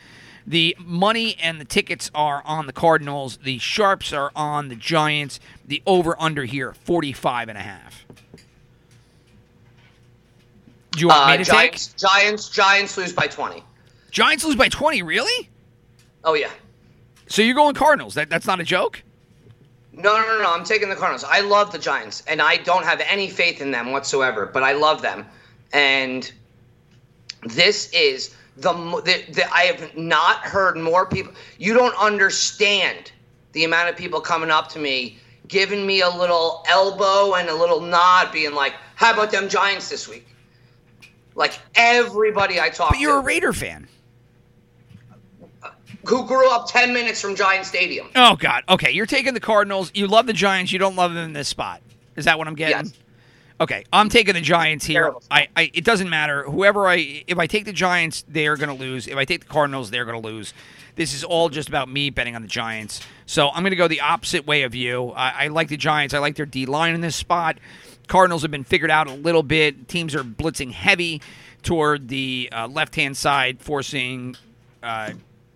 The 0.45 0.75
money 0.79 1.35
and 1.41 1.59
the 1.59 1.65
tickets 1.65 2.11
are 2.13 2.41
on 2.45 2.67
the 2.67 2.73
Cardinals. 2.73 3.37
The 3.37 3.57
sharps 3.59 4.11
are 4.11 4.31
on 4.35 4.67
the 4.67 4.75
Giants. 4.75 5.39
The 5.65 5.81
over 5.85 6.15
under 6.21 6.43
here, 6.43 6.73
45 6.73 7.49
and 7.49 7.57
a 7.57 7.61
half. 7.61 8.05
Do 10.91 10.99
you 10.99 11.07
want 11.07 11.21
Uh, 11.21 11.31
me 11.31 11.37
to 11.37 11.43
Giants, 11.49 11.87
take? 11.87 11.97
Giants, 11.97 12.49
Giants 12.49 12.97
lose 12.97 13.13
by 13.13 13.27
20. 13.27 13.63
Giants 14.11 14.43
lose 14.43 14.55
by 14.55 14.69
20, 14.69 15.01
really? 15.01 15.49
Oh 16.23 16.33
yeah. 16.35 16.51
So 17.27 17.41
you're 17.41 17.55
going 17.55 17.73
Cardinals. 17.73 18.13
That, 18.13 18.29
that's 18.29 18.45
not 18.45 18.59
a 18.59 18.63
joke? 18.63 19.01
No, 19.95 20.17
no, 20.17 20.25
no, 20.25 20.41
no. 20.41 20.53
I'm 20.53 20.63
taking 20.63 20.89
the 20.89 20.95
Cardinals. 20.95 21.23
I 21.23 21.41
love 21.41 21.71
the 21.71 21.77
Giants, 21.77 22.23
and 22.27 22.41
I 22.41 22.57
don't 22.57 22.83
have 22.83 23.01
any 23.07 23.29
faith 23.29 23.61
in 23.61 23.71
them 23.71 23.91
whatsoever. 23.91 24.47
But 24.47 24.63
I 24.63 24.73
love 24.73 25.01
them, 25.01 25.25
and 25.71 26.31
this 27.43 27.91
is 27.93 28.35
the, 28.57 28.73
the 28.73 29.47
I 29.53 29.61
have 29.61 29.95
not 29.95 30.37
heard 30.39 30.77
more 30.77 31.05
people. 31.05 31.33
You 31.59 31.73
don't 31.73 31.95
understand 31.99 33.11
the 33.51 33.65
amount 33.65 33.89
of 33.89 33.95
people 33.95 34.19
coming 34.19 34.49
up 34.49 34.69
to 34.69 34.79
me, 34.79 35.19
giving 35.47 35.85
me 35.85 36.01
a 36.01 36.09
little 36.09 36.63
elbow 36.67 37.35
and 37.35 37.49
a 37.49 37.55
little 37.55 37.81
nod, 37.81 38.31
being 38.31 38.53
like, 38.53 38.73
"How 38.95 39.13
about 39.13 39.31
them 39.31 39.47
Giants 39.47 39.89
this 39.89 40.07
week?" 40.07 40.27
Like 41.35 41.59
everybody 41.75 42.59
I 42.59 42.69
talk 42.69 42.91
But 42.91 42.99
you're 42.99 43.13
to, 43.13 43.19
a 43.19 43.23
Raider 43.23 43.53
fan. 43.53 43.87
Who 46.05 46.25
grew 46.25 46.49
up 46.51 46.67
ten 46.67 46.93
minutes 46.93 47.21
from 47.21 47.35
Giant 47.35 47.65
Stadium. 47.65 48.07
Oh, 48.15 48.35
God. 48.35 48.63
Okay, 48.69 48.91
you're 48.91 49.05
taking 49.05 49.33
the 49.33 49.39
Cardinals. 49.39 49.91
You 49.93 50.07
love 50.07 50.27
the 50.27 50.33
Giants. 50.33 50.71
You 50.71 50.79
don't 50.79 50.95
love 50.95 51.13
them 51.13 51.25
in 51.25 51.33
this 51.33 51.47
spot. 51.47 51.81
Is 52.15 52.25
that 52.25 52.37
what 52.37 52.47
I'm 52.47 52.55
getting? 52.55 52.85
Yes. 52.85 52.93
Okay, 53.61 53.85
I'm 53.93 54.09
taking 54.09 54.33
the 54.33 54.41
Giants 54.41 54.83
here. 54.83 55.13
I, 55.31 55.47
I 55.55 55.71
it 55.73 55.85
doesn't 55.85 56.09
matter. 56.09 56.43
Whoever 56.43 56.87
I 56.87 57.23
if 57.27 57.37
I 57.37 57.47
take 57.47 57.65
the 57.65 57.71
Giants, 57.71 58.25
they're 58.27 58.57
going 58.57 58.75
to 58.75 58.75
lose. 58.75 59.07
If 59.07 59.15
I 59.15 59.25
take 59.25 59.41
the 59.41 59.47
Cardinals, 59.47 59.89
they're 59.89 60.05
going 60.05 60.21
to 60.21 60.27
lose. 60.27 60.53
This 60.95 61.13
is 61.13 61.23
all 61.23 61.49
just 61.49 61.69
about 61.69 61.87
me 61.87 62.09
betting 62.09 62.35
on 62.35 62.41
the 62.41 62.47
Giants. 62.47 63.01
So 63.25 63.49
I'm 63.49 63.61
going 63.61 63.71
to 63.71 63.77
go 63.77 63.87
the 63.87 64.01
opposite 64.01 64.45
way 64.45 64.63
of 64.63 64.75
you. 64.75 65.11
I, 65.11 65.45
I 65.45 65.47
like 65.47 65.69
the 65.69 65.77
Giants. 65.77 66.13
I 66.13 66.19
like 66.19 66.35
their 66.35 66.47
D 66.47 66.65
line 66.65 66.93
in 66.93 67.01
this 67.01 67.15
spot. 67.15 67.57
Cardinals 68.07 68.41
have 68.41 68.51
been 68.51 68.65
figured 68.65 68.91
out 68.91 69.07
a 69.07 69.13
little 69.13 69.43
bit. 69.43 69.87
Teams 69.87 70.13
are 70.13 70.23
blitzing 70.23 70.71
heavy 70.71 71.21
toward 71.61 72.09
the 72.09 72.49
uh, 72.51 72.67
left 72.67 72.95
hand 72.95 73.15
side, 73.15 73.61
forcing 73.61 74.35
uh, 74.81 75.11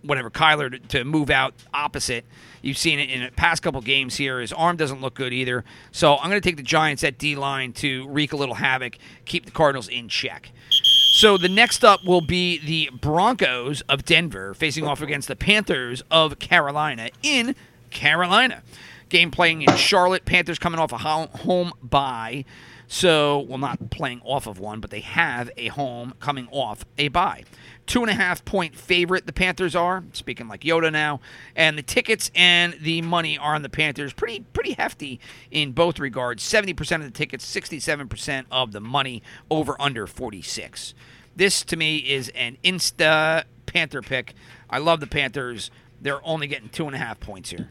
whatever 0.07 0.29
Kyler 0.29 0.71
to, 0.71 0.79
to 0.79 1.03
move 1.03 1.29
out 1.29 1.53
opposite. 1.73 2.25
You've 2.61 2.77
seen 2.77 2.99
it 2.99 3.09
in 3.09 3.23
the 3.23 3.31
past 3.31 3.61
couple 3.61 3.81
games 3.81 4.15
here. 4.15 4.39
His 4.39 4.51
arm 4.51 4.77
doesn't 4.77 5.01
look 5.01 5.13
good 5.13 5.33
either. 5.33 5.63
So 5.91 6.17
I'm 6.17 6.29
going 6.29 6.41
to 6.41 6.49
take 6.49 6.57
the 6.57 6.63
Giants 6.63 7.03
at 7.03 7.17
D 7.17 7.35
line 7.35 7.73
to 7.73 8.07
wreak 8.07 8.33
a 8.33 8.35
little 8.35 8.55
havoc, 8.55 8.97
keep 9.25 9.45
the 9.45 9.51
Cardinals 9.51 9.87
in 9.87 10.09
check. 10.09 10.51
So 10.69 11.37
the 11.37 11.49
next 11.49 11.83
up 11.83 12.05
will 12.05 12.21
be 12.21 12.57
the 12.59 12.89
Broncos 12.95 13.81
of 13.81 14.05
Denver 14.05 14.53
facing 14.53 14.85
off 14.85 15.01
against 15.01 15.27
the 15.27 15.35
Panthers 15.35 16.03
of 16.11 16.39
Carolina 16.39 17.09
in 17.23 17.55
Carolina. 17.89 18.63
Game 19.09 19.31
playing 19.31 19.61
in 19.61 19.75
Charlotte. 19.75 20.25
Panthers 20.25 20.59
coming 20.59 20.79
off 20.79 20.91
a 20.91 20.97
home 20.97 21.71
bye. 21.81 22.45
So, 22.87 23.39
well, 23.39 23.57
not 23.57 23.89
playing 23.89 24.21
off 24.23 24.47
of 24.47 24.59
one, 24.59 24.79
but 24.79 24.91
they 24.91 25.01
have 25.01 25.49
a 25.57 25.67
home 25.67 26.13
coming 26.19 26.47
off 26.51 26.85
a 26.97 27.09
bye. 27.09 27.43
Two 27.87 28.01
and 28.01 28.11
a 28.11 28.13
half 28.13 28.45
point 28.45 28.75
favorite, 28.75 29.25
the 29.25 29.33
Panthers 29.33 29.75
are, 29.75 30.03
speaking 30.13 30.47
like 30.47 30.61
Yoda 30.61 30.91
now. 30.91 31.19
And 31.55 31.77
the 31.77 31.81
tickets 31.81 32.29
and 32.35 32.73
the 32.81 33.01
money 33.01 33.37
are 33.37 33.55
on 33.55 33.63
the 33.63 33.69
Panthers. 33.69 34.13
Pretty 34.13 34.41
pretty 34.53 34.73
hefty 34.73 35.19
in 35.49 35.71
both 35.71 35.97
regards. 35.97 36.43
70% 36.43 36.97
of 36.97 37.03
the 37.03 37.11
tickets, 37.11 37.45
67% 37.45 38.45
of 38.51 38.73
the 38.73 38.81
money, 38.81 39.23
over 39.49 39.75
under 39.81 40.05
46. 40.05 40.93
This, 41.35 41.63
to 41.63 41.77
me, 41.77 41.97
is 41.97 42.29
an 42.29 42.57
insta 42.63 43.45
Panther 43.67 44.01
pick. 44.01 44.33
I 44.69 44.79
love 44.79 44.99
the 44.99 45.07
Panthers. 45.07 45.69
They're 46.01 46.25
only 46.25 46.47
getting 46.47 46.69
two 46.69 46.87
and 46.87 46.95
a 46.95 46.99
half 46.99 47.19
points 47.19 47.51
here. 47.51 47.69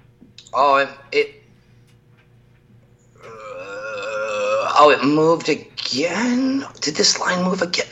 Oh, 0.54 0.76
it. 0.76 0.88
it 1.12 1.42
uh, 3.22 3.26
oh, 4.78 4.90
it 4.90 5.04
moved 5.04 5.48
again. 5.48 6.64
Did 6.80 6.94
this 6.94 7.18
line 7.18 7.44
move 7.44 7.62
again? 7.62 7.86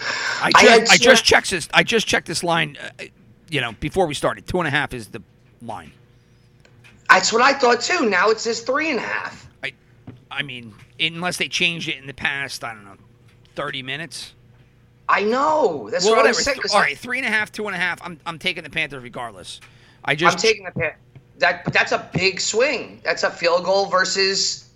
I 0.44 0.62
just, 0.62 0.92
I, 0.92 0.96
swear- 0.96 0.98
just 0.98 1.24
checked 1.24 1.50
this. 1.50 1.68
I 1.72 1.82
just 1.82 2.06
checked 2.06 2.26
this 2.26 2.42
line. 2.42 2.76
Uh, 2.80 3.04
you 3.50 3.60
know, 3.60 3.72
before 3.80 4.06
we 4.06 4.14
started, 4.14 4.46
two 4.46 4.58
and 4.58 4.66
a 4.66 4.70
half 4.70 4.94
is 4.94 5.08
the 5.08 5.22
line. 5.62 5.92
That's 7.08 7.32
what 7.32 7.42
I 7.42 7.52
thought 7.52 7.80
too. 7.80 8.08
Now 8.08 8.30
it 8.30 8.40
says 8.40 8.60
three 8.62 8.90
and 8.90 8.98
a 8.98 9.02
half. 9.02 9.48
I, 9.62 9.72
I 10.30 10.42
mean, 10.42 10.74
unless 10.98 11.36
they 11.36 11.48
changed 11.48 11.88
it 11.88 11.96
in 11.96 12.06
the 12.06 12.14
past, 12.14 12.64
I 12.64 12.74
don't 12.74 12.84
know, 12.84 12.96
thirty 13.54 13.82
minutes. 13.82 14.34
I 15.08 15.22
know. 15.22 15.88
That's 15.90 16.04
well, 16.04 16.14
what 16.14 16.26
I'm 16.26 16.32
whatever. 16.32 16.42
saying. 16.42 16.60
All 16.72 16.80
right, 16.80 16.96
three 16.96 17.18
and 17.18 17.26
a 17.26 17.30
half, 17.30 17.52
two 17.52 17.66
and 17.66 17.76
a 17.76 17.78
half. 17.78 18.00
I'm, 18.02 18.18
I'm 18.24 18.38
taking 18.38 18.64
the 18.64 18.70
Panthers 18.70 19.02
regardless. 19.02 19.60
I 20.04 20.12
I'm 20.12 20.16
just 20.16 20.38
taking 20.38 20.64
the 20.64 20.72
Pan- 20.72 20.94
that, 21.38 21.72
that's 21.72 21.92
a 21.92 22.08
big 22.14 22.40
swing. 22.40 23.00
That's 23.04 23.22
a 23.22 23.30
field 23.30 23.64
goal 23.64 23.86
versus 23.86 24.68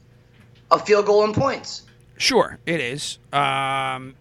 a 0.70 0.78
field 0.78 1.06
goal 1.06 1.24
in 1.24 1.32
points. 1.32 1.82
Sure, 2.18 2.58
it 2.66 2.80
is. 2.80 3.18
Um, 3.32 4.14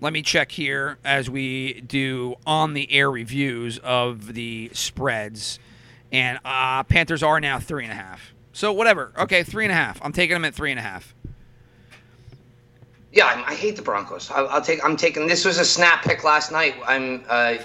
let 0.00 0.12
me 0.12 0.22
check 0.22 0.52
here 0.52 0.98
as 1.04 1.30
we 1.30 1.80
do 1.80 2.36
on 2.46 2.74
the 2.74 2.92
air 2.92 3.10
reviews 3.10 3.78
of 3.78 4.34
the 4.34 4.70
spreads. 4.72 5.58
And 6.12 6.38
uh, 6.44 6.82
Panthers 6.84 7.22
are 7.22 7.40
now 7.40 7.58
three 7.58 7.84
and 7.84 7.92
a 7.92 7.96
half. 7.96 8.32
So, 8.52 8.72
whatever. 8.72 9.12
Okay, 9.18 9.42
three 9.42 9.64
and 9.64 9.72
a 9.72 9.76
half. 9.76 9.98
I'm 10.02 10.12
taking 10.12 10.34
them 10.34 10.44
at 10.44 10.54
three 10.54 10.70
and 10.70 10.78
a 10.78 10.82
half. 10.82 11.14
Yeah, 13.12 13.26
I, 13.26 13.52
I 13.52 13.54
hate 13.54 13.76
the 13.76 13.82
Broncos. 13.82 14.30
I, 14.30 14.42
I'll 14.42 14.62
take. 14.62 14.84
I'm 14.84 14.96
taking. 14.96 15.26
This 15.26 15.44
was 15.44 15.58
a 15.58 15.64
snap 15.64 16.02
pick 16.02 16.24
last 16.24 16.52
night. 16.52 16.74
I'm 16.86 17.24
uh, 17.28 17.56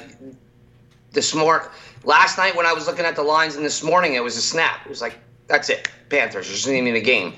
this 1.12 1.36
morning. 1.36 1.68
Last 2.04 2.38
night 2.38 2.56
when 2.56 2.66
I 2.66 2.74
was 2.74 2.88
looking 2.88 3.06
at 3.06 3.16
the 3.16 3.24
lines, 3.24 3.56
and 3.56 3.66
this 3.66 3.84
morning 3.84 4.16
it 4.16 4.24
was 4.24 4.38
a 4.38 4.42
snap. 4.42 4.86
It 4.86 4.90
was 4.90 5.02
like 5.02 5.18
that's 5.48 5.70
it. 5.70 5.90
Panthers. 6.10 6.48
There's 6.48 6.66
not 6.66 6.74
even 6.74 6.96
a 6.96 7.02
game. 7.02 7.34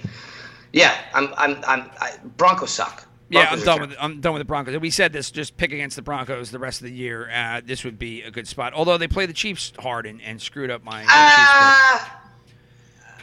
Yeah, 0.72 0.96
I'm. 1.14 1.34
I'm. 1.38 1.58
I'm. 1.68 1.90
I, 2.00 2.14
Broncos 2.38 2.72
suck. 2.72 3.08
Yeah, 3.34 3.50
I'm 3.50 3.60
done 3.60 3.66
terrible. 3.66 3.88
with 3.88 3.98
I'm 4.00 4.22
done 4.22 4.34
with 4.34 4.42
the 4.42 4.46
Broncos. 4.46 4.78
We 4.80 4.90
said 4.90 5.14
this: 5.14 5.32
just 5.32 5.58
pick 5.58 5.72
against 5.72 5.96
the 5.96 6.02
Broncos 6.02 6.52
the 6.52 6.60
rest 6.60 6.82
of 6.82 6.88
the 6.88 6.94
year. 6.94 7.30
Uh, 7.30 7.62
this 7.66 7.84
would 7.84 7.98
be 8.00 8.22
a 8.22 8.32
good 8.32 8.48
spot. 8.48 8.74
Although 8.74 8.98
they 8.98 9.08
play 9.08 9.26
the 9.26 9.34
Chiefs 9.34 9.74
hard 9.80 10.06
and, 10.06 10.22
and 10.22 10.42
screwed 10.42 10.70
up 10.70 10.84
my, 10.84 10.92
my 10.92 11.00
Chiefs 11.00 11.10
pick. 11.10 11.16
Ah, 11.16 12.22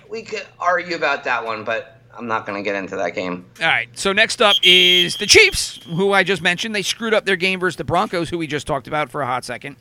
we 0.09 0.23
could 0.23 0.47
argue 0.59 0.97
about 0.97 1.25
that 1.25 1.45
one, 1.45 1.65
but 1.65 2.01
I'm 2.17 2.27
not 2.27 2.47
going 2.47 2.63
to 2.63 2.63
get 2.63 2.75
into 2.75 2.97
that 2.97 3.15
game. 3.15 3.47
All 3.61 3.67
right. 3.67 3.89
So 3.97 4.13
next 4.13 4.43
up 4.43 4.57
is 4.63 5.17
the 5.17 5.27
Chiefs, 5.27 5.81
who 5.87 6.13
I 6.13 6.25
just 6.25 6.43
mentioned. 6.43 6.75
They 6.75 6.83
screwed 6.83 7.15
up 7.15 7.25
their 7.25 7.37
game 7.37 7.61
versus 7.61 7.77
the 7.77 7.85
Broncos, 7.85 8.29
who 8.29 8.39
we 8.39 8.47
just 8.47 8.67
talked 8.67 8.89
about 8.89 9.11
for 9.11 9.23
a 9.23 9.27
hot 9.27 9.45
second, 9.45 9.77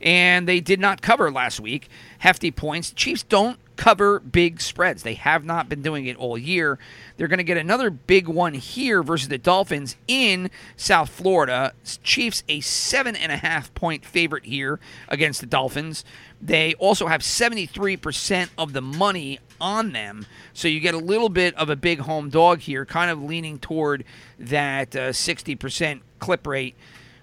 and 0.00 0.48
they 0.48 0.60
did 0.60 0.80
not 0.80 1.02
cover 1.02 1.30
last 1.30 1.60
week. 1.60 1.88
Hefty 2.18 2.50
points. 2.50 2.92
Chiefs 2.92 3.22
don't 3.22 3.58
cover 3.76 4.20
big 4.20 4.60
spreads. 4.60 5.02
They 5.02 5.14
have 5.14 5.44
not 5.44 5.68
been 5.68 5.82
doing 5.82 6.06
it 6.06 6.16
all 6.16 6.38
year. 6.38 6.78
They're 7.16 7.28
going 7.28 7.38
to 7.38 7.44
get 7.44 7.56
another 7.56 7.90
big 7.90 8.28
one 8.28 8.54
here 8.54 9.02
versus 9.02 9.28
the 9.28 9.38
Dolphins 9.38 9.96
in 10.06 10.50
South 10.76 11.10
Florida. 11.10 11.72
Chiefs 12.02 12.42
a 12.48 12.60
seven 12.60 13.16
and 13.16 13.32
a 13.32 13.36
half 13.36 13.74
point 13.74 14.04
favorite 14.04 14.44
here 14.44 14.80
against 15.08 15.40
the 15.40 15.46
Dolphins. 15.46 16.04
They 16.40 16.74
also 16.74 17.06
have 17.06 17.22
73% 17.22 18.48
of 18.58 18.72
the 18.72 18.82
money 18.82 19.38
on 19.60 19.92
them. 19.92 20.26
So 20.52 20.68
you 20.68 20.80
get 20.80 20.94
a 20.94 20.98
little 20.98 21.28
bit 21.28 21.54
of 21.56 21.70
a 21.70 21.76
big 21.76 22.00
home 22.00 22.28
dog 22.28 22.60
here, 22.60 22.84
kind 22.84 23.10
of 23.10 23.22
leaning 23.22 23.58
toward 23.58 24.04
that 24.38 24.94
uh, 24.94 25.10
60% 25.10 26.00
clip 26.18 26.46
rate 26.46 26.76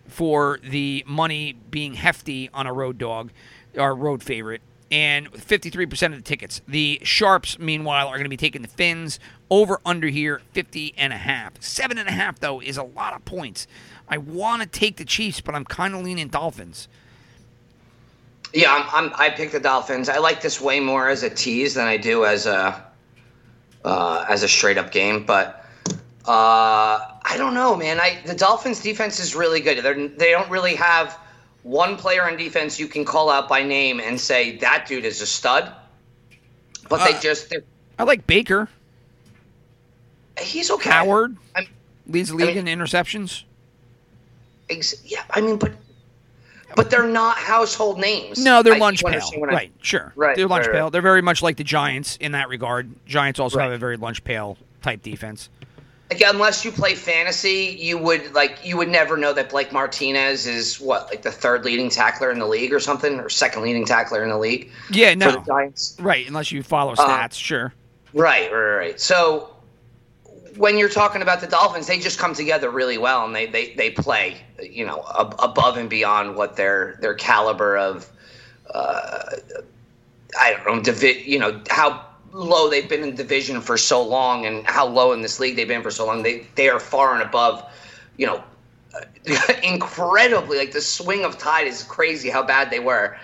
for 0.07 0.59
the 0.63 1.03
money 1.07 1.53
being 1.69 1.93
hefty 1.93 2.49
on 2.53 2.67
a 2.67 2.73
road 2.73 2.97
dog 2.97 3.31
or 3.75 3.95
road 3.95 4.23
favorite. 4.23 4.61
And 4.91 5.31
53% 5.31 6.07
of 6.07 6.15
the 6.17 6.21
tickets. 6.21 6.61
The 6.67 6.99
Sharps, 7.01 7.57
meanwhile, 7.57 8.07
are 8.07 8.15
going 8.15 8.25
to 8.25 8.29
be 8.29 8.35
taking 8.35 8.61
the 8.61 8.67
Fins 8.67 9.19
over 9.49 9.79
under 9.85 10.07
here, 10.07 10.41
50 10.51 10.93
and 10.97 11.13
a 11.13 11.17
half. 11.17 11.61
Seven 11.61 11.97
and 11.97 12.09
a 12.09 12.11
half, 12.11 12.39
though, 12.39 12.61
is 12.61 12.75
a 12.75 12.83
lot 12.83 13.13
of 13.13 13.23
points. 13.23 13.67
I 14.09 14.17
want 14.17 14.61
to 14.61 14.67
take 14.67 14.97
the 14.97 15.05
Chiefs, 15.05 15.39
but 15.39 15.55
I'm 15.55 15.63
kind 15.63 15.95
of 15.95 16.03
leaning 16.03 16.27
Dolphins. 16.27 16.89
Yeah, 18.53 18.73
I'm, 18.73 19.05
I'm. 19.05 19.13
I 19.17 19.29
picked 19.29 19.53
the 19.53 19.59
Dolphins. 19.61 20.09
I 20.09 20.17
like 20.17 20.41
this 20.41 20.59
way 20.59 20.81
more 20.81 21.07
as 21.07 21.23
a 21.23 21.29
tease 21.29 21.75
than 21.75 21.87
I 21.87 21.95
do 21.95 22.25
as 22.25 22.45
a 22.45 22.83
uh, 23.85 24.25
as 24.27 24.43
a 24.43 24.47
straight 24.47 24.77
up 24.77 24.91
game. 24.91 25.25
But 25.25 25.65
uh, 26.25 26.99
I 27.23 27.35
don't 27.37 27.53
know, 27.53 27.75
man. 27.75 27.99
I 28.01 28.19
the 28.25 28.35
Dolphins' 28.35 28.81
defense 28.81 29.19
is 29.19 29.35
really 29.35 29.61
good. 29.61 29.83
They're, 29.83 30.07
they 30.09 30.31
don't 30.31 30.49
really 30.49 30.75
have 30.75 31.17
one 31.63 31.95
player 31.97 32.23
on 32.23 32.37
defense 32.37 32.79
you 32.79 32.87
can 32.87 33.05
call 33.05 33.29
out 33.29 33.47
by 33.47 33.63
name 33.63 33.99
and 33.99 34.19
say 34.19 34.57
that 34.57 34.87
dude 34.87 35.05
is 35.05 35.21
a 35.21 35.25
stud. 35.25 35.71
But 36.89 37.05
they 37.05 37.15
Uh, 37.15 37.21
just 37.21 37.49
they're- 37.49 37.63
I 37.99 38.03
like 38.03 38.25
Baker. 38.27 38.67
he's 40.39 40.71
okay. 40.71 40.89
Howard 40.89 41.37
I'm, 41.55 41.67
leads 42.07 42.29
the 42.29 42.35
league 42.35 42.55
mean- 42.55 42.67
in 42.67 42.79
interceptions. 42.79 43.43
ex- 44.69 45.01
yeah, 45.05 45.23
I 45.29 45.41
mean, 45.41 45.57
but 45.57 45.71
but 46.75 46.89
they're 46.89 47.05
not 47.07 47.35
household 47.37 47.99
names. 47.99 48.41
No, 48.41 48.63
they're 48.63 48.75
I- 48.75 48.77
lunch 48.77 49.03
pail. 49.03 49.19
what 49.35 49.49
I- 49.49 49.53
Right, 49.53 49.71
sure. 49.81 50.13
Right, 50.15 50.37
They're 50.37 50.47
lunch 50.47 50.67
right, 50.67 50.71
right. 50.71 50.77
pail. 50.79 50.89
They're 50.89 51.01
very 51.01 51.21
much 51.21 51.41
like 51.41 51.57
the 51.57 51.65
Giants 51.65 52.15
in 52.21 52.31
that 52.31 52.47
regard. 52.47 52.89
Giants 53.05 53.41
also 53.41 53.57
Right. 53.57 53.65
have 53.65 53.73
a 53.73 53.77
very 53.77 53.97
lunch 53.97 54.23
pail 54.23 54.57
type 54.81 55.01
defense. 55.01 55.49
Like 56.11 56.21
unless 56.25 56.65
you 56.65 56.73
play 56.73 56.93
fantasy, 56.95 57.77
you 57.79 57.97
would 57.97 58.33
like 58.33 58.65
you 58.65 58.75
would 58.75 58.89
never 58.89 59.15
know 59.15 59.31
that 59.31 59.49
Blake 59.49 59.71
Martinez 59.71 60.45
is 60.45 60.77
what 60.77 61.09
like 61.09 61.21
the 61.21 61.31
third 61.31 61.63
leading 61.63 61.89
tackler 61.89 62.29
in 62.31 62.39
the 62.39 62.47
league 62.47 62.73
or 62.73 62.81
something, 62.81 63.17
or 63.17 63.29
second 63.29 63.61
leading 63.61 63.85
tackler 63.85 64.21
in 64.21 64.27
the 64.27 64.37
league. 64.37 64.69
Yeah, 64.89 65.13
for 65.13 65.19
no. 65.19 65.31
the 65.31 65.39
Giants. 65.39 65.95
Right, 66.01 66.27
unless 66.27 66.51
you 66.51 66.63
follow 66.63 66.91
Uh, 66.93 66.97
stats, 66.97 67.35
sure. 67.35 67.73
Right, 68.13 68.51
right, 68.51 68.75
right. 68.75 68.99
So 68.99 69.51
when 70.57 70.77
you're 70.77 70.89
talking 70.89 71.21
about 71.21 71.39
the 71.39 71.47
Dolphins, 71.47 71.87
they 71.87 71.97
just 71.97 72.19
come 72.19 72.33
together 72.33 72.69
really 72.69 72.97
well, 72.97 73.23
and 73.23 73.33
they 73.33 73.45
they, 73.45 73.73
they 73.75 73.91
play, 73.91 74.35
you 74.61 74.85
know, 74.85 75.05
ab- 75.17 75.35
above 75.39 75.77
and 75.77 75.89
beyond 75.89 76.35
what 76.35 76.57
their 76.57 76.97
their 76.99 77.13
caliber 77.13 77.77
of, 77.77 78.09
uh, 78.73 79.29
I 80.37 80.59
don't 80.65 80.75
know, 80.75 80.83
divi- 80.83 81.23
you 81.25 81.39
know, 81.39 81.61
how 81.69 82.05
low 82.33 82.69
they've 82.69 82.87
been 82.87 83.03
in 83.03 83.15
division 83.15 83.61
for 83.61 83.77
so 83.77 84.01
long, 84.01 84.45
and 84.45 84.65
how 84.65 84.87
low 84.87 85.11
in 85.13 85.21
this 85.21 85.39
league 85.39 85.55
they've 85.55 85.67
been 85.67 85.83
for 85.83 85.91
so 85.91 86.05
long. 86.05 86.23
They 86.23 86.45
they 86.55 86.69
are 86.69 86.79
far 86.79 87.13
and 87.13 87.23
above, 87.23 87.63
you 88.17 88.25
know, 88.25 88.43
incredibly 89.63 90.57
like 90.57 90.71
the 90.71 90.81
swing 90.81 91.23
of 91.25 91.37
tide 91.37 91.67
is 91.67 91.83
crazy 91.83 92.29
how 92.29 92.43
bad 92.43 92.69
they 92.69 92.79
were. 92.79 93.17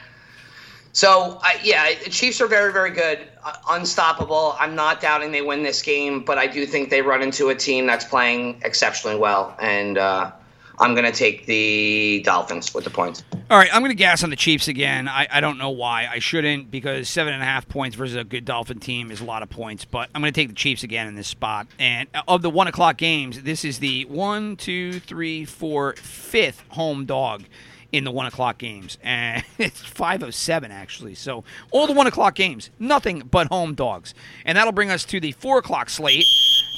So 0.93 1.39
I, 1.43 1.60
yeah, 1.64 1.93
the 2.03 2.10
Chiefs 2.10 2.41
are 2.41 2.47
very, 2.47 2.74
very 2.74 2.89
good, 2.89 3.20
uh, 3.43 3.53
unstoppable. 3.70 4.55
I'm 4.60 4.74
not 4.74 4.99
doubting 4.99 5.32
they 5.32 5.43
win 5.43 5.62
this 5.62 5.84
game, 5.84 6.24
but 6.24 6.39
I 6.39 6.47
do 6.47 6.66
think 6.66 6.89
they 6.89 7.03
run 7.03 7.22
into 7.22 7.49
a 7.49 7.55
team 7.55 7.86
that's 7.86 8.03
playing 8.03 8.60
exceptionally 8.64 9.16
well, 9.16 9.55
and 9.60 9.99
uh, 9.99 10.32
I'm 10.80 10.93
going 10.93 11.05
to 11.05 11.17
take 11.17 11.45
the 11.45 12.21
Dolphins 12.23 12.73
with 12.73 12.84
the 12.84 12.89
points. 12.89 13.23
All 13.49 13.57
right, 13.57 13.69
I'm 13.73 13.82
going 13.82 13.91
to 13.91 13.95
gas 13.95 14.23
on 14.23 14.30
the 14.30 14.36
Chiefs 14.36 14.67
again. 14.67 15.07
I, 15.07 15.28
I 15.32 15.41
don't 15.41 15.57
know 15.57 15.71
why. 15.71 16.07
I 16.11 16.19
shouldn't 16.19 16.69
because 16.69 17.09
seven 17.09 17.34
and 17.34 17.41
a 17.41 17.45
half 17.45 17.67
points 17.67 17.95
versus 17.95 18.15
a 18.15 18.23
good 18.23 18.45
Dolphin 18.45 18.80
team 18.80 19.09
is 19.09 19.21
a 19.21 19.25
lot 19.25 19.41
of 19.41 19.49
points. 19.49 19.86
But 19.86 20.09
I'm 20.13 20.21
going 20.21 20.32
to 20.32 20.39
take 20.39 20.49
the 20.49 20.55
Chiefs 20.55 20.84
again 20.84 21.07
in 21.07 21.15
this 21.15 21.28
spot. 21.28 21.67
And 21.80 22.07
of 22.28 22.41
the 22.41 22.49
one 22.49 22.67
o'clock 22.67 22.97
games, 22.97 23.41
this 23.41 23.65
is 23.65 23.80
the 23.80 24.05
one, 24.05 24.55
two, 24.55 24.99
three, 24.99 25.45
four, 25.45 25.93
fifth 25.93 26.63
home 26.69 27.05
dog 27.05 27.43
in 27.91 28.03
the 28.03 28.11
one 28.11 28.25
o'clock 28.25 28.57
games, 28.57 28.97
and 29.01 29.43
it's 29.57 29.82
five 29.82 30.23
of 30.23 30.36
seven 30.36 30.71
actually. 30.71 31.15
So 31.15 31.43
all 31.71 31.88
the 31.88 31.93
one 31.93 32.07
o'clock 32.07 32.36
games, 32.36 32.69
nothing 32.80 33.19
but 33.19 33.47
home 33.47 33.75
dogs. 33.75 34.13
And 34.45 34.57
that'll 34.57 34.73
bring 34.73 34.91
us 34.91 35.05
to 35.05 35.19
the 35.19 35.32
four 35.34 35.57
o'clock 35.59 35.89
slate. 35.89 36.25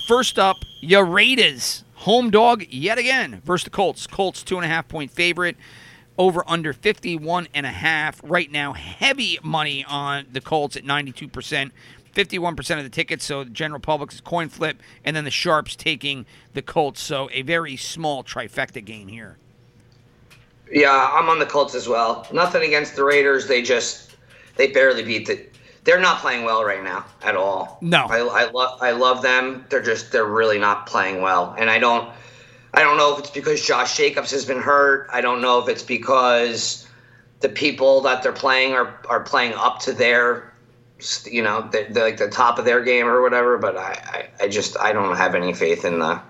First 0.08 0.40
up, 0.40 0.58
your 0.82 1.06
Raiders. 1.06 1.84
Home 2.00 2.30
dog 2.30 2.66
yet 2.70 2.98
again 2.98 3.42
versus 3.44 3.66
the 3.66 3.70
Colts. 3.70 4.08
Colts 4.08 4.42
two 4.42 4.56
and 4.56 4.64
a 4.64 4.70
half 4.70 4.88
point 4.88 5.12
favorite. 5.12 5.58
Over 6.18 6.44
under 6.48 6.72
51 6.72 7.48
and 7.54 7.66
a 7.66 7.72
half. 7.72 8.22
Right 8.24 8.50
now, 8.52 8.74
heavy 8.74 9.38
money 9.44 9.86
on 9.86 10.26
the 10.32 10.42
Colts 10.42 10.76
at 10.76 10.84
92%. 10.84 11.72
51% 12.14 12.78
of 12.78 12.84
the 12.84 12.90
tickets, 12.90 13.24
so 13.24 13.44
the 13.44 13.50
general 13.50 13.80
public's 13.80 14.20
coin 14.20 14.50
flip, 14.50 14.82
and 15.06 15.16
then 15.16 15.24
the 15.24 15.32
Sharps 15.32 15.76
taking 15.76 16.26
the 16.54 16.62
Colts. 16.62 17.02
So 17.02 17.30
a 17.32 17.42
very 17.42 17.76
small 17.78 18.24
trifecta 18.24 18.84
game 18.84 19.08
here. 19.08 19.38
Yeah, 20.72 21.12
I'm 21.14 21.30
on 21.30 21.40
the 21.40 21.46
Colts 21.46 21.76
as 21.76 21.88
well. 21.88 22.28
Nothing 22.32 22.64
against 22.64 22.96
the 22.96 23.04
Raiders. 23.04 23.48
They 23.48 23.62
just 23.62 24.16
they 24.56 24.68
barely 24.68 25.04
beat 25.04 25.28
the. 25.28 25.46
They're 25.84 26.00
not 26.00 26.20
playing 26.20 26.44
well 26.44 26.64
right 26.64 26.84
now 26.84 27.06
at 27.24 27.36
all. 27.36 27.78
No. 27.82 28.06
I, 28.06 28.20
I 28.20 28.52
love 28.52 28.80
I 28.82 28.92
love 28.92 29.22
them. 29.22 29.66
They're 29.70 29.82
just 29.82 30.12
they're 30.12 30.26
really 30.26 30.60
not 30.60 30.88
playing 30.88 31.22
well, 31.22 31.56
and 31.58 31.70
I 31.70 31.80
don't 31.80 32.12
I 32.74 32.84
don't 32.84 32.98
know 32.98 33.14
if 33.14 33.20
it's 33.20 33.30
because 33.32 33.66
Josh 33.66 33.96
Jacobs 33.98 34.32
has 34.32 34.46
been 34.46 34.62
hurt. 34.62 35.10
I 35.12 35.22
don't 35.22 35.42
know 35.42 35.60
if 35.60 35.70
it's 35.70 35.84
because 35.84 36.88
the 37.40 37.50
people 37.50 38.02
that 38.02 38.24
they're 38.24 38.32
playing 38.34 38.74
are 38.74 39.00
are 39.08 39.22
playing 39.22 39.54
up 39.54 39.80
to 39.82 39.94
their 39.94 40.54
you 41.26 41.42
know 41.42 41.62
the, 41.72 41.88
the, 41.90 42.02
like 42.02 42.18
the 42.18 42.30
top 42.30 42.60
of 42.60 42.66
their 42.66 42.84
game 42.84 43.08
or 43.08 43.22
whatever. 43.22 43.58
But 43.58 43.78
I, 43.78 44.28
I 44.40 44.44
I 44.46 44.48
just 44.48 44.78
I 44.78 44.92
don't 44.92 45.16
have 45.16 45.34
any 45.36 45.54
faith 45.54 45.86
in 45.86 46.00
the 46.00 46.22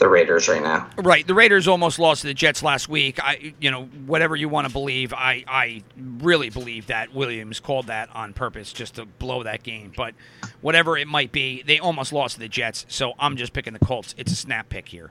the 0.00 0.08
Raiders 0.08 0.48
right 0.48 0.62
now. 0.62 0.88
Right, 0.98 1.24
the 1.26 1.34
Raiders 1.34 1.68
almost 1.68 1.98
lost 2.00 2.22
to 2.22 2.26
the 2.26 2.34
Jets 2.34 2.62
last 2.62 2.88
week. 2.88 3.22
I, 3.22 3.54
you 3.60 3.70
know, 3.70 3.84
whatever 4.06 4.34
you 4.34 4.48
want 4.48 4.66
to 4.66 4.72
believe, 4.72 5.12
I, 5.14 5.44
I 5.46 5.82
really 6.20 6.50
believe 6.50 6.88
that 6.88 7.14
Williams 7.14 7.60
called 7.60 7.86
that 7.86 8.08
on 8.14 8.32
purpose 8.32 8.72
just 8.72 8.96
to 8.96 9.04
blow 9.04 9.44
that 9.44 9.62
game. 9.62 9.92
But 9.96 10.14
whatever 10.60 10.98
it 10.98 11.06
might 11.06 11.30
be, 11.30 11.62
they 11.62 11.78
almost 11.78 12.12
lost 12.12 12.34
to 12.34 12.40
the 12.40 12.48
Jets. 12.48 12.84
So 12.88 13.12
I'm 13.18 13.36
just 13.36 13.52
picking 13.52 13.72
the 13.72 13.78
Colts. 13.78 14.14
It's 14.18 14.32
a 14.32 14.36
snap 14.36 14.68
pick 14.68 14.88
here. 14.88 15.10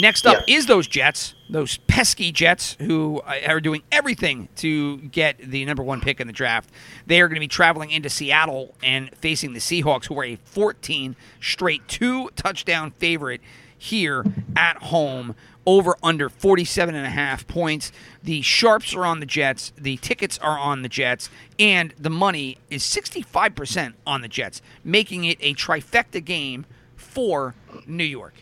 Next 0.00 0.26
up 0.26 0.44
Yeah. 0.46 0.56
is 0.58 0.66
those 0.66 0.86
Jets, 0.86 1.34
those 1.48 1.78
pesky 1.78 2.30
Jets 2.30 2.76
who 2.78 3.20
uh, 3.26 3.38
are 3.48 3.60
doing 3.60 3.82
everything 3.90 4.48
to 4.56 4.98
get 4.98 5.38
the 5.38 5.64
number 5.64 5.82
one 5.82 6.00
pick 6.00 6.20
in 6.20 6.26
the 6.26 6.32
draft. 6.32 6.70
They 7.06 7.20
are 7.20 7.26
going 7.28 7.36
to 7.36 7.40
be 7.40 7.48
traveling 7.48 7.90
into 7.90 8.10
Seattle 8.10 8.74
and 8.82 9.10
facing 9.16 9.54
the 9.54 9.58
Seahawks, 9.60 10.04
who 10.06 10.18
are 10.20 10.24
a 10.24 10.36
14 10.44 11.16
straight 11.40 11.88
two 11.88 12.28
touchdown 12.36 12.90
favorite 12.92 13.40
here 13.78 14.24
at 14.56 14.76
home. 14.78 15.34
Over 15.66 15.96
under 16.02 16.30
47 16.30 16.94
and 16.94 17.04
a 17.06 17.10
half 17.10 17.46
points. 17.46 17.92
The 18.22 18.40
sharps 18.40 18.94
are 18.94 19.04
on 19.04 19.20
the 19.20 19.26
Jets. 19.26 19.70
The 19.76 19.98
tickets 19.98 20.38
are 20.38 20.58
on 20.58 20.80
the 20.80 20.88
Jets. 20.88 21.28
And 21.58 21.92
the 21.98 22.08
money 22.08 22.56
is 22.70 22.82
65% 22.84 23.92
on 24.06 24.22
the 24.22 24.28
Jets, 24.28 24.62
making 24.82 25.24
it 25.24 25.36
a 25.40 25.52
trifecta 25.54 26.24
game 26.24 26.64
for 26.96 27.54
New 27.86 28.04
York. 28.04 28.32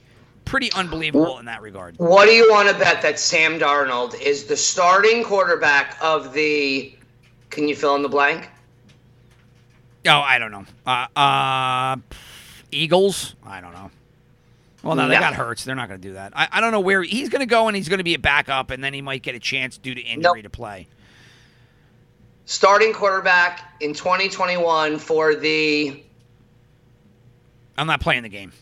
Pretty 0.45 0.71
unbelievable 0.73 1.41
in 1.41 1.47
that 1.47 1.61
regard. 1.63 1.97
What 1.99 2.27
do 2.27 2.31
you 2.31 2.49
want 2.49 2.69
to 2.69 2.75
bet 2.79 3.03
that 3.03 3.19
Sam 3.19 3.59
Darnold 3.59 4.21
is 4.21 4.45
the 4.45 4.57
starting 4.57 5.25
quarterback 5.25 5.99
of 6.01 6.33
the? 6.33 6.95
Can 7.51 7.67
you 7.67 7.75
fill 7.75 7.97
in 7.97 8.03
the 8.03 8.09
blank? 8.09 8.49
Oh, 10.07 10.21
I 10.21 10.39
don't 10.39 10.53
know. 10.53 10.65
Uh, 10.87 11.07
uh, 11.19 11.97
Eagles? 12.71 13.35
I 13.45 13.61
don't 13.61 13.73
know. 13.73 13.91
Well, 14.87 14.97
no, 14.97 15.09
they 15.09 15.15
No. 15.15 15.21
got 15.21 15.35
Hurts. 15.35 15.65
They're 15.65 15.75
not 15.75 15.89
going 15.89 16.01
to 16.01 16.09
do 16.09 16.15
that. 16.15 16.33
I, 16.37 16.49
I 16.53 16.61
don't 16.61 16.71
know 16.73 16.81
where 16.81 17.03
he's 17.03 17.29
going 17.29 17.41
to 17.41 17.47
go, 17.47 17.67
and 17.69 17.77
he's 17.77 17.89
going 17.89 17.99
to 17.99 18.05
be 18.05 18.15
a 18.15 18.19
backup, 18.19 18.71
and 18.71 18.83
then 18.85 18.95
he 18.95 19.03
might 19.03 19.23
get 19.23 19.35
a 19.35 19.39
chance 19.41 19.79
due 19.79 19.95
to 19.95 20.01
injury 20.01 20.23
Nope. 20.37 20.43
to 20.45 20.51
play. 20.51 20.87
Starting 22.45 22.93
quarterback 22.93 23.75
in 23.81 23.93
2021 23.95 24.99
for 24.99 25.35
the 25.35 26.03
I'm 27.77 27.87
not 27.87 28.01
playing 28.01 28.23
the 28.23 28.29
game. 28.29 28.53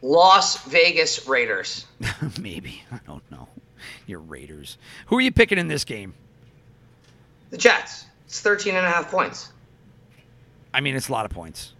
Las 0.00 0.64
Vegas 0.64 1.28
Raiders. 1.28 1.86
Maybe. 2.40 2.82
I 2.90 2.98
don't 3.06 3.22
know. 3.30 3.48
Your 4.06 4.18
Raiders. 4.20 4.78
Who 5.06 5.16
are 5.18 5.20
you 5.20 5.30
picking 5.30 5.58
in 5.58 5.68
this 5.68 5.84
game? 5.84 6.14
The 7.50 7.58
Jets. 7.58 8.06
It's 8.26 8.40
13 8.40 8.74
and 8.74 8.84
a 8.86 8.88
half 8.90 9.10
points. 9.10 9.52
I 10.74 10.80
mean, 10.80 10.96
it's 10.96 11.08
a 11.08 11.12
lot 11.12 11.24
of 11.26 11.30
points. 11.30 11.74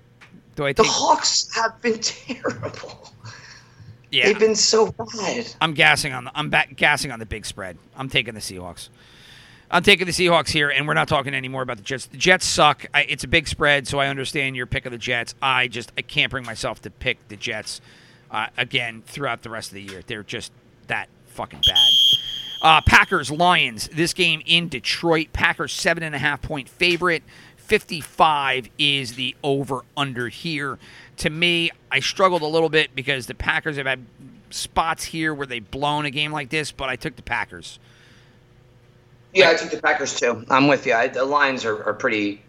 Do 0.55 0.67
I 0.67 0.73
The? 0.75 0.83
Hawks 0.85 1.51
have 1.57 1.81
been 1.81 1.99
terrible. 2.01 3.11
Yeah, 4.13 4.27
They've 4.27 4.39
been 4.39 4.55
so 4.55 4.93
bad. 4.93 5.55
I'm 5.61 5.73
gassing 5.73 6.13
on 6.13 6.25
the. 6.25 6.33
I'm 6.35 6.51
back 6.51 6.77
gassing 6.77 7.11
on 7.11 7.19
the 7.19 7.27
big 7.27 7.47
spread. 7.47 7.79
I'm 7.97 8.11
taking 8.11 8.35
the 8.35 8.41
Seahawks. 8.41 8.91
I'm 9.71 9.83
taking 9.83 10.05
the 10.05 10.13
Seahawks 10.13 10.51
here, 10.51 10.69
and 10.69 10.87
we're 10.87 10.93
not 10.93 11.09
talking 11.09 11.33
anymore 11.35 11.63
about 11.63 11.79
the 11.79 11.83
Jets. 11.83 12.05
The 12.05 12.19
Jets 12.19 12.45
suck. 12.45 12.85
I, 12.93 13.05
it's 13.05 13.25
a 13.25 13.29
big 13.29 13.49
spread, 13.49 13.89
so 13.89 13.99
I 13.99 14.09
understand 14.09 14.55
your 14.55 14.67
pick 14.67 14.85
of 14.85 14.93
the 14.93 14.99
Jets. 14.99 15.35
I 15.41 15.67
just 15.67 15.93
I 15.97 16.03
can't 16.03 16.31
bring 16.31 16.45
myself 16.45 16.83
to 16.83 16.91
pick 16.91 17.27
the 17.29 17.37
Jets 17.37 17.81
uh, 18.31 18.49
again 18.59 19.03
throughout 19.07 19.43
the 19.43 19.49
rest 19.49 19.71
of 19.71 19.77
the 19.77 19.83
year. 19.83 20.03
They're 20.07 20.23
just 20.23 20.53
that 20.89 21.09
fucking 21.29 21.63
bad. 21.67 21.91
Uh, 22.61 22.81
Packers 22.83 23.31
Lions. 23.31 23.89
This 23.89 24.13
game 24.13 24.43
in 24.45 24.69
Detroit. 24.69 25.29
Packers 25.33 25.73
seven 25.73 26.03
and 26.03 26.15
a 26.15 26.19
half 26.19 26.43
point 26.43 26.69
favorite. 26.69 27.23
55 27.57 28.69
is 28.77 29.15
the 29.15 29.35
over 29.43 29.85
under 29.97 30.29
here. 30.29 30.79
To 31.19 31.31
me, 31.31 31.71
I 31.91 32.01
struggled 32.01 32.43
a 32.43 32.47
little 32.47 32.69
bit 32.69 32.95
because 32.95 33.27
the 33.27 33.35
Packers 33.35 33.77
have 33.77 33.87
had 33.87 34.05
spots 34.51 35.05
here 35.05 35.35
where 35.35 35.47
they've 35.47 35.69
blown 35.71 36.05
a 36.05 36.11
game 36.11 36.33
like 36.33 36.51
this, 36.51 36.73
but 36.73 36.89
I 36.89 36.97
took 36.97 37.17
the 37.17 37.23
Packers. 37.23 37.79
Yeah, 39.35 39.51
I 39.51 39.55
took 39.55 39.71
the 39.71 39.81
Packers 39.81 40.15
too. 40.19 40.45
I'm 40.51 40.69
with 40.69 40.87
you. 40.87 40.95
I, 40.95 41.09
the 41.09 41.25
Lions 41.25 41.65
are, 41.65 41.83
are 41.85 41.95
pretty. 41.95 42.43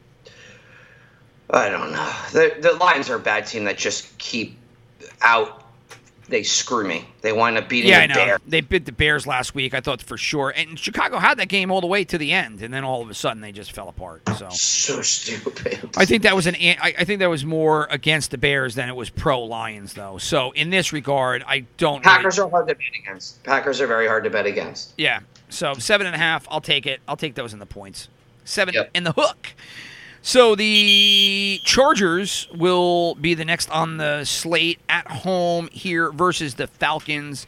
I 1.49 1.70
don't 1.70 1.91
know. 1.91 2.11
The, 2.32 2.55
the 2.61 2.74
Lions 2.74 3.09
are 3.09 3.16
a 3.16 3.20
bad 3.20 3.45
team 3.45 3.66
that 3.66 3.78
just 3.78 4.18
keep 4.18 4.57
out. 5.22 5.62
They 6.30 6.43
screw 6.43 6.88
me. 6.88 7.05
They 7.21 7.34
wind 7.34 7.57
up 7.57 7.67
beating 7.67 7.89
Yeah, 7.89 7.99
the 7.99 8.03
I 8.03 8.07
know. 8.07 8.26
Bear. 8.26 8.39
They 8.47 8.61
bit 8.61 8.86
the 8.86 8.91
Bears 8.91 9.28
last 9.28 9.53
week. 9.53 9.74
I 9.74 9.82
thought 9.82 10.01
for 10.01 10.17
sure. 10.17 10.51
And 10.55 10.80
Chicago 10.80 11.17
had 11.17 11.38
that 11.39 11.49
game 11.49 11.69
all 11.69 11.82
the 11.82 11.88
way 11.88 12.03
to 12.05 12.17
the 12.17 12.32
end, 12.32 12.61
and 12.61 12.74
then 12.74 12.84
all 12.84 13.01
of 13.01 13.09
a 13.09 13.13
sudden 13.13 13.41
they 13.41 13.51
just 13.51 13.71
fell 13.74 13.89
apart. 13.89 14.21
So 14.38 14.49
So 14.49 15.01
stupid. 15.01 15.89
I 15.97 16.05
think 16.05 16.24
that 16.24 16.36
was 16.36 16.47
an. 16.47 16.55
I 16.82 17.03
think 17.03 17.19
that 17.19 17.30
was 17.30 17.45
more 17.45 17.88
against 17.91 18.32
the 18.32 18.38
Bears 18.38 18.76
than 18.76 18.88
it 18.89 18.95
was 18.95 19.09
pro 19.09 19.41
Lions, 19.43 19.93
though. 19.93 20.17
So 20.17 20.51
in 20.51 20.69
this 20.69 20.93
regard, 20.93 21.43
I 21.47 21.65
don't. 21.78 22.05
really- 22.05 22.15
Packers 22.17 22.39
are 22.39 22.49
hard 22.49 22.67
to 22.69 22.76
bet 22.76 22.86
against. 22.97 23.43
Packers 23.43 23.82
are 23.82 23.88
very 23.88 24.07
hard 24.07 24.24
to 24.24 24.30
bet 24.30 24.45
against. 24.45 24.93
Yeah. 24.97 25.19
So 25.49 25.74
seven 25.76 26.07
and 26.07 26.15
a 26.15 26.19
half. 26.19 26.47
I'll 26.49 26.61
take 26.61 26.86
it. 26.86 27.01
I'll 27.07 27.17
take 27.17 27.36
those 27.36 27.53
in 27.53 27.59
the 27.59 27.65
points. 27.65 28.07
Seven 28.45 28.74
Yep. 28.74 28.89
in 28.93 29.03
the 29.03 29.11
hook. 29.11 29.49
So 30.26 30.55
the 30.55 31.59
Chargers 31.65 32.47
will 32.55 33.15
be 33.15 33.34
the 33.34 33.43
next 33.43 33.69
on 33.69 33.97
the 33.97 34.24
slate 34.24 34.80
at 34.88 35.05
home 35.05 35.67
here 35.74 36.13
versus 36.13 36.55
the 36.55 36.65
Falcons. 36.65 37.45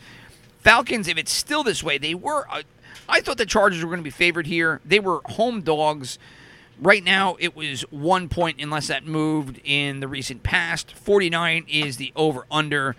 Falcons, 0.59 1.07
if 1.07 1.17
it's 1.17 1.31
still 1.31 1.63
this 1.63 1.81
way, 1.81 1.97
they 1.97 2.13
were. 2.13 2.45
Uh, 2.51 2.63
I 3.07 3.21
thought 3.21 3.37
the 3.37 3.45
Chargers 3.45 3.81
were 3.81 3.89
going 3.89 4.01
to 4.01 4.03
be 4.03 4.09
favored 4.09 4.45
here. 4.45 4.81
They 4.83 4.99
were 4.99 5.21
home 5.23 5.61
dogs. 5.61 6.19
Right 6.77 7.01
now, 7.01 7.37
it 7.39 7.55
was 7.55 7.83
one 7.91 8.27
point 8.27 8.59
unless 8.59 8.87
that 8.87 9.05
moved 9.05 9.61
in 9.63 10.01
the 10.01 10.09
recent 10.09 10.43
past. 10.43 10.91
49 10.91 11.67
is 11.69 11.95
the 11.95 12.11
over 12.13 12.45
under. 12.51 12.97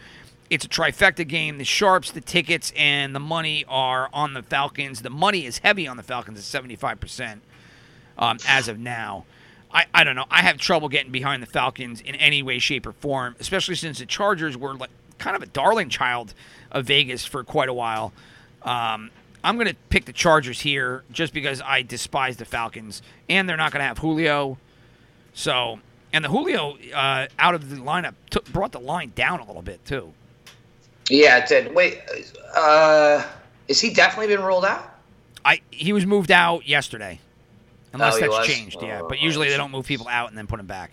It's 0.48 0.64
a 0.64 0.68
trifecta 0.68 1.28
game. 1.28 1.58
The 1.58 1.64
sharps, 1.64 2.10
the 2.10 2.22
tickets, 2.22 2.72
and 2.78 3.14
the 3.14 3.20
money 3.20 3.66
are 3.68 4.08
on 4.14 4.32
the 4.32 4.42
Falcons. 4.42 5.02
The 5.02 5.10
money 5.10 5.44
is 5.44 5.58
heavy 5.58 5.86
on 5.86 5.98
the 5.98 6.02
Falcons 6.02 6.38
at 6.38 6.64
75% 6.64 7.40
um, 8.16 8.38
as 8.48 8.68
of 8.68 8.78
now. 8.78 9.26
I, 9.76 9.84
I 9.92 10.04
don't 10.04 10.16
know. 10.16 10.24
I 10.30 10.40
have 10.40 10.56
trouble 10.56 10.88
getting 10.88 11.12
behind 11.12 11.42
the 11.42 11.46
Falcons 11.46 12.00
in 12.00 12.14
any 12.14 12.42
way, 12.42 12.58
shape, 12.58 12.86
or 12.86 12.92
form, 12.92 13.36
especially 13.38 13.74
since 13.74 13.98
the 13.98 14.06
Chargers 14.06 14.56
were 14.56 14.74
like 14.74 14.88
kind 15.18 15.36
of 15.36 15.42
a 15.42 15.46
darling 15.46 15.90
child 15.90 16.32
of 16.72 16.86
Vegas 16.86 17.26
for 17.26 17.44
quite 17.44 17.68
a 17.68 17.74
while. 17.74 18.14
Um, 18.62 19.10
I'm 19.44 19.56
going 19.56 19.68
to 19.68 19.76
pick 19.90 20.06
the 20.06 20.14
Chargers 20.14 20.60
here 20.60 21.04
just 21.12 21.34
because 21.34 21.60
I 21.60 21.82
despise 21.82 22.38
the 22.38 22.46
Falcons, 22.46 23.02
and 23.28 23.46
they're 23.46 23.58
not 23.58 23.70
going 23.70 23.80
to 23.80 23.86
have 23.86 23.98
Julio. 23.98 24.56
So, 25.34 25.78
and 26.10 26.24
the 26.24 26.30
Julio 26.30 26.78
uh, 26.94 27.26
out 27.38 27.54
of 27.54 27.68
the 27.68 27.76
lineup 27.76 28.14
took, 28.30 28.50
brought 28.50 28.72
the 28.72 28.80
line 28.80 29.12
down 29.14 29.40
a 29.40 29.44
little 29.44 29.60
bit 29.60 29.84
too. 29.84 30.14
Yeah, 31.10 31.36
it 31.36 31.48
did. 31.48 31.74
Wait, 31.74 32.00
uh, 32.56 33.22
is 33.68 33.78
he 33.78 33.92
definitely 33.92 34.34
been 34.34 34.44
ruled 34.44 34.64
out? 34.64 34.98
I 35.44 35.60
he 35.70 35.92
was 35.92 36.06
moved 36.06 36.32
out 36.32 36.66
yesterday, 36.66 37.20
unless 38.00 38.16
Oh, 38.16 38.20
that's 38.20 38.30
was? 38.38 38.46
changed. 38.46 38.78
Yeah, 38.82 39.00
Oh, 39.02 39.08
but 39.08 39.18
usually 39.20 39.48
they 39.48 39.56
don't 39.56 39.70
move 39.72 39.86
people 39.86 40.06
out 40.08 40.28
and 40.28 40.38
then 40.38 40.46
put 40.46 40.56
them 40.58 40.66
back. 40.66 40.92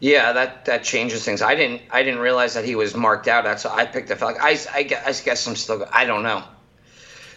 Yeah, 0.00 0.32
that 0.32 0.64
that 0.66 0.84
changes 0.84 1.24
things. 1.24 1.42
I 1.42 1.54
didn't 1.56 1.82
I 1.90 2.02
didn't 2.04 2.20
realize 2.20 2.54
that 2.54 2.64
he 2.64 2.76
was 2.76 2.94
marked 2.94 3.26
out. 3.26 3.42
That's 3.44 3.64
why 3.64 3.78
I 3.78 3.86
picked 3.86 4.08
the 4.08 4.16
Falcons. 4.16 4.38
I, 4.72 4.78
I, 4.78 4.82
guess, 4.84 5.20
I 5.20 5.24
guess 5.24 5.46
I'm 5.46 5.56
still. 5.56 5.84
I 5.92 6.04
don't 6.04 6.22
know. 6.22 6.44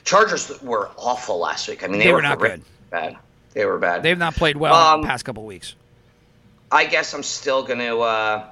Chargers 0.03 0.61
were 0.61 0.89
awful 0.97 1.39
last 1.39 1.67
week. 1.67 1.84
I 1.84 1.88
mean, 1.88 1.99
they, 1.99 2.05
They 2.05 2.13
were 2.13 2.22
not 2.22 2.38
horrific- 2.39 2.61
Bad. 2.91 3.17
They 3.53 3.65
were 3.65 3.78
bad. 3.80 4.03
They've 4.03 4.17
not 4.17 4.36
played 4.36 4.57
well 4.57 4.74
in 4.74 4.93
Um, 4.95 5.01
the 5.01 5.07
past 5.07 5.26
couple 5.26 5.43
weeks. 5.45 5.76
I 6.72 6.86
guess 6.86 7.13
I'm 7.13 7.24
still 7.24 7.63
gonna. 7.63 7.97
Uh, 7.97 8.45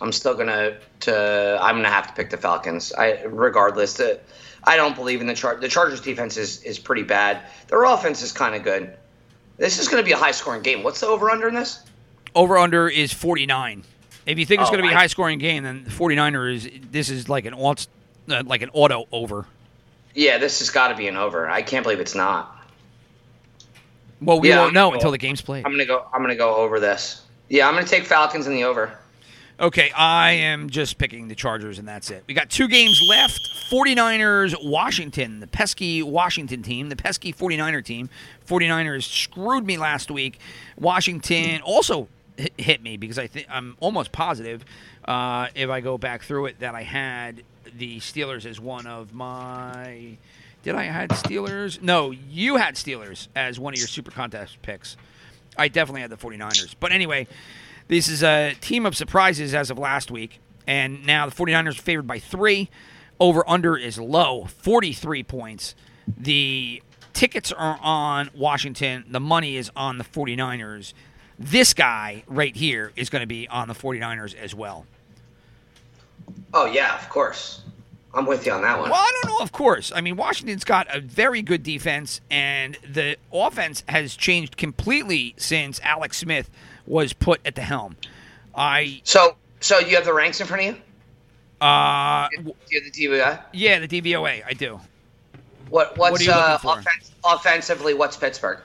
I'm 0.00 0.12
still 0.12 0.34
gonna. 0.34 0.76
To 1.00 1.58
I'm 1.62 1.76
gonna 1.76 1.88
have 1.88 2.08
to 2.08 2.12
pick 2.14 2.30
the 2.30 2.36
Falcons. 2.36 2.92
I 2.92 3.22
regardless. 3.24 3.94
The, 3.94 4.18
I 4.66 4.76
don't 4.76 4.96
believe 4.96 5.20
in 5.20 5.26
the 5.26 5.34
chart. 5.34 5.60
The 5.60 5.68
Chargers 5.68 6.00
defense 6.00 6.36
is 6.36 6.62
is 6.62 6.78
pretty 6.78 7.02
bad. 7.04 7.40
Their 7.68 7.84
offense 7.84 8.22
is 8.22 8.32
kind 8.32 8.54
of 8.54 8.62
good. 8.62 8.94
This 9.58 9.78
is 9.78 9.88
gonna 9.88 10.02
be 10.02 10.12
a 10.12 10.16
high 10.16 10.32
scoring 10.32 10.62
game. 10.62 10.82
What's 10.82 11.00
the 11.00 11.06
over 11.06 11.30
under 11.30 11.48
in 11.48 11.54
this? 11.54 11.80
Over 12.34 12.58
under 12.58 12.88
is 12.88 13.12
49. 13.12 13.84
If 14.26 14.38
you 14.38 14.44
think 14.44 14.60
it's 14.60 14.68
Oh, 14.68 14.72
going 14.72 14.82
to 14.82 14.88
be 14.88 14.92
a 14.92 14.96
high 14.98 15.06
scoring 15.06 15.38
game, 15.38 15.62
then 15.62 15.84
the 15.84 15.90
49er 15.90 16.52
is 16.52 16.68
this 16.90 17.08
is 17.10 17.28
like 17.28 17.44
an 17.46 17.54
auto, 17.54 17.84
uh, 18.28 18.42
like 18.44 18.60
an 18.60 18.70
auto 18.72 19.06
over. 19.12 19.46
Yeah, 20.14 20.36
this 20.36 20.58
has 20.58 20.68
got 20.68 20.88
to 20.88 20.96
be 20.96 21.06
an 21.06 21.16
over. 21.16 21.48
I 21.48 21.62
can't 21.62 21.84
believe 21.84 22.00
it's 22.00 22.16
not. 22.16 22.52
Well, 24.20 24.40
we 24.40 24.48
Yeah, 24.48 24.60
won't 24.62 24.74
know 24.74 24.88
cool. 24.88 24.94
until 24.94 25.10
the 25.12 25.18
game's 25.18 25.40
played. 25.40 25.64
I'm 25.64 25.70
gonna 25.70 25.86
go. 25.86 26.06
I'm 26.12 26.20
gonna 26.22 26.34
go 26.36 26.56
over 26.56 26.80
this. 26.80 27.22
Yeah, 27.48 27.68
I'm 27.68 27.74
gonna 27.74 27.86
take 27.86 28.04
Falcons 28.04 28.46
in 28.46 28.52
the 28.54 28.64
over. 28.64 28.98
Okay, 29.58 29.90
I 29.92 30.32
am 30.32 30.68
just 30.68 30.98
picking 30.98 31.28
the 31.28 31.34
Chargers, 31.34 31.78
and 31.78 31.88
that's 31.88 32.10
it. 32.10 32.24
We 32.26 32.34
got 32.34 32.50
two 32.50 32.68
games 32.68 33.02
left 33.08 33.40
49ers, 33.70 34.54
Washington, 34.62 35.40
the 35.40 35.46
pesky 35.46 36.02
Washington 36.02 36.62
team, 36.62 36.90
the 36.90 36.96
pesky 36.96 37.32
49er 37.32 37.82
team. 37.82 38.10
49ers 38.46 39.04
screwed 39.04 39.64
me 39.64 39.78
last 39.78 40.10
week. 40.10 40.38
Washington 40.78 41.62
also 41.62 42.08
hit- 42.58 42.82
me 42.82 42.98
because 42.98 43.18
I 43.18 43.28
think 43.28 43.46
I'm 43.48 43.78
almost 43.80 44.12
positive, 44.12 44.62
uh, 45.06 45.48
if 45.54 45.70
I 45.70 45.80
go 45.80 45.96
back 45.96 46.22
through 46.22 46.46
it, 46.46 46.60
that 46.60 46.74
I 46.74 46.82
had 46.82 47.42
the 47.78 47.98
Steelers 48.00 48.44
as 48.44 48.60
one 48.60 48.86
of 48.86 49.14
my. 49.14 50.18
Did 50.64 50.74
I 50.74 50.84
had 50.84 51.10
Steelers? 51.10 51.80
No, 51.80 52.10
you 52.10 52.56
had 52.56 52.74
Steelers 52.74 53.28
as 53.34 53.58
one 53.58 53.72
of 53.72 53.78
your 53.78 53.88
super 53.88 54.10
contest 54.10 54.60
picks. 54.60 54.98
I 55.56 55.68
definitely 55.68 56.02
had 56.02 56.10
the 56.10 56.16
49ers. 56.18 56.74
But 56.78 56.92
anyway, 56.92 57.26
this 57.88 58.08
is 58.08 58.22
a 58.22 58.54
team 58.60 58.86
of 58.86 58.96
surprises 58.96 59.54
as 59.54 59.70
of 59.70 59.78
last 59.78 60.10
week. 60.10 60.40
And 60.66 61.06
now 61.06 61.28
the 61.28 61.34
49ers 61.34 61.78
are 61.78 61.82
favored 61.82 62.06
by 62.06 62.18
three. 62.18 62.68
Over 63.18 63.48
under 63.48 63.76
is 63.76 63.98
low, 63.98 64.44
43 64.44 65.22
points. 65.22 65.74
The 66.18 66.82
tickets 67.12 67.50
are 67.52 67.78
on 67.80 68.30
Washington. 68.34 69.04
The 69.08 69.20
money 69.20 69.56
is 69.56 69.70
on 69.74 69.98
the 69.98 70.04
49ers. 70.04 70.92
This 71.38 71.72
guy 71.72 72.24
right 72.26 72.54
here 72.54 72.92
is 72.96 73.08
going 73.08 73.20
to 73.20 73.26
be 73.26 73.48
on 73.48 73.68
the 73.68 73.74
49ers 73.74 74.34
as 74.34 74.54
well. 74.54 74.86
Oh 76.52 76.66
yeah, 76.66 76.98
of 76.98 77.08
course. 77.08 77.62
I'm 78.12 78.24
with 78.24 78.46
you 78.46 78.52
on 78.52 78.62
that 78.62 78.78
one. 78.78 78.90
Well, 78.90 78.98
I 78.98 79.12
don't 79.22 79.32
know, 79.32 79.44
of 79.44 79.52
course. 79.52 79.92
I 79.94 80.00
mean, 80.00 80.16
Washington's 80.16 80.64
got 80.64 80.86
a 80.94 81.00
very 81.00 81.42
good 81.42 81.62
defense, 81.62 82.22
and 82.30 82.78
the 82.90 83.16
offense 83.30 83.84
has 83.88 84.16
changed 84.16 84.56
completely 84.56 85.34
since 85.36 85.80
Alex 85.82 86.16
Smith 86.16 86.50
was 86.86 87.12
put 87.12 87.40
at 87.46 87.54
the 87.54 87.62
helm. 87.62 87.96
I, 88.54 89.00
So, 89.04 89.36
so 89.60 89.78
you 89.78 89.96
have 89.96 90.04
the 90.04 90.14
ranks 90.14 90.40
in 90.40 90.46
front 90.46 90.62
of 90.62 90.66
you? 90.76 90.82
uh, 91.60 92.28
Do 92.36 92.54
you 92.70 92.82
have 92.82 92.92
the 92.92 93.06
DVI? 93.06 93.42
yeah, 93.52 93.78
the 93.80 93.88
DVOA, 93.88 94.42
I 94.46 94.52
do. 94.52 94.80
What 95.68 95.98
what's 95.98 96.20
are 96.20 96.24
you 96.24 96.30
uh, 96.32 96.58
offense, 96.62 97.10
offensively? 97.24 97.92
What's 97.92 98.16
Pittsburgh? 98.16 98.60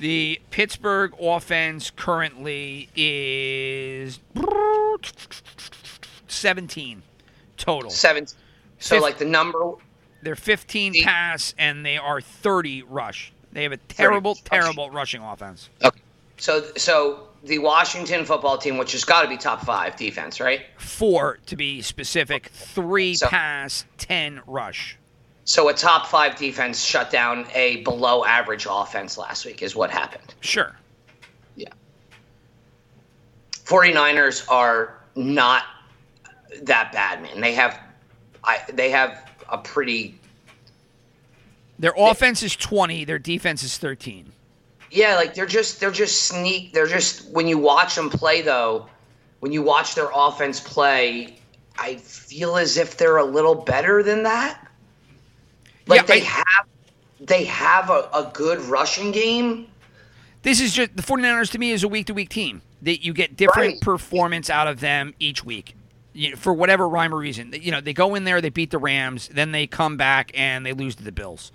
The 0.00 0.40
Pittsburgh 0.50 1.14
offense 1.20 1.90
currently 1.94 2.88
is 2.96 4.18
17 6.28 7.02
total. 7.56 7.90
Seven. 7.90 8.26
So 8.26 8.96
Fif- 8.96 9.02
like 9.02 9.18
the 9.18 9.24
number. 9.24 9.74
They're 10.22 10.34
15 10.36 11.02
pass 11.04 11.54
and 11.58 11.84
they 11.86 11.96
are 11.96 12.20
30 12.20 12.82
rush. 12.84 13.32
They 13.52 13.62
have 13.64 13.72
a 13.72 13.76
terrible, 13.76 14.32
Okay. 14.32 14.40
terrible 14.44 14.90
rushing 14.90 15.20
offense. 15.22 15.68
Okay. 15.84 16.00
So 16.38 16.64
so 16.76 17.28
the 17.44 17.58
Washington 17.58 18.24
football 18.24 18.56
team, 18.58 18.78
which 18.78 18.92
has 18.92 19.04
got 19.04 19.22
to 19.22 19.28
be 19.28 19.36
top 19.36 19.64
five 19.64 19.96
defense, 19.96 20.40
right? 20.40 20.62
Four 20.78 21.38
to 21.46 21.56
be 21.56 21.82
specific, 21.82 22.46
three 22.48 23.14
So- 23.14 23.26
pass, 23.28 23.84
10 23.98 24.40
rush. 24.46 24.96
So 25.44 25.68
a 25.68 25.74
top 25.74 26.06
five 26.06 26.36
defense 26.36 26.84
shut 26.84 27.10
down 27.10 27.46
a 27.52 27.78
below 27.82 28.24
average 28.24 28.66
offense 28.70 29.18
last 29.18 29.44
week 29.44 29.60
is 29.60 29.74
what 29.74 29.90
happened. 29.90 30.34
Sure. 30.40 30.76
Yeah. 31.56 31.68
49ers 33.64 34.48
are 34.48 35.00
not 35.16 35.64
that 36.62 36.92
bad, 36.92 37.22
man. 37.22 37.40
They 37.40 37.54
have 37.54 37.80
I 38.44 38.60
they 38.72 38.90
have 38.90 39.30
a 39.48 39.58
pretty 39.58 40.18
Their 41.78 41.94
offense 41.96 42.42
is 42.44 42.54
20, 42.54 43.04
their 43.04 43.18
defense 43.18 43.62
is 43.64 43.78
13. 43.78 44.32
Yeah, 44.92 45.14
like 45.16 45.34
they're 45.34 45.46
just 45.46 45.80
they're 45.80 45.90
just 45.90 46.24
sneak. 46.24 46.74
They're 46.74 46.86
just 46.86 47.30
when 47.30 47.48
you 47.48 47.56
watch 47.56 47.94
them 47.94 48.10
play 48.10 48.42
though, 48.42 48.86
when 49.40 49.50
you 49.50 49.62
watch 49.62 49.94
their 49.94 50.10
offense 50.14 50.60
play, 50.60 51.38
I 51.78 51.96
feel 51.96 52.56
as 52.58 52.76
if 52.76 52.98
they're 52.98 53.16
a 53.16 53.24
little 53.24 53.54
better 53.54 54.02
than 54.02 54.22
that. 54.24 54.68
Like 55.86 56.02
Yeah, 56.02 56.06
they 56.06 56.20
I- 56.22 56.24
have 56.24 56.66
they 57.20 57.44
have 57.44 57.88
a, 57.88 58.08
a 58.12 58.30
good 58.34 58.60
rushing 58.62 59.12
game. 59.12 59.66
This 60.42 60.60
is 60.60 60.74
just 60.74 60.94
the 60.96 61.02
49ers 61.02 61.50
to 61.52 61.58
me 61.58 61.70
is 61.70 61.84
a 61.84 61.88
week 61.88 62.06
to 62.08 62.14
week 62.14 62.28
team. 62.28 62.60
That 62.82 63.02
you 63.04 63.14
get 63.14 63.36
different 63.36 63.74
Right. 63.74 63.80
performance 63.80 64.50
out 64.50 64.66
of 64.66 64.80
them 64.80 65.14
each 65.20 65.44
week. 65.44 65.74
For 66.36 66.52
whatever 66.52 66.86
rhyme 66.88 67.14
or 67.14 67.18
reason. 67.18 67.54
You 67.58 67.70
know, 67.70 67.80
they 67.80 67.94
go 67.94 68.14
in 68.16 68.24
there, 68.24 68.40
they 68.42 68.50
beat 68.50 68.70
the 68.72 68.78
Rams, 68.78 69.28
then 69.28 69.52
they 69.52 69.66
come 69.66 69.96
back 69.96 70.30
and 70.34 70.66
they 70.66 70.72
lose 70.74 70.94
to 70.96 71.02
the 71.04 71.12
Bills. 71.12 71.52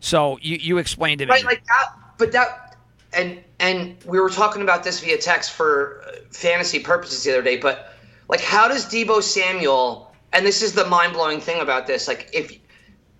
So 0.00 0.38
you, 0.40 0.56
you 0.56 0.78
explained 0.78 1.20
me. 1.20 1.26
Right, 1.26 1.44
like 1.44 1.62
that. 1.66 1.88
But 2.18 2.32
that 2.32 2.76
and 3.12 3.42
and 3.58 3.96
we 4.04 4.20
were 4.20 4.30
talking 4.30 4.62
about 4.62 4.84
this 4.84 5.00
via 5.00 5.18
text 5.18 5.52
for 5.52 6.02
uh, 6.06 6.16
fantasy 6.30 6.80
purposes 6.80 7.24
the 7.24 7.32
other 7.32 7.42
day. 7.42 7.56
But 7.56 7.94
like, 8.28 8.40
how 8.40 8.68
does 8.68 8.86
Deebo 8.86 9.22
Samuel? 9.22 10.12
And 10.32 10.44
this 10.44 10.62
is 10.62 10.72
the 10.72 10.86
mind 10.86 11.12
blowing 11.12 11.40
thing 11.40 11.60
about 11.60 11.86
this. 11.86 12.08
Like, 12.08 12.28
if 12.32 12.58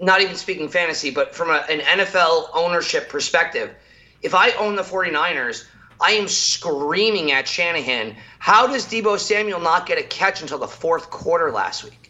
not 0.01 0.21
even 0.21 0.35
speaking 0.35 0.69
fantasy, 0.69 1.11
but 1.11 1.35
from 1.35 1.51
a, 1.51 1.65
an 1.71 1.81
NFL 1.81 2.49
ownership 2.53 3.09
perspective, 3.09 3.71
if 4.23 4.35
I 4.35 4.51
own 4.53 4.75
the 4.75 4.83
49ers, 4.83 5.67
I 6.01 6.13
am 6.13 6.27
screaming 6.27 7.31
at 7.31 7.47
Shanahan. 7.47 8.17
How 8.41 8.67
does 8.67 8.87
Deebo 8.87 9.19
Samuel 9.19 9.61
not 9.61 9.87
get 9.87 9.99
a 9.99 10.03
catch 10.03 10.43
until 10.43 10.59
the 10.59 10.67
fourth 10.67 11.11
quarter 11.11 11.53
last 11.53 11.85
week? 11.85 12.04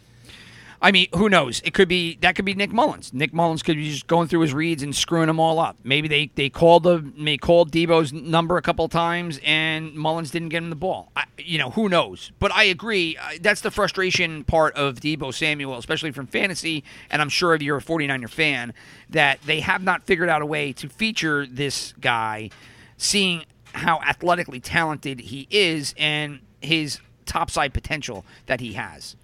I 0.85 0.91
mean, 0.91 1.07
who 1.15 1.29
knows? 1.29 1.63
It 1.65 1.73
could 1.73 1.87
be 1.87 2.19
that 2.21 2.35
could 2.35 2.45
be 2.45 2.53
Nick 2.53 2.71
Mullens. 2.71 3.11
Nick 3.11 3.33
Mullens 3.33 3.63
could 3.63 3.75
be 3.75 3.89
just 3.89 4.05
going 4.05 4.27
through 4.27 4.41
his 4.41 4.53
reads 4.53 4.83
and 4.83 4.95
screwing 4.95 5.25
them 5.25 5.39
all 5.39 5.57
up. 5.59 5.77
Maybe 5.83 6.07
they 6.07 6.29
they 6.35 6.47
called 6.47 6.83
the 6.83 7.03
they 7.17 7.37
called 7.37 7.71
Deebo's 7.71 8.13
number 8.13 8.55
a 8.57 8.61
couple 8.61 8.87
times 8.87 9.39
and 9.43 9.95
Mullens 9.95 10.29
didn't 10.29 10.49
get 10.49 10.59
him 10.61 10.69
the 10.69 10.75
ball. 10.75 11.11
I, 11.15 11.23
you 11.39 11.57
know, 11.57 11.71
who 11.71 11.89
knows? 11.89 12.31
But 12.37 12.51
I 12.51 12.65
agree. 12.65 13.17
That's 13.41 13.61
the 13.61 13.71
frustration 13.71 14.43
part 14.43 14.75
of 14.75 14.97
Deebo 14.97 15.33
Samuel, 15.33 15.75
especially 15.79 16.11
from 16.11 16.27
fantasy. 16.27 16.83
And 17.09 17.19
I'm 17.19 17.29
sure 17.29 17.55
if 17.55 17.63
you're 17.63 17.77
a 17.77 17.81
49er 17.81 18.29
fan, 18.29 18.71
that 19.09 19.41
they 19.41 19.61
have 19.61 19.81
not 19.81 20.03
figured 20.03 20.29
out 20.29 20.43
a 20.43 20.45
way 20.45 20.71
to 20.73 20.87
feature 20.87 21.47
this 21.47 21.95
guy, 21.99 22.51
seeing 22.95 23.45
how 23.73 24.01
athletically 24.01 24.59
talented 24.59 25.19
he 25.19 25.47
is 25.49 25.95
and 25.97 26.41
his 26.61 26.99
topside 27.25 27.73
potential 27.73 28.23
that 28.45 28.59
he 28.59 28.73
has. 28.73 29.15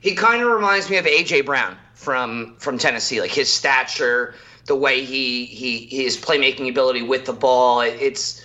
He 0.00 0.14
kind 0.14 0.42
of 0.42 0.48
reminds 0.50 0.88
me 0.90 0.96
of 0.96 1.04
AJ 1.06 1.44
Brown 1.46 1.76
from 1.94 2.56
from 2.58 2.78
Tennessee, 2.78 3.20
like 3.20 3.30
his 3.32 3.52
stature, 3.52 4.34
the 4.66 4.76
way 4.76 5.04
he 5.04 5.44
he 5.46 5.86
his 5.86 6.16
playmaking 6.16 6.68
ability 6.68 7.02
with 7.02 7.24
the 7.24 7.32
ball. 7.32 7.80
It- 7.80 8.00
It's 8.00 8.44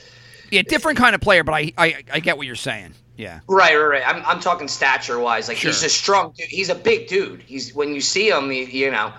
Yeah, 0.51 0.61
different 0.63 0.97
kind 0.97 1.13
of 1.15 1.21
player, 1.21 1.43
but 1.43 1.53
I 1.53 1.71
I, 1.77 2.03
I 2.13 2.19
get 2.19 2.37
what 2.37 2.47
you're 2.47 2.55
saying. 2.55 2.93
Yeah. 3.15 3.41
right, 3.47 3.75
right, 3.75 3.85
right. 3.85 4.03
I'm 4.07 4.23
I'm 4.25 4.39
talking 4.39 4.67
stature 4.67 5.19
wise. 5.19 5.47
Like 5.47 5.57
he's 5.57 5.83
a 5.83 5.89
strong 5.89 6.33
dude. 6.35 6.47
He's 6.47 6.69
a 6.69 6.75
big 6.75 7.07
dude. 7.07 7.41
He's 7.43 7.73
when 7.75 7.93
you 7.93 8.01
see 8.01 8.29
him, 8.29 8.51
you, 8.51 8.65
you 8.65 8.89
know. 8.89 9.13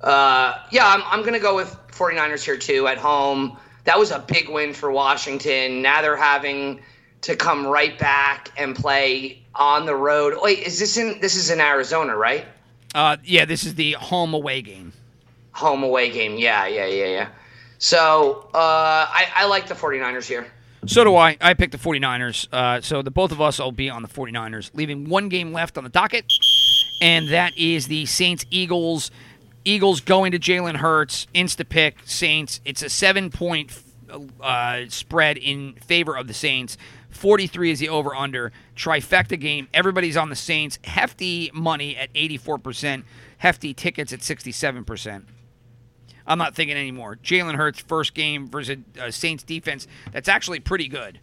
Uh, 0.00 0.54
yeah, 0.72 0.86
I'm 0.88 1.02
I'm 1.06 1.24
gonna 1.24 1.38
go 1.38 1.54
with 1.54 1.76
49ers 1.92 2.44
here 2.44 2.56
too 2.56 2.86
at 2.88 2.98
home. 2.98 3.56
That 3.84 3.98
was 3.98 4.10
a 4.10 4.18
big 4.18 4.48
win 4.48 4.74
for 4.74 4.90
Washington. 4.90 5.80
Now 5.82 6.02
they're 6.02 6.16
having 6.16 6.80
to 7.22 7.36
come 7.36 7.66
right 7.66 7.98
back 7.98 8.50
and 8.56 8.74
play 8.74 9.42
on 9.54 9.86
the 9.86 9.94
road. 9.94 10.34
Wait, 10.40 10.60
is 10.60 10.78
this 10.78 10.96
in 10.96 11.20
this 11.20 11.36
is 11.36 11.50
in 11.50 11.60
Arizona, 11.60 12.16
right? 12.16 12.46
Uh, 12.94 13.16
yeah, 13.24 13.44
this 13.44 13.64
is 13.64 13.74
the 13.74 13.92
home 13.92 14.34
away 14.34 14.62
game. 14.62 14.92
home 15.52 15.82
away 15.82 16.10
game. 16.10 16.36
Yeah, 16.36 16.66
yeah, 16.66 16.86
yeah, 16.86 17.06
yeah. 17.06 17.28
So 17.78 18.48
uh, 18.52 18.58
I, 18.58 19.28
I 19.34 19.46
like 19.46 19.66
the 19.68 19.74
49ers 19.74 20.26
here. 20.26 20.46
So 20.86 21.04
do 21.04 21.14
I. 21.16 21.36
I 21.40 21.54
picked 21.54 21.72
the 21.72 21.78
49ers. 21.78 22.48
Uh, 22.52 22.80
so 22.80 23.02
the 23.02 23.10
both 23.10 23.32
of 23.32 23.40
us 23.40 23.58
will 23.58 23.70
be 23.72 23.90
on 23.90 24.02
the 24.02 24.08
49ers, 24.08 24.70
leaving 24.74 25.08
one 25.08 25.28
game 25.28 25.52
left 25.52 25.76
on 25.78 25.84
the 25.84 25.90
docket, 25.90 26.24
and 27.00 27.28
that 27.28 27.56
is 27.56 27.86
the 27.86 28.06
Saints 28.06 28.44
Eagles. 28.50 29.10
Eagles 29.64 30.00
going 30.00 30.32
to 30.32 30.38
Jalen 30.38 30.76
Hurts, 30.76 31.26
insta 31.34 31.68
pick 31.68 31.96
Saints. 32.06 32.60
It's 32.64 32.82
a 32.82 32.88
seven 32.88 33.30
point 33.30 33.78
uh, 34.40 34.82
spread 34.88 35.36
in 35.36 35.74
favor 35.74 36.16
of 36.16 36.26
the 36.26 36.34
Saints. 36.34 36.76
43 37.10 37.70
is 37.70 37.78
the 37.78 37.88
over 37.88 38.14
under. 38.14 38.52
Trifecta 38.76 39.38
game. 39.38 39.68
Everybody's 39.74 40.16
on 40.16 40.30
the 40.30 40.36
Saints. 40.36 40.78
Hefty 40.84 41.50
money 41.52 41.96
at 41.96 42.12
84%. 42.14 43.04
Hefty 43.38 43.74
tickets 43.74 44.12
at 44.12 44.20
67%. 44.20 45.24
I'm 46.26 46.38
not 46.38 46.54
thinking 46.54 46.76
anymore. 46.76 47.18
Jalen 47.22 47.56
Hurts 47.56 47.80
first 47.80 48.14
game 48.14 48.48
versus 48.48 48.78
a 49.00 49.10
Saints 49.10 49.42
defense 49.42 49.86
that's 50.12 50.28
actually 50.28 50.60
pretty 50.60 50.86
good. 50.86 51.18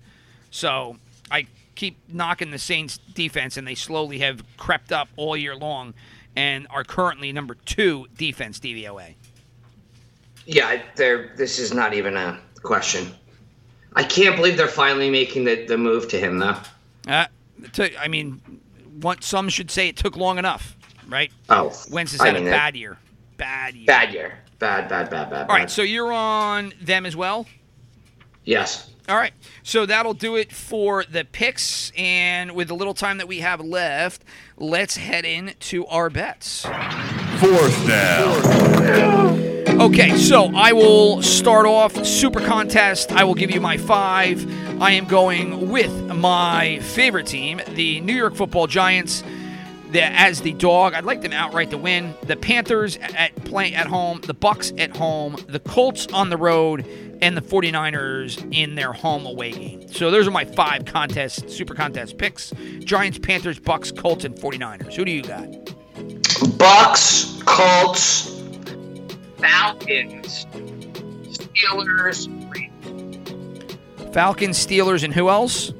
So 0.52 0.98
I 1.32 1.48
keep 1.76 1.98
knocking 2.12 2.52
the 2.52 2.58
Saints 2.58 2.98
defense, 3.14 3.56
and 3.56 3.68
they 3.68 3.76
slowly 3.76 4.20
have 4.20 4.44
crept 4.58 4.92
up 4.92 5.08
all 5.16 5.38
year 5.38 5.56
long, 5.56 5.94
and 6.36 6.68
are 6.70 6.84
currently 6.84 7.32
number 7.32 7.56
two 7.66 8.08
defense 8.18 8.60
DVOA. 8.60 9.14
Yeah, 10.46 10.82
they're, 10.96 11.34
this 11.36 11.60
is 11.60 11.74
not 11.74 11.94
even 11.94 12.18
a 12.18 12.40
question. 12.64 13.12
I 13.94 14.04
can't 14.04 14.36
believe 14.36 14.58
they're 14.58 14.68
finally 14.68 15.10
making 15.10 15.46
the, 15.46 15.66
the 15.66 15.78
move 15.78 16.08
to 16.10 16.20
him, 16.20 16.38
though. 16.40 16.58
Uh, 17.08 17.26
to, 17.74 18.00
I 18.02 18.08
mean, 18.08 18.42
what 19.02 19.24
some 19.24 19.50
should 19.50 19.72
say 19.72 19.88
it 19.88 19.96
took 19.98 20.16
long 20.16 20.38
enough, 20.38 20.76
right? 21.08 21.32
Oh, 21.50 21.74
Wentz 21.90 22.12
has 22.12 22.22
I 22.22 22.32
mean, 22.32 22.48
a 22.48 22.52
bad 22.52 22.76
year. 22.76 22.98
Bad 23.38 23.76
year. 23.76 23.86
Bad 23.88 24.14
year. 24.14 24.40
Bad, 24.60 24.90
bad, 24.90 25.10
bad, 25.10 25.30
bad. 25.30 25.42
All 25.50 25.56
right, 25.56 25.64
bad. 25.64 25.72
so 25.72 25.82
you're 25.84 26.12
on 26.12 26.74
them 26.82 27.06
as 27.06 27.16
well. 27.16 27.46
yes. 28.44 28.92
All 29.10 29.16
right, 29.16 29.32
so 29.64 29.86
that'll 29.86 30.14
do 30.14 30.36
it 30.36 30.52
for 30.52 31.06
the 31.06 31.24
picks. 31.24 31.94
And 31.96 32.52
with 32.52 32.68
the 32.68 32.76
little 32.76 32.94
time 32.94 33.20
that 33.20 33.28
we 33.30 33.40
have 33.40 33.62
left, 33.62 34.26
let's 34.58 34.98
head 34.98 35.24
into 35.24 35.86
our 35.86 36.10
bets. 36.10 36.64
Fourth 37.40 37.88
down. 37.88 39.57
Okay, 39.70 40.18
so 40.18 40.50
I 40.56 40.72
will 40.74 41.22
start 41.22 41.66
off 41.66 42.06
super 42.06 42.40
contest. 42.40 43.12
I 43.12 43.24
will 43.24 43.36
give 43.36 43.52
you 43.52 43.62
my 43.62 43.78
five. 43.78 44.44
I 44.82 44.92
am 44.92 45.06
going 45.06 45.70
with 45.70 45.94
my 46.16 46.80
favorite 46.80 47.28
team, 47.28 47.62
the 47.76 48.02
New 48.02 48.16
York 48.16 48.36
Football 48.36 48.68
Giants. 48.68 49.24
The, 49.92 50.04
as 50.04 50.42
the 50.42 50.54
dog, 50.54 50.94
I'd 50.94 51.06
like 51.06 51.22
them 51.22 51.32
outright 51.32 51.70
to 51.72 51.78
win. 51.78 52.16
The 52.24 52.36
Panthers 52.36 52.98
at 52.98 53.36
play 53.46 53.74
at 53.74 53.88
home, 53.88 54.22
the 54.22 54.34
Bucks 54.34 54.74
at 54.78 54.96
home, 54.96 55.38
the 55.48 55.60
Colts 55.60 56.08
on 56.08 56.30
the 56.30 56.38
road, 56.38 56.86
and 57.22 57.38
the 57.38 57.42
49ers 57.42 58.54
in 58.54 58.76
their 58.76 58.94
home 58.94 59.26
away 59.26 59.52
game. 59.52 59.88
So 59.90 60.12
those 60.12 60.28
are 60.28 60.32
my 60.32 60.46
five 60.46 60.86
contest, 60.86 61.50
super 61.50 61.74
contest 61.74 62.18
picks. 62.18 62.52
Giants, 62.80 63.20
Panthers, 63.20 63.60
Bucks, 63.60 63.92
Colts, 63.92 64.26
and 64.26 64.36
49ers. 64.36 64.94
Who 64.96 65.06
do 65.06 65.12
you 65.12 65.24
got? 65.24 65.48
Bucks, 66.58 67.42
Colts, 67.46 68.37
Falcons, 69.38 70.46
Steelers, 71.32 72.28
Falcons, 74.14 74.66
Steelers, 74.66 75.04
and 75.04 75.14
who 75.14 75.30
else? 75.30 75.74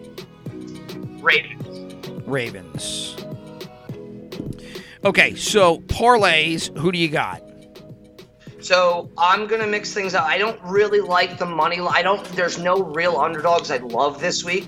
Ravens. 1.22 2.24
Ravens. 2.28 3.16
Okay, 5.04 5.36
so 5.36 5.80
parlays. 5.82 6.76
Who 6.78 6.92
do 6.92 6.98
you 7.00 7.08
got? 7.08 7.42
So 8.60 9.10
I'm 9.18 9.48
gonna 9.48 9.68
mix 9.68 9.94
things 9.94 10.14
up. 10.14 10.26
I 10.26 10.38
don't 10.38 10.60
really 10.64 11.00
like 11.00 11.38
the 11.38 11.46
money. 11.46 11.78
li- 11.80 11.92
I 11.92 12.02
don't. 12.02 12.24
There's 12.30 12.60
no 12.60 12.84
real 12.84 13.18
underdogs 13.18 13.72
I 13.72 13.78
love 13.78 14.20
this 14.20 14.44
week. 14.44 14.68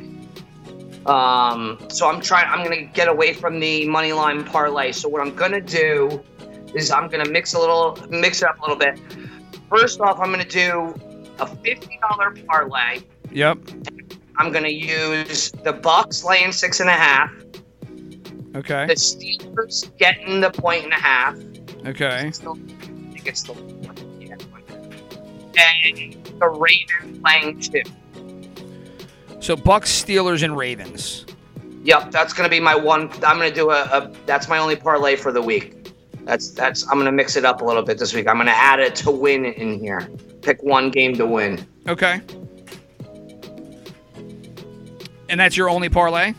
Um, 1.06 1.78
so 1.90 2.10
I'm 2.10 2.22
trying. 2.22 2.48
I'm 2.50 2.64
gonna 2.64 2.84
get 2.84 3.08
away 3.08 3.34
from 3.34 3.60
the 3.60 3.86
money 3.88 4.14
line 4.14 4.44
parlay. 4.46 4.94
So 4.94 5.10
what 5.10 5.22
I'm 5.22 5.36
gonna 5.36 5.60
do 5.62 6.24
is 6.74 6.92
I'm 6.92 7.10
gonna 7.10 7.30
mix 7.30 7.54
a 7.54 7.60
little, 7.60 7.98
mix 8.10 8.42
it 8.42 8.48
up 8.48 8.60
a 8.60 8.62
little 8.62 8.76
bit. 8.76 9.00
First 9.70 10.00
off, 10.02 10.20
I'm 10.20 10.32
gonna 10.32 10.46
do 10.46 10.94
a 11.40 11.48
fifty 11.48 12.00
dollar 12.02 12.36
parlay. 12.48 13.02
Yep. 13.32 13.58
I'm 14.38 14.52
gonna 14.52 14.70
use 14.70 15.52
the 15.52 15.74
Bucks 15.74 16.24
laying 16.24 16.52
six 16.52 16.80
and 16.80 16.90
a 16.90 16.94
half. 16.94 17.32
Okay. 18.56 18.88
The 18.88 18.96
Steelers 18.96 19.96
getting 19.98 20.42
the 20.42 20.50
point 20.50 20.84
and 20.84 20.94
a 20.94 20.96
half. 20.96 21.38
Okay. 21.86 22.32
Still, 22.32 22.58
I 22.58 23.12
think 23.12 23.28
it's 23.28 23.42
still. 23.42 23.56
yeah, 24.20 24.36
And 25.94 26.14
the 26.40 26.50
Ravens 26.50 27.20
playing 27.20 27.60
two. 27.60 27.84
So 29.40 29.56
Bucks, 29.56 30.04
Steelers, 30.04 30.44
and 30.44 30.58
Ravens. 30.58 31.26
Yep, 31.84 32.12
that's 32.12 32.34
gonna 32.34 32.50
be 32.50 32.60
my 32.60 32.76
one. 32.76 33.10
I'm 33.24 33.38
gonna 33.38 33.52
do 33.52 33.70
a, 33.70 33.84
a. 33.84 34.12
That's 34.26 34.50
my 34.50 34.58
only 34.58 34.76
parlay 34.76 35.16
for 35.16 35.32
the 35.32 35.42
week. 35.42 35.79
That's 36.26 36.52
that's. 36.52 36.88
I'm 36.88 36.98
gonna 36.98 37.12
mix 37.12 37.36
it 37.36 37.46
up 37.46 37.62
a 37.62 37.66
little 37.66 37.84
bit 37.84 37.98
this 37.98 38.14
week. 38.14 38.28
I'm 38.28 38.38
gonna 38.38 38.52
add 38.52 38.80
it 38.80 38.96
to 38.98 39.12
win 39.12 39.46
in 39.46 39.80
here. 39.80 40.10
Pick 40.42 40.62
one 40.64 40.90
game 40.92 41.16
to 41.16 41.26
win. 41.26 41.66
Okay. 41.88 42.22
And 45.30 45.40
that's 45.40 45.56
your 45.56 45.70
only 45.70 45.90
parlay? 45.90 46.34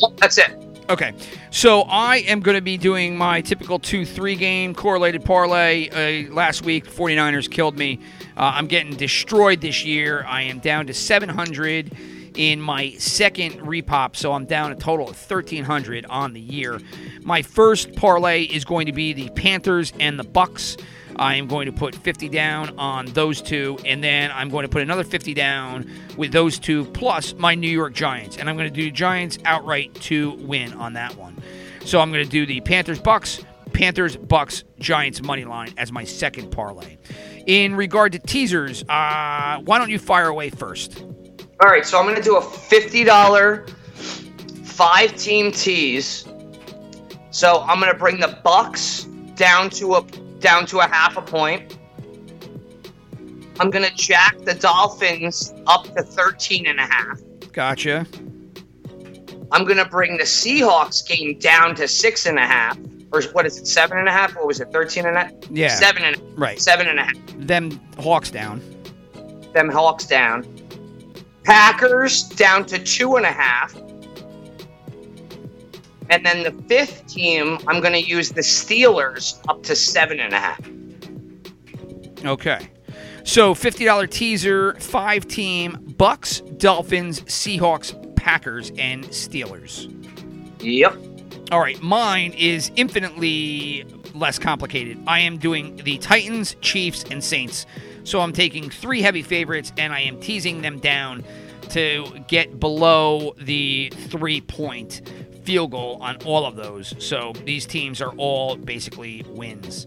Yep, 0.00 0.16
that's 0.16 0.38
it. 0.38 0.50
Okay. 0.90 1.12
So 1.50 1.82
I 1.82 2.18
am 2.18 2.40
going 2.40 2.56
to 2.56 2.62
be 2.62 2.76
doing 2.76 3.16
my 3.16 3.40
typical 3.40 3.78
2 3.78 4.04
3 4.04 4.34
game 4.36 4.74
correlated 4.74 5.24
parlay. 5.24 5.88
Uh, 5.88 6.32
last 6.32 6.64
week, 6.64 6.86
49ers 6.88 7.50
killed 7.50 7.78
me. 7.78 8.00
Uh, 8.36 8.52
I'm 8.54 8.66
getting 8.66 8.94
destroyed 8.96 9.60
this 9.60 9.84
year. 9.84 10.24
I 10.26 10.42
am 10.42 10.58
down 10.58 10.86
to 10.86 10.94
700 10.94 11.92
in 12.38 12.60
my 12.60 12.92
second 12.92 13.54
repop, 13.60 14.16
so 14.16 14.32
I'm 14.32 14.46
down 14.46 14.72
a 14.72 14.76
total 14.76 15.10
of 15.10 15.30
1,300 15.30 16.06
on 16.06 16.32
the 16.32 16.40
year. 16.40 16.80
My 17.22 17.42
first 17.42 17.94
parlay 17.96 18.44
is 18.44 18.64
going 18.64 18.86
to 18.86 18.92
be 18.92 19.12
the 19.12 19.28
Panthers 19.30 19.92
and 19.98 20.18
the 20.18 20.24
Bucks. 20.24 20.76
I 21.16 21.34
am 21.34 21.48
going 21.48 21.66
to 21.66 21.72
put 21.72 21.96
50 21.96 22.28
down 22.28 22.78
on 22.78 23.06
those 23.06 23.42
two, 23.42 23.76
and 23.84 24.02
then 24.04 24.30
I'm 24.32 24.50
going 24.50 24.62
to 24.62 24.68
put 24.68 24.82
another 24.82 25.02
50 25.02 25.34
down 25.34 25.90
with 26.16 26.30
those 26.30 26.60
two 26.60 26.84
plus 26.86 27.34
my 27.34 27.56
New 27.56 27.70
York 27.70 27.92
Giants. 27.92 28.38
And 28.38 28.48
I'm 28.48 28.56
going 28.56 28.72
to 28.72 28.74
do 28.74 28.88
Giants 28.92 29.36
outright 29.44 29.92
to 30.02 30.30
win 30.34 30.72
on 30.74 30.92
that 30.92 31.16
one. 31.16 31.36
So 31.84 31.98
I'm 31.98 32.12
going 32.12 32.24
to 32.24 32.30
do 32.30 32.46
the 32.46 32.60
Panthers 32.60 33.00
Bucks, 33.00 33.44
Panthers 33.72 34.16
Bucks 34.16 34.62
Giants 34.78 35.20
money 35.22 35.44
line 35.44 35.74
as 35.76 35.90
my 35.90 36.04
second 36.04 36.52
parlay. 36.52 36.98
In 37.46 37.74
regard 37.74 38.12
to 38.12 38.20
teasers, 38.20 38.84
uh, 38.84 39.58
why 39.64 39.78
don't 39.78 39.90
you 39.90 39.98
fire 39.98 40.28
away 40.28 40.50
first? 40.50 41.02
All 41.60 41.68
right, 41.68 41.84
so 41.84 41.98
I'm 41.98 42.06
gonna 42.06 42.22
do 42.22 42.36
a 42.36 42.40
fifty 42.42 43.04
dollar 43.04 43.66
five 44.64 45.16
team 45.16 45.50
tease. 45.52 46.24
So 47.30 47.62
I'm 47.62 47.80
gonna 47.80 47.94
bring 47.94 48.20
the 48.20 48.38
Bucks 48.44 49.04
down 49.34 49.70
to 49.70 49.94
a 49.96 50.02
down 50.40 50.66
to 50.66 50.78
a 50.80 50.86
half 50.86 51.16
a 51.16 51.22
point. 51.22 51.76
I'm 53.60 53.70
gonna 53.70 53.90
jack 53.94 54.38
the 54.44 54.54
Dolphins 54.54 55.52
up 55.66 55.92
to 55.96 56.02
13 56.02 56.66
and 56.66 56.78
a 56.78 56.86
half. 56.86 57.18
Gotcha. 57.52 58.06
I'm 59.50 59.64
gonna 59.64 59.84
bring 59.88 60.16
the 60.16 60.22
Seahawks 60.24 61.04
game 61.06 61.38
down 61.40 61.74
to 61.76 61.88
six 61.88 62.26
and 62.26 62.38
a 62.38 62.46
half. 62.46 62.78
Or 63.12 63.22
what 63.32 63.46
is 63.46 63.58
it, 63.58 63.66
seven 63.66 63.98
and 63.98 64.06
a 64.06 64.12
half? 64.12 64.36
What 64.36 64.46
was 64.46 64.60
it, 64.60 64.70
13 64.70 65.06
and 65.06 65.16
a 65.16 65.20
half? 65.20 65.32
Yeah. 65.50 65.74
Seven 65.74 66.04
and 66.04 66.20
Right. 66.38 66.60
seven 66.60 66.86
and 66.86 67.00
a 67.00 67.04
half. 67.04 67.14
Them 67.38 67.80
Hawks 67.98 68.30
down. 68.30 68.60
Them 69.54 69.70
Hawks 69.70 70.04
down. 70.06 70.44
Packers 71.48 72.24
down 72.24 72.66
to 72.66 72.78
two 72.78 73.16
and 73.16 73.24
a 73.24 73.32
half. 73.32 73.74
And 76.10 76.24
then 76.24 76.42
the 76.42 76.52
fifth 76.68 77.06
team, 77.06 77.58
I'm 77.66 77.80
going 77.80 77.94
to 77.94 78.02
use 78.02 78.28
the 78.32 78.42
Steelers 78.42 79.40
up 79.48 79.62
to 79.62 79.74
seven 79.74 80.20
and 80.20 80.34
a 80.34 80.38
half. 80.38 80.60
Okay. 82.22 82.68
So 83.24 83.54
$50 83.54 84.10
teaser, 84.10 84.74
five 84.74 85.26
team 85.26 85.94
Bucks, 85.96 86.40
Dolphins, 86.58 87.22
Seahawks, 87.22 88.14
Packers, 88.14 88.70
and 88.76 89.04
Steelers. 89.04 89.90
Yep. 90.62 90.96
All 91.50 91.60
right, 91.60 91.80
mine 91.80 92.32
is 92.32 92.70
infinitely 92.76 93.86
less 94.14 94.38
complicated. 94.38 95.02
I 95.06 95.20
am 95.20 95.38
doing 95.38 95.76
the 95.76 95.96
Titans, 95.96 96.56
Chiefs, 96.60 97.04
and 97.10 97.24
Saints. 97.24 97.64
So 98.08 98.20
I'm 98.20 98.32
taking 98.32 98.70
three 98.70 99.02
heavy 99.02 99.20
favorites 99.20 99.70
and 99.76 99.92
I 99.92 100.00
am 100.00 100.18
teasing 100.18 100.62
them 100.62 100.78
down 100.78 101.24
to 101.70 102.24
get 102.26 102.58
below 102.58 103.34
the 103.36 103.92
three 104.08 104.40
point 104.40 105.02
field 105.42 105.72
goal 105.72 105.98
on 106.00 106.16
all 106.24 106.46
of 106.46 106.56
those. 106.56 106.94
So 107.04 107.34
these 107.44 107.66
teams 107.66 108.00
are 108.00 108.14
all 108.16 108.56
basically 108.56 109.26
wins. 109.28 109.86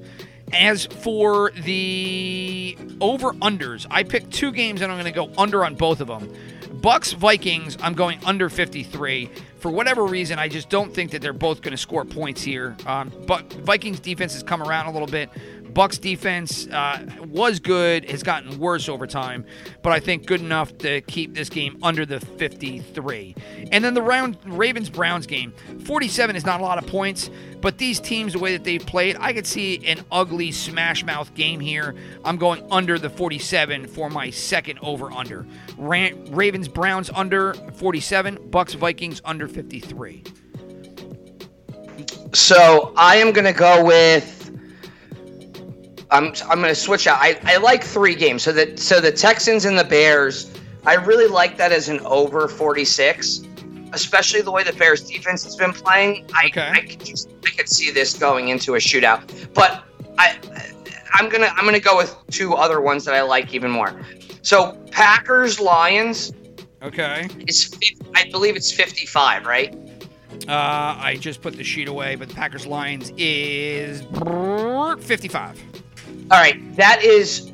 As 0.54 0.86
for 0.86 1.50
the 1.64 2.78
over 3.00 3.32
unders, 3.34 3.88
I 3.90 4.04
picked 4.04 4.32
two 4.32 4.52
games 4.52 4.84
and 4.84 4.92
I'm 4.92 5.00
going 5.00 5.12
to 5.12 5.20
go 5.20 5.32
under 5.36 5.66
on 5.66 5.74
both 5.74 6.00
of 6.00 6.08
them. 6.08 6.32
Bucks 6.74 7.14
Vikings, 7.14 7.76
I'm 7.82 7.94
going 7.94 8.20
under 8.24 8.50
53. 8.50 9.30
For 9.58 9.70
whatever 9.72 10.06
reason, 10.06 10.40
I 10.40 10.48
just 10.48 10.70
don't 10.70 10.94
think 10.94 11.12
that 11.12 11.22
they're 11.22 11.34
both 11.34 11.62
going 11.62 11.72
to 11.72 11.78
score 11.78 12.06
points 12.06 12.42
here. 12.42 12.76
Um, 12.88 13.12
but 13.28 13.52
Vikings 13.54 14.00
defense 14.00 14.34
has 14.34 14.42
come 14.42 14.64
around 14.64 14.88
a 14.88 14.92
little 14.92 15.08
bit. 15.08 15.30
Bucks 15.74 15.98
defense 15.98 16.68
uh, 16.68 17.06
was 17.28 17.60
good, 17.60 18.10
has 18.10 18.24
gotten 18.24 18.60
worse 18.60 18.90
over 18.90 19.08
time, 19.08 19.46
but 19.82 19.94
I 19.94 20.00
think 20.00 20.26
good 20.26 20.42
enough 20.42 20.78
to 20.80 21.02
keep 21.02 21.34
this 21.34 21.50
game 21.50 21.78
under 21.82 22.06
the 22.06 22.20
53. 22.20 23.36
And 23.72 23.84
then 23.84 23.94
the 23.94 24.02
round 24.02 24.38
Ravens 24.46 24.90
Browns 24.90 25.28
game, 25.28 25.54
47 25.86 26.36
is 26.36 26.46
not 26.46 26.60
a 26.60 26.64
lot 26.64 26.78
of 26.78 26.88
points, 26.88 27.30
but 27.62 27.78
these 27.78 28.00
teams, 28.00 28.34
the 28.34 28.40
way 28.40 28.54
that 28.54 28.64
they've 28.64 28.86
played, 28.86 29.18
I 29.20 29.34
could 29.34 29.46
see 29.48 29.86
an 29.86 30.04
ugly 30.12 30.52
smash 30.52 31.06
mouth 31.06 31.34
game 31.36 31.60
here. 31.60 31.96
I'm 32.26 32.38
going 32.38 32.66
under 32.72 32.98
the 32.98 33.10
47 33.10 33.88
for 33.88 34.10
my 34.10 34.30
second 34.30 34.80
over 34.82 35.12
under. 35.12 35.46
Ra- 35.78 36.10
Ravens 36.30 36.68
Browns 36.68 37.10
under 37.14 37.54
47, 37.54 38.50
Bucks 38.50 38.74
Vikings 38.74 39.22
under 39.24 39.48
53. 39.48 40.24
So 42.34 42.94
I 42.98 43.18
am 43.18 43.32
going 43.32 43.46
to 43.46 43.54
go 43.54 43.84
with. 43.84 44.41
I'm 46.12 46.34
I'm 46.49 46.59
going 46.59 46.70
to 46.70 46.76
switch 46.76 47.07
out. 47.07 47.18
I, 47.20 47.39
I 47.45 47.57
like 47.57 47.84
three 47.84 48.16
games. 48.16 48.43
So 48.43 48.51
that 48.53 48.80
so 48.80 48.99
the 48.99 49.12
Texans 49.12 49.66
and 49.66 49.78
the 49.78 49.84
Bears. 49.84 50.51
I 50.84 50.95
really 50.95 51.28
like 51.28 51.57
that 51.57 51.72
as 51.72 51.89
an 51.89 51.99
over 52.01 52.47
46, 52.47 53.41
especially 53.93 54.41
the 54.41 54.49
way 54.51 54.64
the 54.64 54.74
Bears 54.74 55.01
defense 55.07 55.43
has 55.43 55.55
been 55.55 55.74
playing. 55.74 56.28
I 56.34 56.47
Okay. 56.47 56.70
I 56.74 56.82
could 56.82 57.05
just 57.05 57.30
I 57.45 57.51
could 57.51 57.70
see 57.70 57.91
this 57.91 58.18
going 58.18 58.49
into 58.49 58.76
a 58.76 58.78
shootout. 58.80 59.53
But 59.53 59.84
I 60.18 60.38
I'm 61.14 61.30
gonna 61.30 61.51
I'm 61.55 61.66
gonna 61.66 61.80
go 61.80 61.95
with 61.97 62.16
two 62.32 62.55
other 62.55 62.82
ones 62.82 63.05
that 63.05 63.14
I 63.14 63.22
like 63.22 63.53
even 63.53 63.70
more. 63.72 63.99
So 64.41 64.76
Packers 64.91 65.59
Lions 65.59 66.34
Okay. 66.82 67.28
is 67.47 67.72
I 68.16 68.28
believe 68.32 68.55
it's 68.55 68.72
55, 68.72 69.45
right? 69.45 69.74
Uh, 70.47 70.97
I 70.99 71.18
just 71.20 71.41
put 71.43 71.55
the 71.55 71.64
sheet 71.64 71.88
away, 71.88 72.16
but 72.16 72.34
Packers 72.34 72.66
Lions 72.66 73.14
is 73.18 74.01
55. 74.99 75.62
All 76.32 76.40
right, 76.40 76.76
that 76.78 77.04
is 77.04 77.52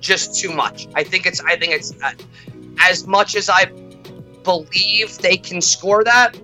just 0.00 0.38
too 0.40 0.52
much. 0.52 0.88
I 0.94 1.04
think 1.04 1.24
it's. 1.24 1.40
I 1.40 1.56
think 1.56 1.72
it's 1.72 1.92
uh, 2.02 2.12
as 2.80 3.06
much 3.06 3.36
as 3.36 3.48
I 3.48 3.66
believe 4.44 5.18
they 5.18 5.36
can 5.36 5.60
score 5.60 6.02
that. 6.04 6.38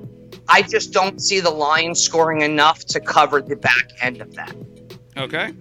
I 0.48 0.62
just 0.62 0.92
don't 0.92 1.20
see 1.20 1.40
the 1.40 1.50
Lions 1.50 2.00
scoring 2.00 2.42
enough 2.42 2.84
to 2.86 3.00
cover 3.00 3.40
the 3.40 3.56
back 3.56 3.90
end 4.00 4.20
of 4.20 4.34
that. 4.34 4.54
Okay. 5.16 5.52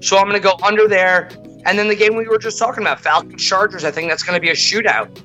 So 0.00 0.16
I'm 0.16 0.24
going 0.24 0.34
to 0.34 0.40
go 0.40 0.56
under 0.62 0.88
there. 0.88 1.30
And 1.66 1.78
then 1.78 1.88
the 1.88 1.94
game 1.94 2.14
we 2.14 2.26
were 2.26 2.38
just 2.38 2.58
talking 2.58 2.82
about, 2.82 3.00
Falcons 3.00 3.42
Chargers. 3.42 3.84
I 3.84 3.90
think 3.90 4.10
that's 4.10 4.22
going 4.22 4.36
to 4.36 4.40
be 4.40 4.50
a 4.50 4.54
shootout. 4.54 5.22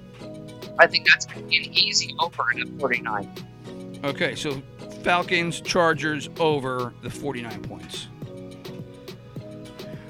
I 0.77 0.87
think 0.87 1.07
that's 1.07 1.25
going 1.25 1.41
to 1.41 1.47
be 1.47 1.57
an 1.57 1.73
easy 1.73 2.15
over 2.19 2.51
in 2.51 2.59
the 2.59 2.79
49. 2.79 3.99
Okay, 4.03 4.35
so 4.35 4.61
Falcons, 5.03 5.61
Chargers 5.61 6.29
over 6.39 6.93
the 7.01 7.09
49 7.09 7.61
points. 7.63 8.07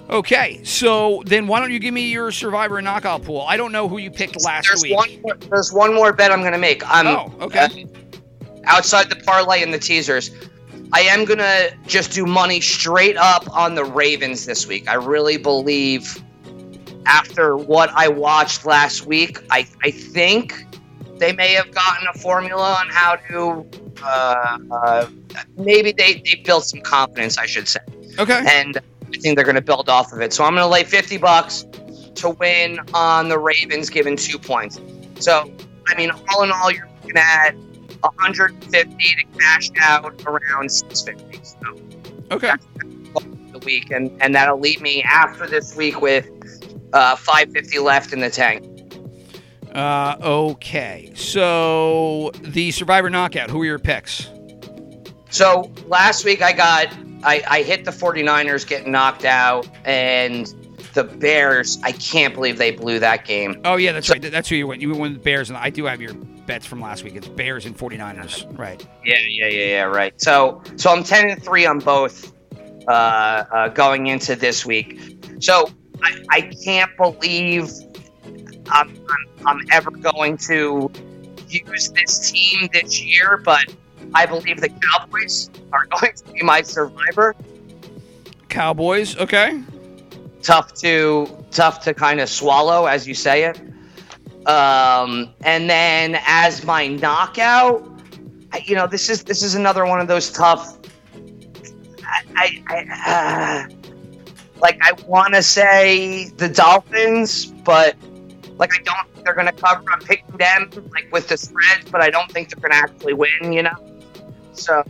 Okay, 0.10 0.64
so 0.64 1.22
then 1.28 1.46
why 1.46 1.60
don't 1.60 1.72
you 1.72 1.78
give 1.80 1.94
me 1.94 2.10
your 2.12 2.32
survivor 2.32 2.82
knockout 2.82 3.24
pool? 3.24 3.42
I 3.48 3.58
don't 3.58 3.72
know 3.72 3.88
who 3.88 4.00
you 4.00 4.10
picked 4.10 4.44
last 4.44 4.68
There's 4.68 4.82
week. 4.82 4.96
one. 4.96 5.22
More, 5.22 5.36
there's 5.36 5.72
one 5.72 5.94
more 5.94 6.12
bet 6.14 6.32
I'm 6.32 6.40
going 6.40 6.54
to 6.54 6.58
make. 6.58 6.82
I'm, 6.92 7.06
Oh, 7.06 7.32
okay. 7.42 7.86
uh, 7.86 8.58
outside 8.66 9.10
the 9.10 9.18
parlay 9.18 9.62
and 9.62 9.72
the 9.72 9.78
teasers, 9.78 10.32
I 10.94 11.02
am 11.02 11.26
going 11.26 11.38
to 11.38 11.72
just 11.86 12.12
do 12.12 12.26
money 12.26 12.60
straight 12.60 13.18
up 13.18 13.48
on 13.56 13.76
the 13.76 13.86
Ravens 13.86 14.48
this 14.48 14.66
week. 14.66 14.90
I 14.90 14.96
really 14.96 15.38
believe 15.38 16.18
after 17.06 17.56
what 17.56 17.92
I 17.94 18.08
watched 18.08 18.66
last 18.66 19.06
week, 19.06 19.40
I, 19.52 19.68
I 19.84 19.92
think 19.92 20.56
they 21.18 21.34
may 21.34 21.54
have 21.54 21.70
gotten 21.72 22.08
a 22.08 22.18
formula 22.18 22.78
on 22.80 22.90
how 22.90 23.16
to. 23.30 23.70
Uh, 24.02 24.58
uh, 24.72 25.08
maybe 25.58 25.92
they 25.92 26.22
they 26.26 26.42
built 26.46 26.64
some 26.66 26.80
confidence, 26.82 27.38
I 27.38 27.46
should 27.46 27.68
say, 27.68 27.82
Okay. 28.18 28.42
and 28.48 28.80
I 29.14 29.18
think 29.20 29.36
they're 29.36 29.46
going 29.46 29.56
to 29.56 29.62
build 29.62 29.90
off 29.90 30.12
of 30.14 30.22
it. 30.22 30.34
So 30.34 30.44
I'm 30.44 30.54
going 30.54 30.64
to 30.64 30.68
lay 30.68 30.84
50 30.84 31.18
bucks 31.18 31.66
to 32.16 32.30
win 32.32 32.80
on 32.94 33.30
the 33.30 33.38
Ravens, 33.40 33.90
given 33.90 34.16
two 34.16 34.38
points. 34.40 34.80
So 35.20 35.52
I 35.88 35.96
mean, 35.96 36.12
all 36.30 36.44
in 36.44 36.52
all, 36.52 36.72
you're 36.72 36.88
looking 37.02 37.18
at 37.18 37.52
150 38.02 38.96
to 38.96 39.40
cash 39.40 39.70
out 39.80 40.22
around 40.26 40.72
650. 40.72 41.40
So 41.44 41.76
Okay. 42.32 42.52
the 43.52 43.60
week, 43.66 43.90
and 43.92 44.12
and 44.22 44.36
that'll 44.36 44.60
leave 44.60 44.82
me 44.82 45.02
after 45.04 45.48
this 45.48 45.76
week 45.76 46.00
with 46.02 46.30
uh, 46.94 47.16
550 47.16 47.80
left 47.80 48.14
in 48.14 48.20
the 48.20 48.30
tank. 48.30 48.66
Uh, 49.74 50.16
okay. 50.22 51.12
So 51.16 52.32
the 52.42 52.72
Survivor 52.72 53.10
Knockout. 53.10 53.50
Who 53.50 53.62
are 53.62 53.66
your 53.66 53.80
picks? 53.80 54.30
So 55.32 55.72
last 55.88 56.26
week 56.26 56.42
I 56.42 56.54
got 56.54 56.88
I, 57.24 57.44
I 57.48 57.62
hit 57.64 57.86
the 57.86 57.92
49ers 57.92 58.66
getting 58.68 58.92
knocked 58.92 59.26
out 59.26 59.68
and 59.86 60.54
the 60.94 61.04
Bears, 61.04 61.78
I 61.84 61.92
can't 61.92 62.34
believe 62.34 62.58
they 62.58 62.72
blew 62.72 63.00
that 63.00 63.26
game. 63.26 63.62
Oh 63.64 63.76
yeah, 63.76 63.92
that's 63.92 64.08
So- 64.08 64.14
right. 64.14 64.22
That's 64.22 64.50
who 64.50 64.56
you 64.56 64.66
went. 64.68 64.82
You 64.82 64.90
went 64.90 65.02
with 65.02 65.14
the 65.14 65.20
Bears, 65.20 65.50
and 65.50 65.58
I 65.58 65.70
do 65.70 65.86
have 65.86 66.02
your 66.02 66.14
bets 66.14 66.66
from 66.66 66.82
last 66.82 67.04
week. 67.04 67.16
It's 67.16 67.28
Bears 67.28 67.66
and 67.68 67.78
49ers. 67.78 68.58
Right. 68.58 68.86
Yeah, 69.06 69.18
yeah, 69.28 69.48
yeah, 69.48 69.66
yeah, 69.66 69.82
right. 69.84 70.20
So 70.20 70.64
so 70.78 70.92
I'm 70.92 71.04
10 71.04 71.30
and 71.30 71.44
3 71.44 71.66
on 71.68 71.80
both 71.80 72.34
uh, 72.88 72.92
uh, 72.92 73.68
going 73.70 74.08
into 74.08 74.36
this 74.36 74.66
week. 74.66 75.00
So 75.40 75.70
I, 76.02 76.24
I 76.32 76.42
can't 76.64 76.90
believe 76.98 77.70
I'm, 78.72 78.90
I'm, 78.90 79.46
I'm 79.46 79.62
ever 79.72 79.92
going 79.92 80.38
to 80.38 80.90
use 81.48 81.90
this 81.92 82.32
team 82.32 82.68
this 82.74 83.00
year, 83.02 83.38
but 83.46 83.64
I 84.14 84.26
believe 84.26 84.62
the 84.62 84.70
Cowboys 84.70 85.50
are 85.72 85.86
going 86.00 86.14
to 86.14 86.32
be 86.32 86.42
my 86.44 86.62
survivor. 86.62 87.36
Cowboys. 88.50 89.16
Okay. 89.18 89.62
tough 90.42 90.74
to 90.76 91.28
tough 91.52 91.84
to 91.84 91.94
kind 91.94 92.20
of 92.20 92.30
swallow 92.30 92.86
as 92.86 93.08
you 93.08 93.14
say 93.14 93.44
it. 93.44 93.60
Um, 94.48 95.34
and 95.42 95.70
then 95.70 96.20
as 96.26 96.64
my 96.64 96.88
knockout, 96.88 97.88
I, 98.52 98.64
you 98.66 98.76
know, 98.76 98.88
this 98.88 99.10
is 99.10 99.24
this 99.24 99.44
is 99.44 99.56
another 99.56 99.86
one 99.86 100.00
of 100.00 100.08
those 100.08 100.32
tough. 100.32 100.78
I, 102.04 102.24
I, 102.36 102.64
I 102.68 103.68
uh, 103.68 103.76
like 104.60 104.80
I 104.82 104.94
want 105.06 105.36
to 105.36 105.44
say 105.44 106.30
the 106.38 106.50
Dolphins, 106.50 107.46
but 107.48 107.96
like 108.58 108.74
I 108.74 108.82
don't 108.84 109.14
think 109.14 109.26
they're 109.26 109.36
going 109.36 109.48
to 109.48 109.54
cover. 109.54 109.84
I'm 109.92 110.00
picking 110.00 110.38
them 110.38 110.72
like 110.92 111.12
with 111.12 111.28
the 111.28 111.38
spread, 111.38 111.92
but 111.92 112.02
I 112.02 112.10
don't 112.10 112.32
think 112.32 112.50
they're 112.50 112.62
going 112.62 112.72
to 112.72 112.78
actually 112.78 113.14
win. 113.14 113.54
You 113.54 113.64
know, 113.64 113.99
so 114.60 114.84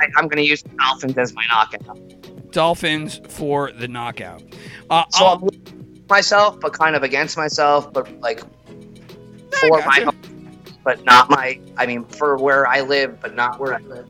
I, 0.00 0.06
I'm 0.16 0.28
going 0.28 0.36
to 0.42 0.48
use 0.48 0.62
Dolphins 0.62 1.16
as 1.18 1.34
my 1.34 1.44
knockout. 1.48 2.52
Dolphins 2.52 3.20
for 3.28 3.72
the 3.72 3.88
knockout. 3.88 4.42
Uh, 4.90 5.04
So 5.10 5.24
I'll- 5.24 5.48
I'm 5.52 6.04
myself, 6.08 6.60
but 6.60 6.72
kind 6.72 6.94
of 6.96 7.02
against 7.02 7.36
myself, 7.36 7.92
but 7.92 8.20
like 8.20 8.40
for 8.40 9.78
my 9.86 10.00
home, 10.04 10.60
but 10.84 11.02
not 11.04 11.30
my. 11.30 11.58
I 11.76 11.86
mean, 11.86 12.04
for 12.04 12.36
where 12.36 12.66
I 12.66 12.82
live, 12.82 13.20
but 13.20 13.34
not 13.34 13.58
where 13.58 13.74
I 13.74 13.78
live. 13.78 14.06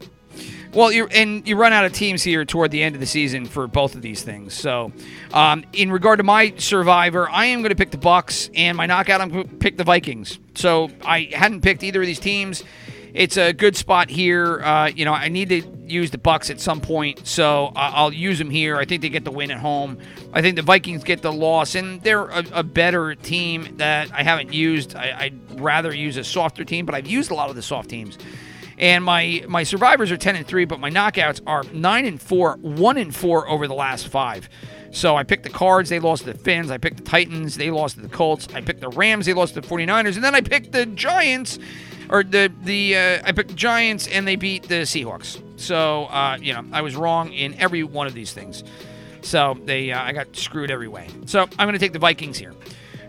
Well, 0.72 0.90
you 0.90 1.06
and 1.06 1.46
you 1.46 1.54
run 1.56 1.72
out 1.72 1.84
of 1.84 1.92
teams 1.92 2.24
here 2.24 2.44
toward 2.44 2.72
the 2.72 2.82
end 2.82 2.96
of 2.96 3.00
the 3.00 3.06
season 3.06 3.46
for 3.46 3.68
both 3.68 3.94
of 3.94 4.02
these 4.02 4.22
things. 4.22 4.54
So, 4.54 4.90
um, 5.32 5.64
in 5.72 5.92
regard 5.92 6.18
to 6.18 6.24
my 6.24 6.52
survivor, 6.56 7.30
I 7.30 7.46
am 7.46 7.60
going 7.60 7.68
to 7.70 7.76
pick 7.76 7.92
the 7.92 7.96
Bucks, 7.98 8.50
and 8.56 8.76
my 8.76 8.86
knockout, 8.86 9.20
I'm 9.20 9.28
going 9.30 9.48
to 9.48 9.54
pick 9.54 9.76
the 9.76 9.84
Vikings. 9.84 10.40
So 10.56 10.90
I 11.04 11.28
hadn't 11.32 11.60
picked 11.60 11.84
either 11.84 12.00
of 12.00 12.06
these 12.06 12.18
teams. 12.18 12.64
It's 13.14 13.36
a 13.36 13.52
good 13.52 13.76
spot 13.76 14.10
here. 14.10 14.60
Uh, 14.60 14.88
you 14.88 15.04
know, 15.04 15.12
I 15.12 15.28
need 15.28 15.48
to 15.50 15.62
use 15.86 16.10
the 16.10 16.18
Bucks 16.18 16.50
at 16.50 16.60
some 16.60 16.80
point, 16.80 17.28
so 17.28 17.70
I'll 17.76 18.12
use 18.12 18.38
them 18.38 18.50
here. 18.50 18.76
I 18.76 18.84
think 18.84 19.02
they 19.02 19.08
get 19.08 19.24
the 19.24 19.30
win 19.30 19.52
at 19.52 19.60
home. 19.60 19.98
I 20.32 20.42
think 20.42 20.56
the 20.56 20.62
Vikings 20.62 21.04
get 21.04 21.22
the 21.22 21.32
loss, 21.32 21.76
and 21.76 22.02
they're 22.02 22.24
a, 22.24 22.44
a 22.52 22.62
better 22.64 23.14
team 23.14 23.76
that 23.76 24.10
I 24.12 24.24
haven't 24.24 24.52
used. 24.52 24.96
I, 24.96 25.14
I'd 25.16 25.60
rather 25.60 25.94
use 25.94 26.16
a 26.16 26.24
softer 26.24 26.64
team, 26.64 26.86
but 26.86 26.96
I've 26.96 27.06
used 27.06 27.30
a 27.30 27.34
lot 27.34 27.50
of 27.50 27.56
the 27.56 27.62
soft 27.62 27.88
teams. 27.88 28.18
And 28.78 29.04
my 29.04 29.44
my 29.46 29.62
survivors 29.62 30.10
are 30.10 30.16
10 30.16 30.34
and 30.34 30.44
3, 30.44 30.64
but 30.64 30.80
my 30.80 30.90
knockouts 30.90 31.40
are 31.46 31.62
9 31.72 32.06
and 32.06 32.20
4, 32.20 32.58
1 32.60 32.96
and 32.96 33.14
4 33.14 33.48
over 33.48 33.68
the 33.68 33.74
last 33.74 34.08
5. 34.08 34.48
So 34.90 35.16
I 35.16 35.22
picked 35.22 35.44
the 35.44 35.50
Cards, 35.50 35.88
they 35.88 36.00
lost 36.00 36.24
to 36.24 36.32
the 36.32 36.38
Fins. 36.38 36.72
I 36.72 36.78
picked 36.78 36.96
the 36.96 37.04
Titans, 37.04 37.56
they 37.56 37.70
lost 37.70 37.94
to 37.94 38.00
the 38.00 38.08
Colts. 38.08 38.48
I 38.52 38.60
picked 38.60 38.80
the 38.80 38.88
Rams, 38.88 39.26
they 39.26 39.34
lost 39.34 39.54
to 39.54 39.60
the 39.60 39.66
49ers, 39.68 40.16
and 40.16 40.24
then 40.24 40.34
I 40.34 40.40
picked 40.40 40.72
the 40.72 40.86
Giants 40.86 41.60
or 42.14 42.22
the 42.22 42.52
the 42.62 42.96
uh, 42.96 43.22
I 43.24 43.32
picked 43.32 43.48
the 43.48 43.56
Giants 43.56 44.06
and 44.06 44.26
they 44.26 44.36
beat 44.36 44.68
the 44.68 44.82
Seahawks. 44.82 45.42
So, 45.58 46.04
uh, 46.04 46.38
you 46.40 46.52
know, 46.52 46.64
I 46.72 46.82
was 46.82 46.94
wrong 46.94 47.32
in 47.32 47.54
every 47.60 47.82
one 47.82 48.06
of 48.06 48.14
these 48.14 48.32
things. 48.32 48.62
So, 49.22 49.58
they 49.64 49.90
uh, 49.90 50.00
I 50.00 50.12
got 50.12 50.36
screwed 50.36 50.70
every 50.70 50.86
way. 50.86 51.08
So, 51.26 51.48
I'm 51.58 51.72
to 51.72 51.78
take 51.78 51.92
the 51.92 51.98
Vikings 51.98 52.38
here. 52.38 52.54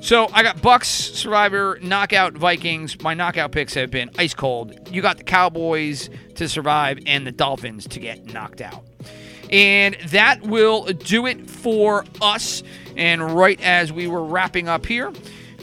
So 0.02 0.28
I 0.34 0.44
got 0.44 0.62
Bucks, 0.62 0.88
Survivor, 0.88 1.80
Knockout, 1.82 2.34
Vikings. 2.34 3.02
My 3.02 3.16
knockout 3.16 3.52
picks 3.52 3.74
have 3.74 3.90
been 3.90 4.12
ice 4.20 4.36
cold. 4.36 4.78
You 4.92 5.02
got 5.02 5.18
the 5.18 5.24
Cowboys 5.24 6.12
to 6.36 6.48
survive 6.48 7.00
and 7.08 7.26
the 7.26 7.32
Dolphins 7.32 7.88
to 7.88 8.00
get 8.00 8.32
knocked 8.32 8.62
out. 8.62 8.86
And 9.50 9.96
that 10.10 10.44
will 10.44 10.84
do 10.86 11.26
it 11.26 11.50
for 11.50 12.06
us. 12.22 12.62
And 12.96 13.36
right 13.36 13.60
as 13.62 13.92
we 13.92 14.08
were 14.08 14.24
wrapping 14.24 14.68
up 14.68 14.86
here, 14.86 15.12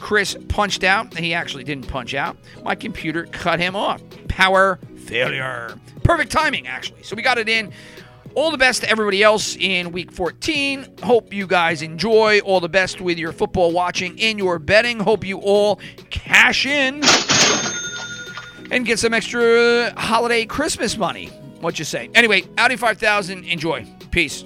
Chris 0.03 0.37
punched 0.49 0.83
out. 0.83 1.17
He 1.17 1.33
actually 1.33 1.63
didn't 1.63 1.87
punch 1.87 2.13
out. 2.13 2.37
My 2.65 2.75
computer 2.75 3.27
cut 3.27 3.61
him 3.61 3.77
off. 3.77 4.03
Power 4.27 4.81
failure. 5.07 5.79
Perfect 6.03 6.33
timing, 6.33 6.67
actually. 6.67 7.05
So 7.05 7.15
we 7.15 7.23
got 7.23 7.39
it 7.39 7.49
in. 7.49 7.73
All 8.35 8.51
the 8.51 8.59
best 8.59 8.83
to 8.83 8.91
everybody 8.91 9.23
else 9.23 9.57
in 9.57 9.93
week 9.93 10.11
14. 10.11 10.97
Hope 11.05 11.33
you 11.33 11.47
guys 11.47 11.83
enjoy. 11.83 12.41
All 12.41 12.59
the 12.59 12.69
best 12.69 13.01
with 13.01 13.17
your 13.17 13.31
football 13.31 13.71
watching 13.71 14.21
and 14.21 14.39
your 14.39 14.59
betting. 14.59 14.99
Hope 14.99 15.25
you 15.25 15.39
all 15.39 15.79
cash 16.11 16.67
in 16.67 17.03
and 18.73 18.85
get 18.85 18.99
some 18.99 19.15
extra 19.15 19.95
holiday 19.97 20.45
Christmas 20.47 20.99
money. 20.99 21.27
What 21.61 21.79
you 21.79 21.85
say? 21.85 22.11
Anyway, 22.15 22.43
Audi 22.59 22.75
5000, 22.75 23.45
enjoy. 23.45 23.87
Peace. 24.11 24.45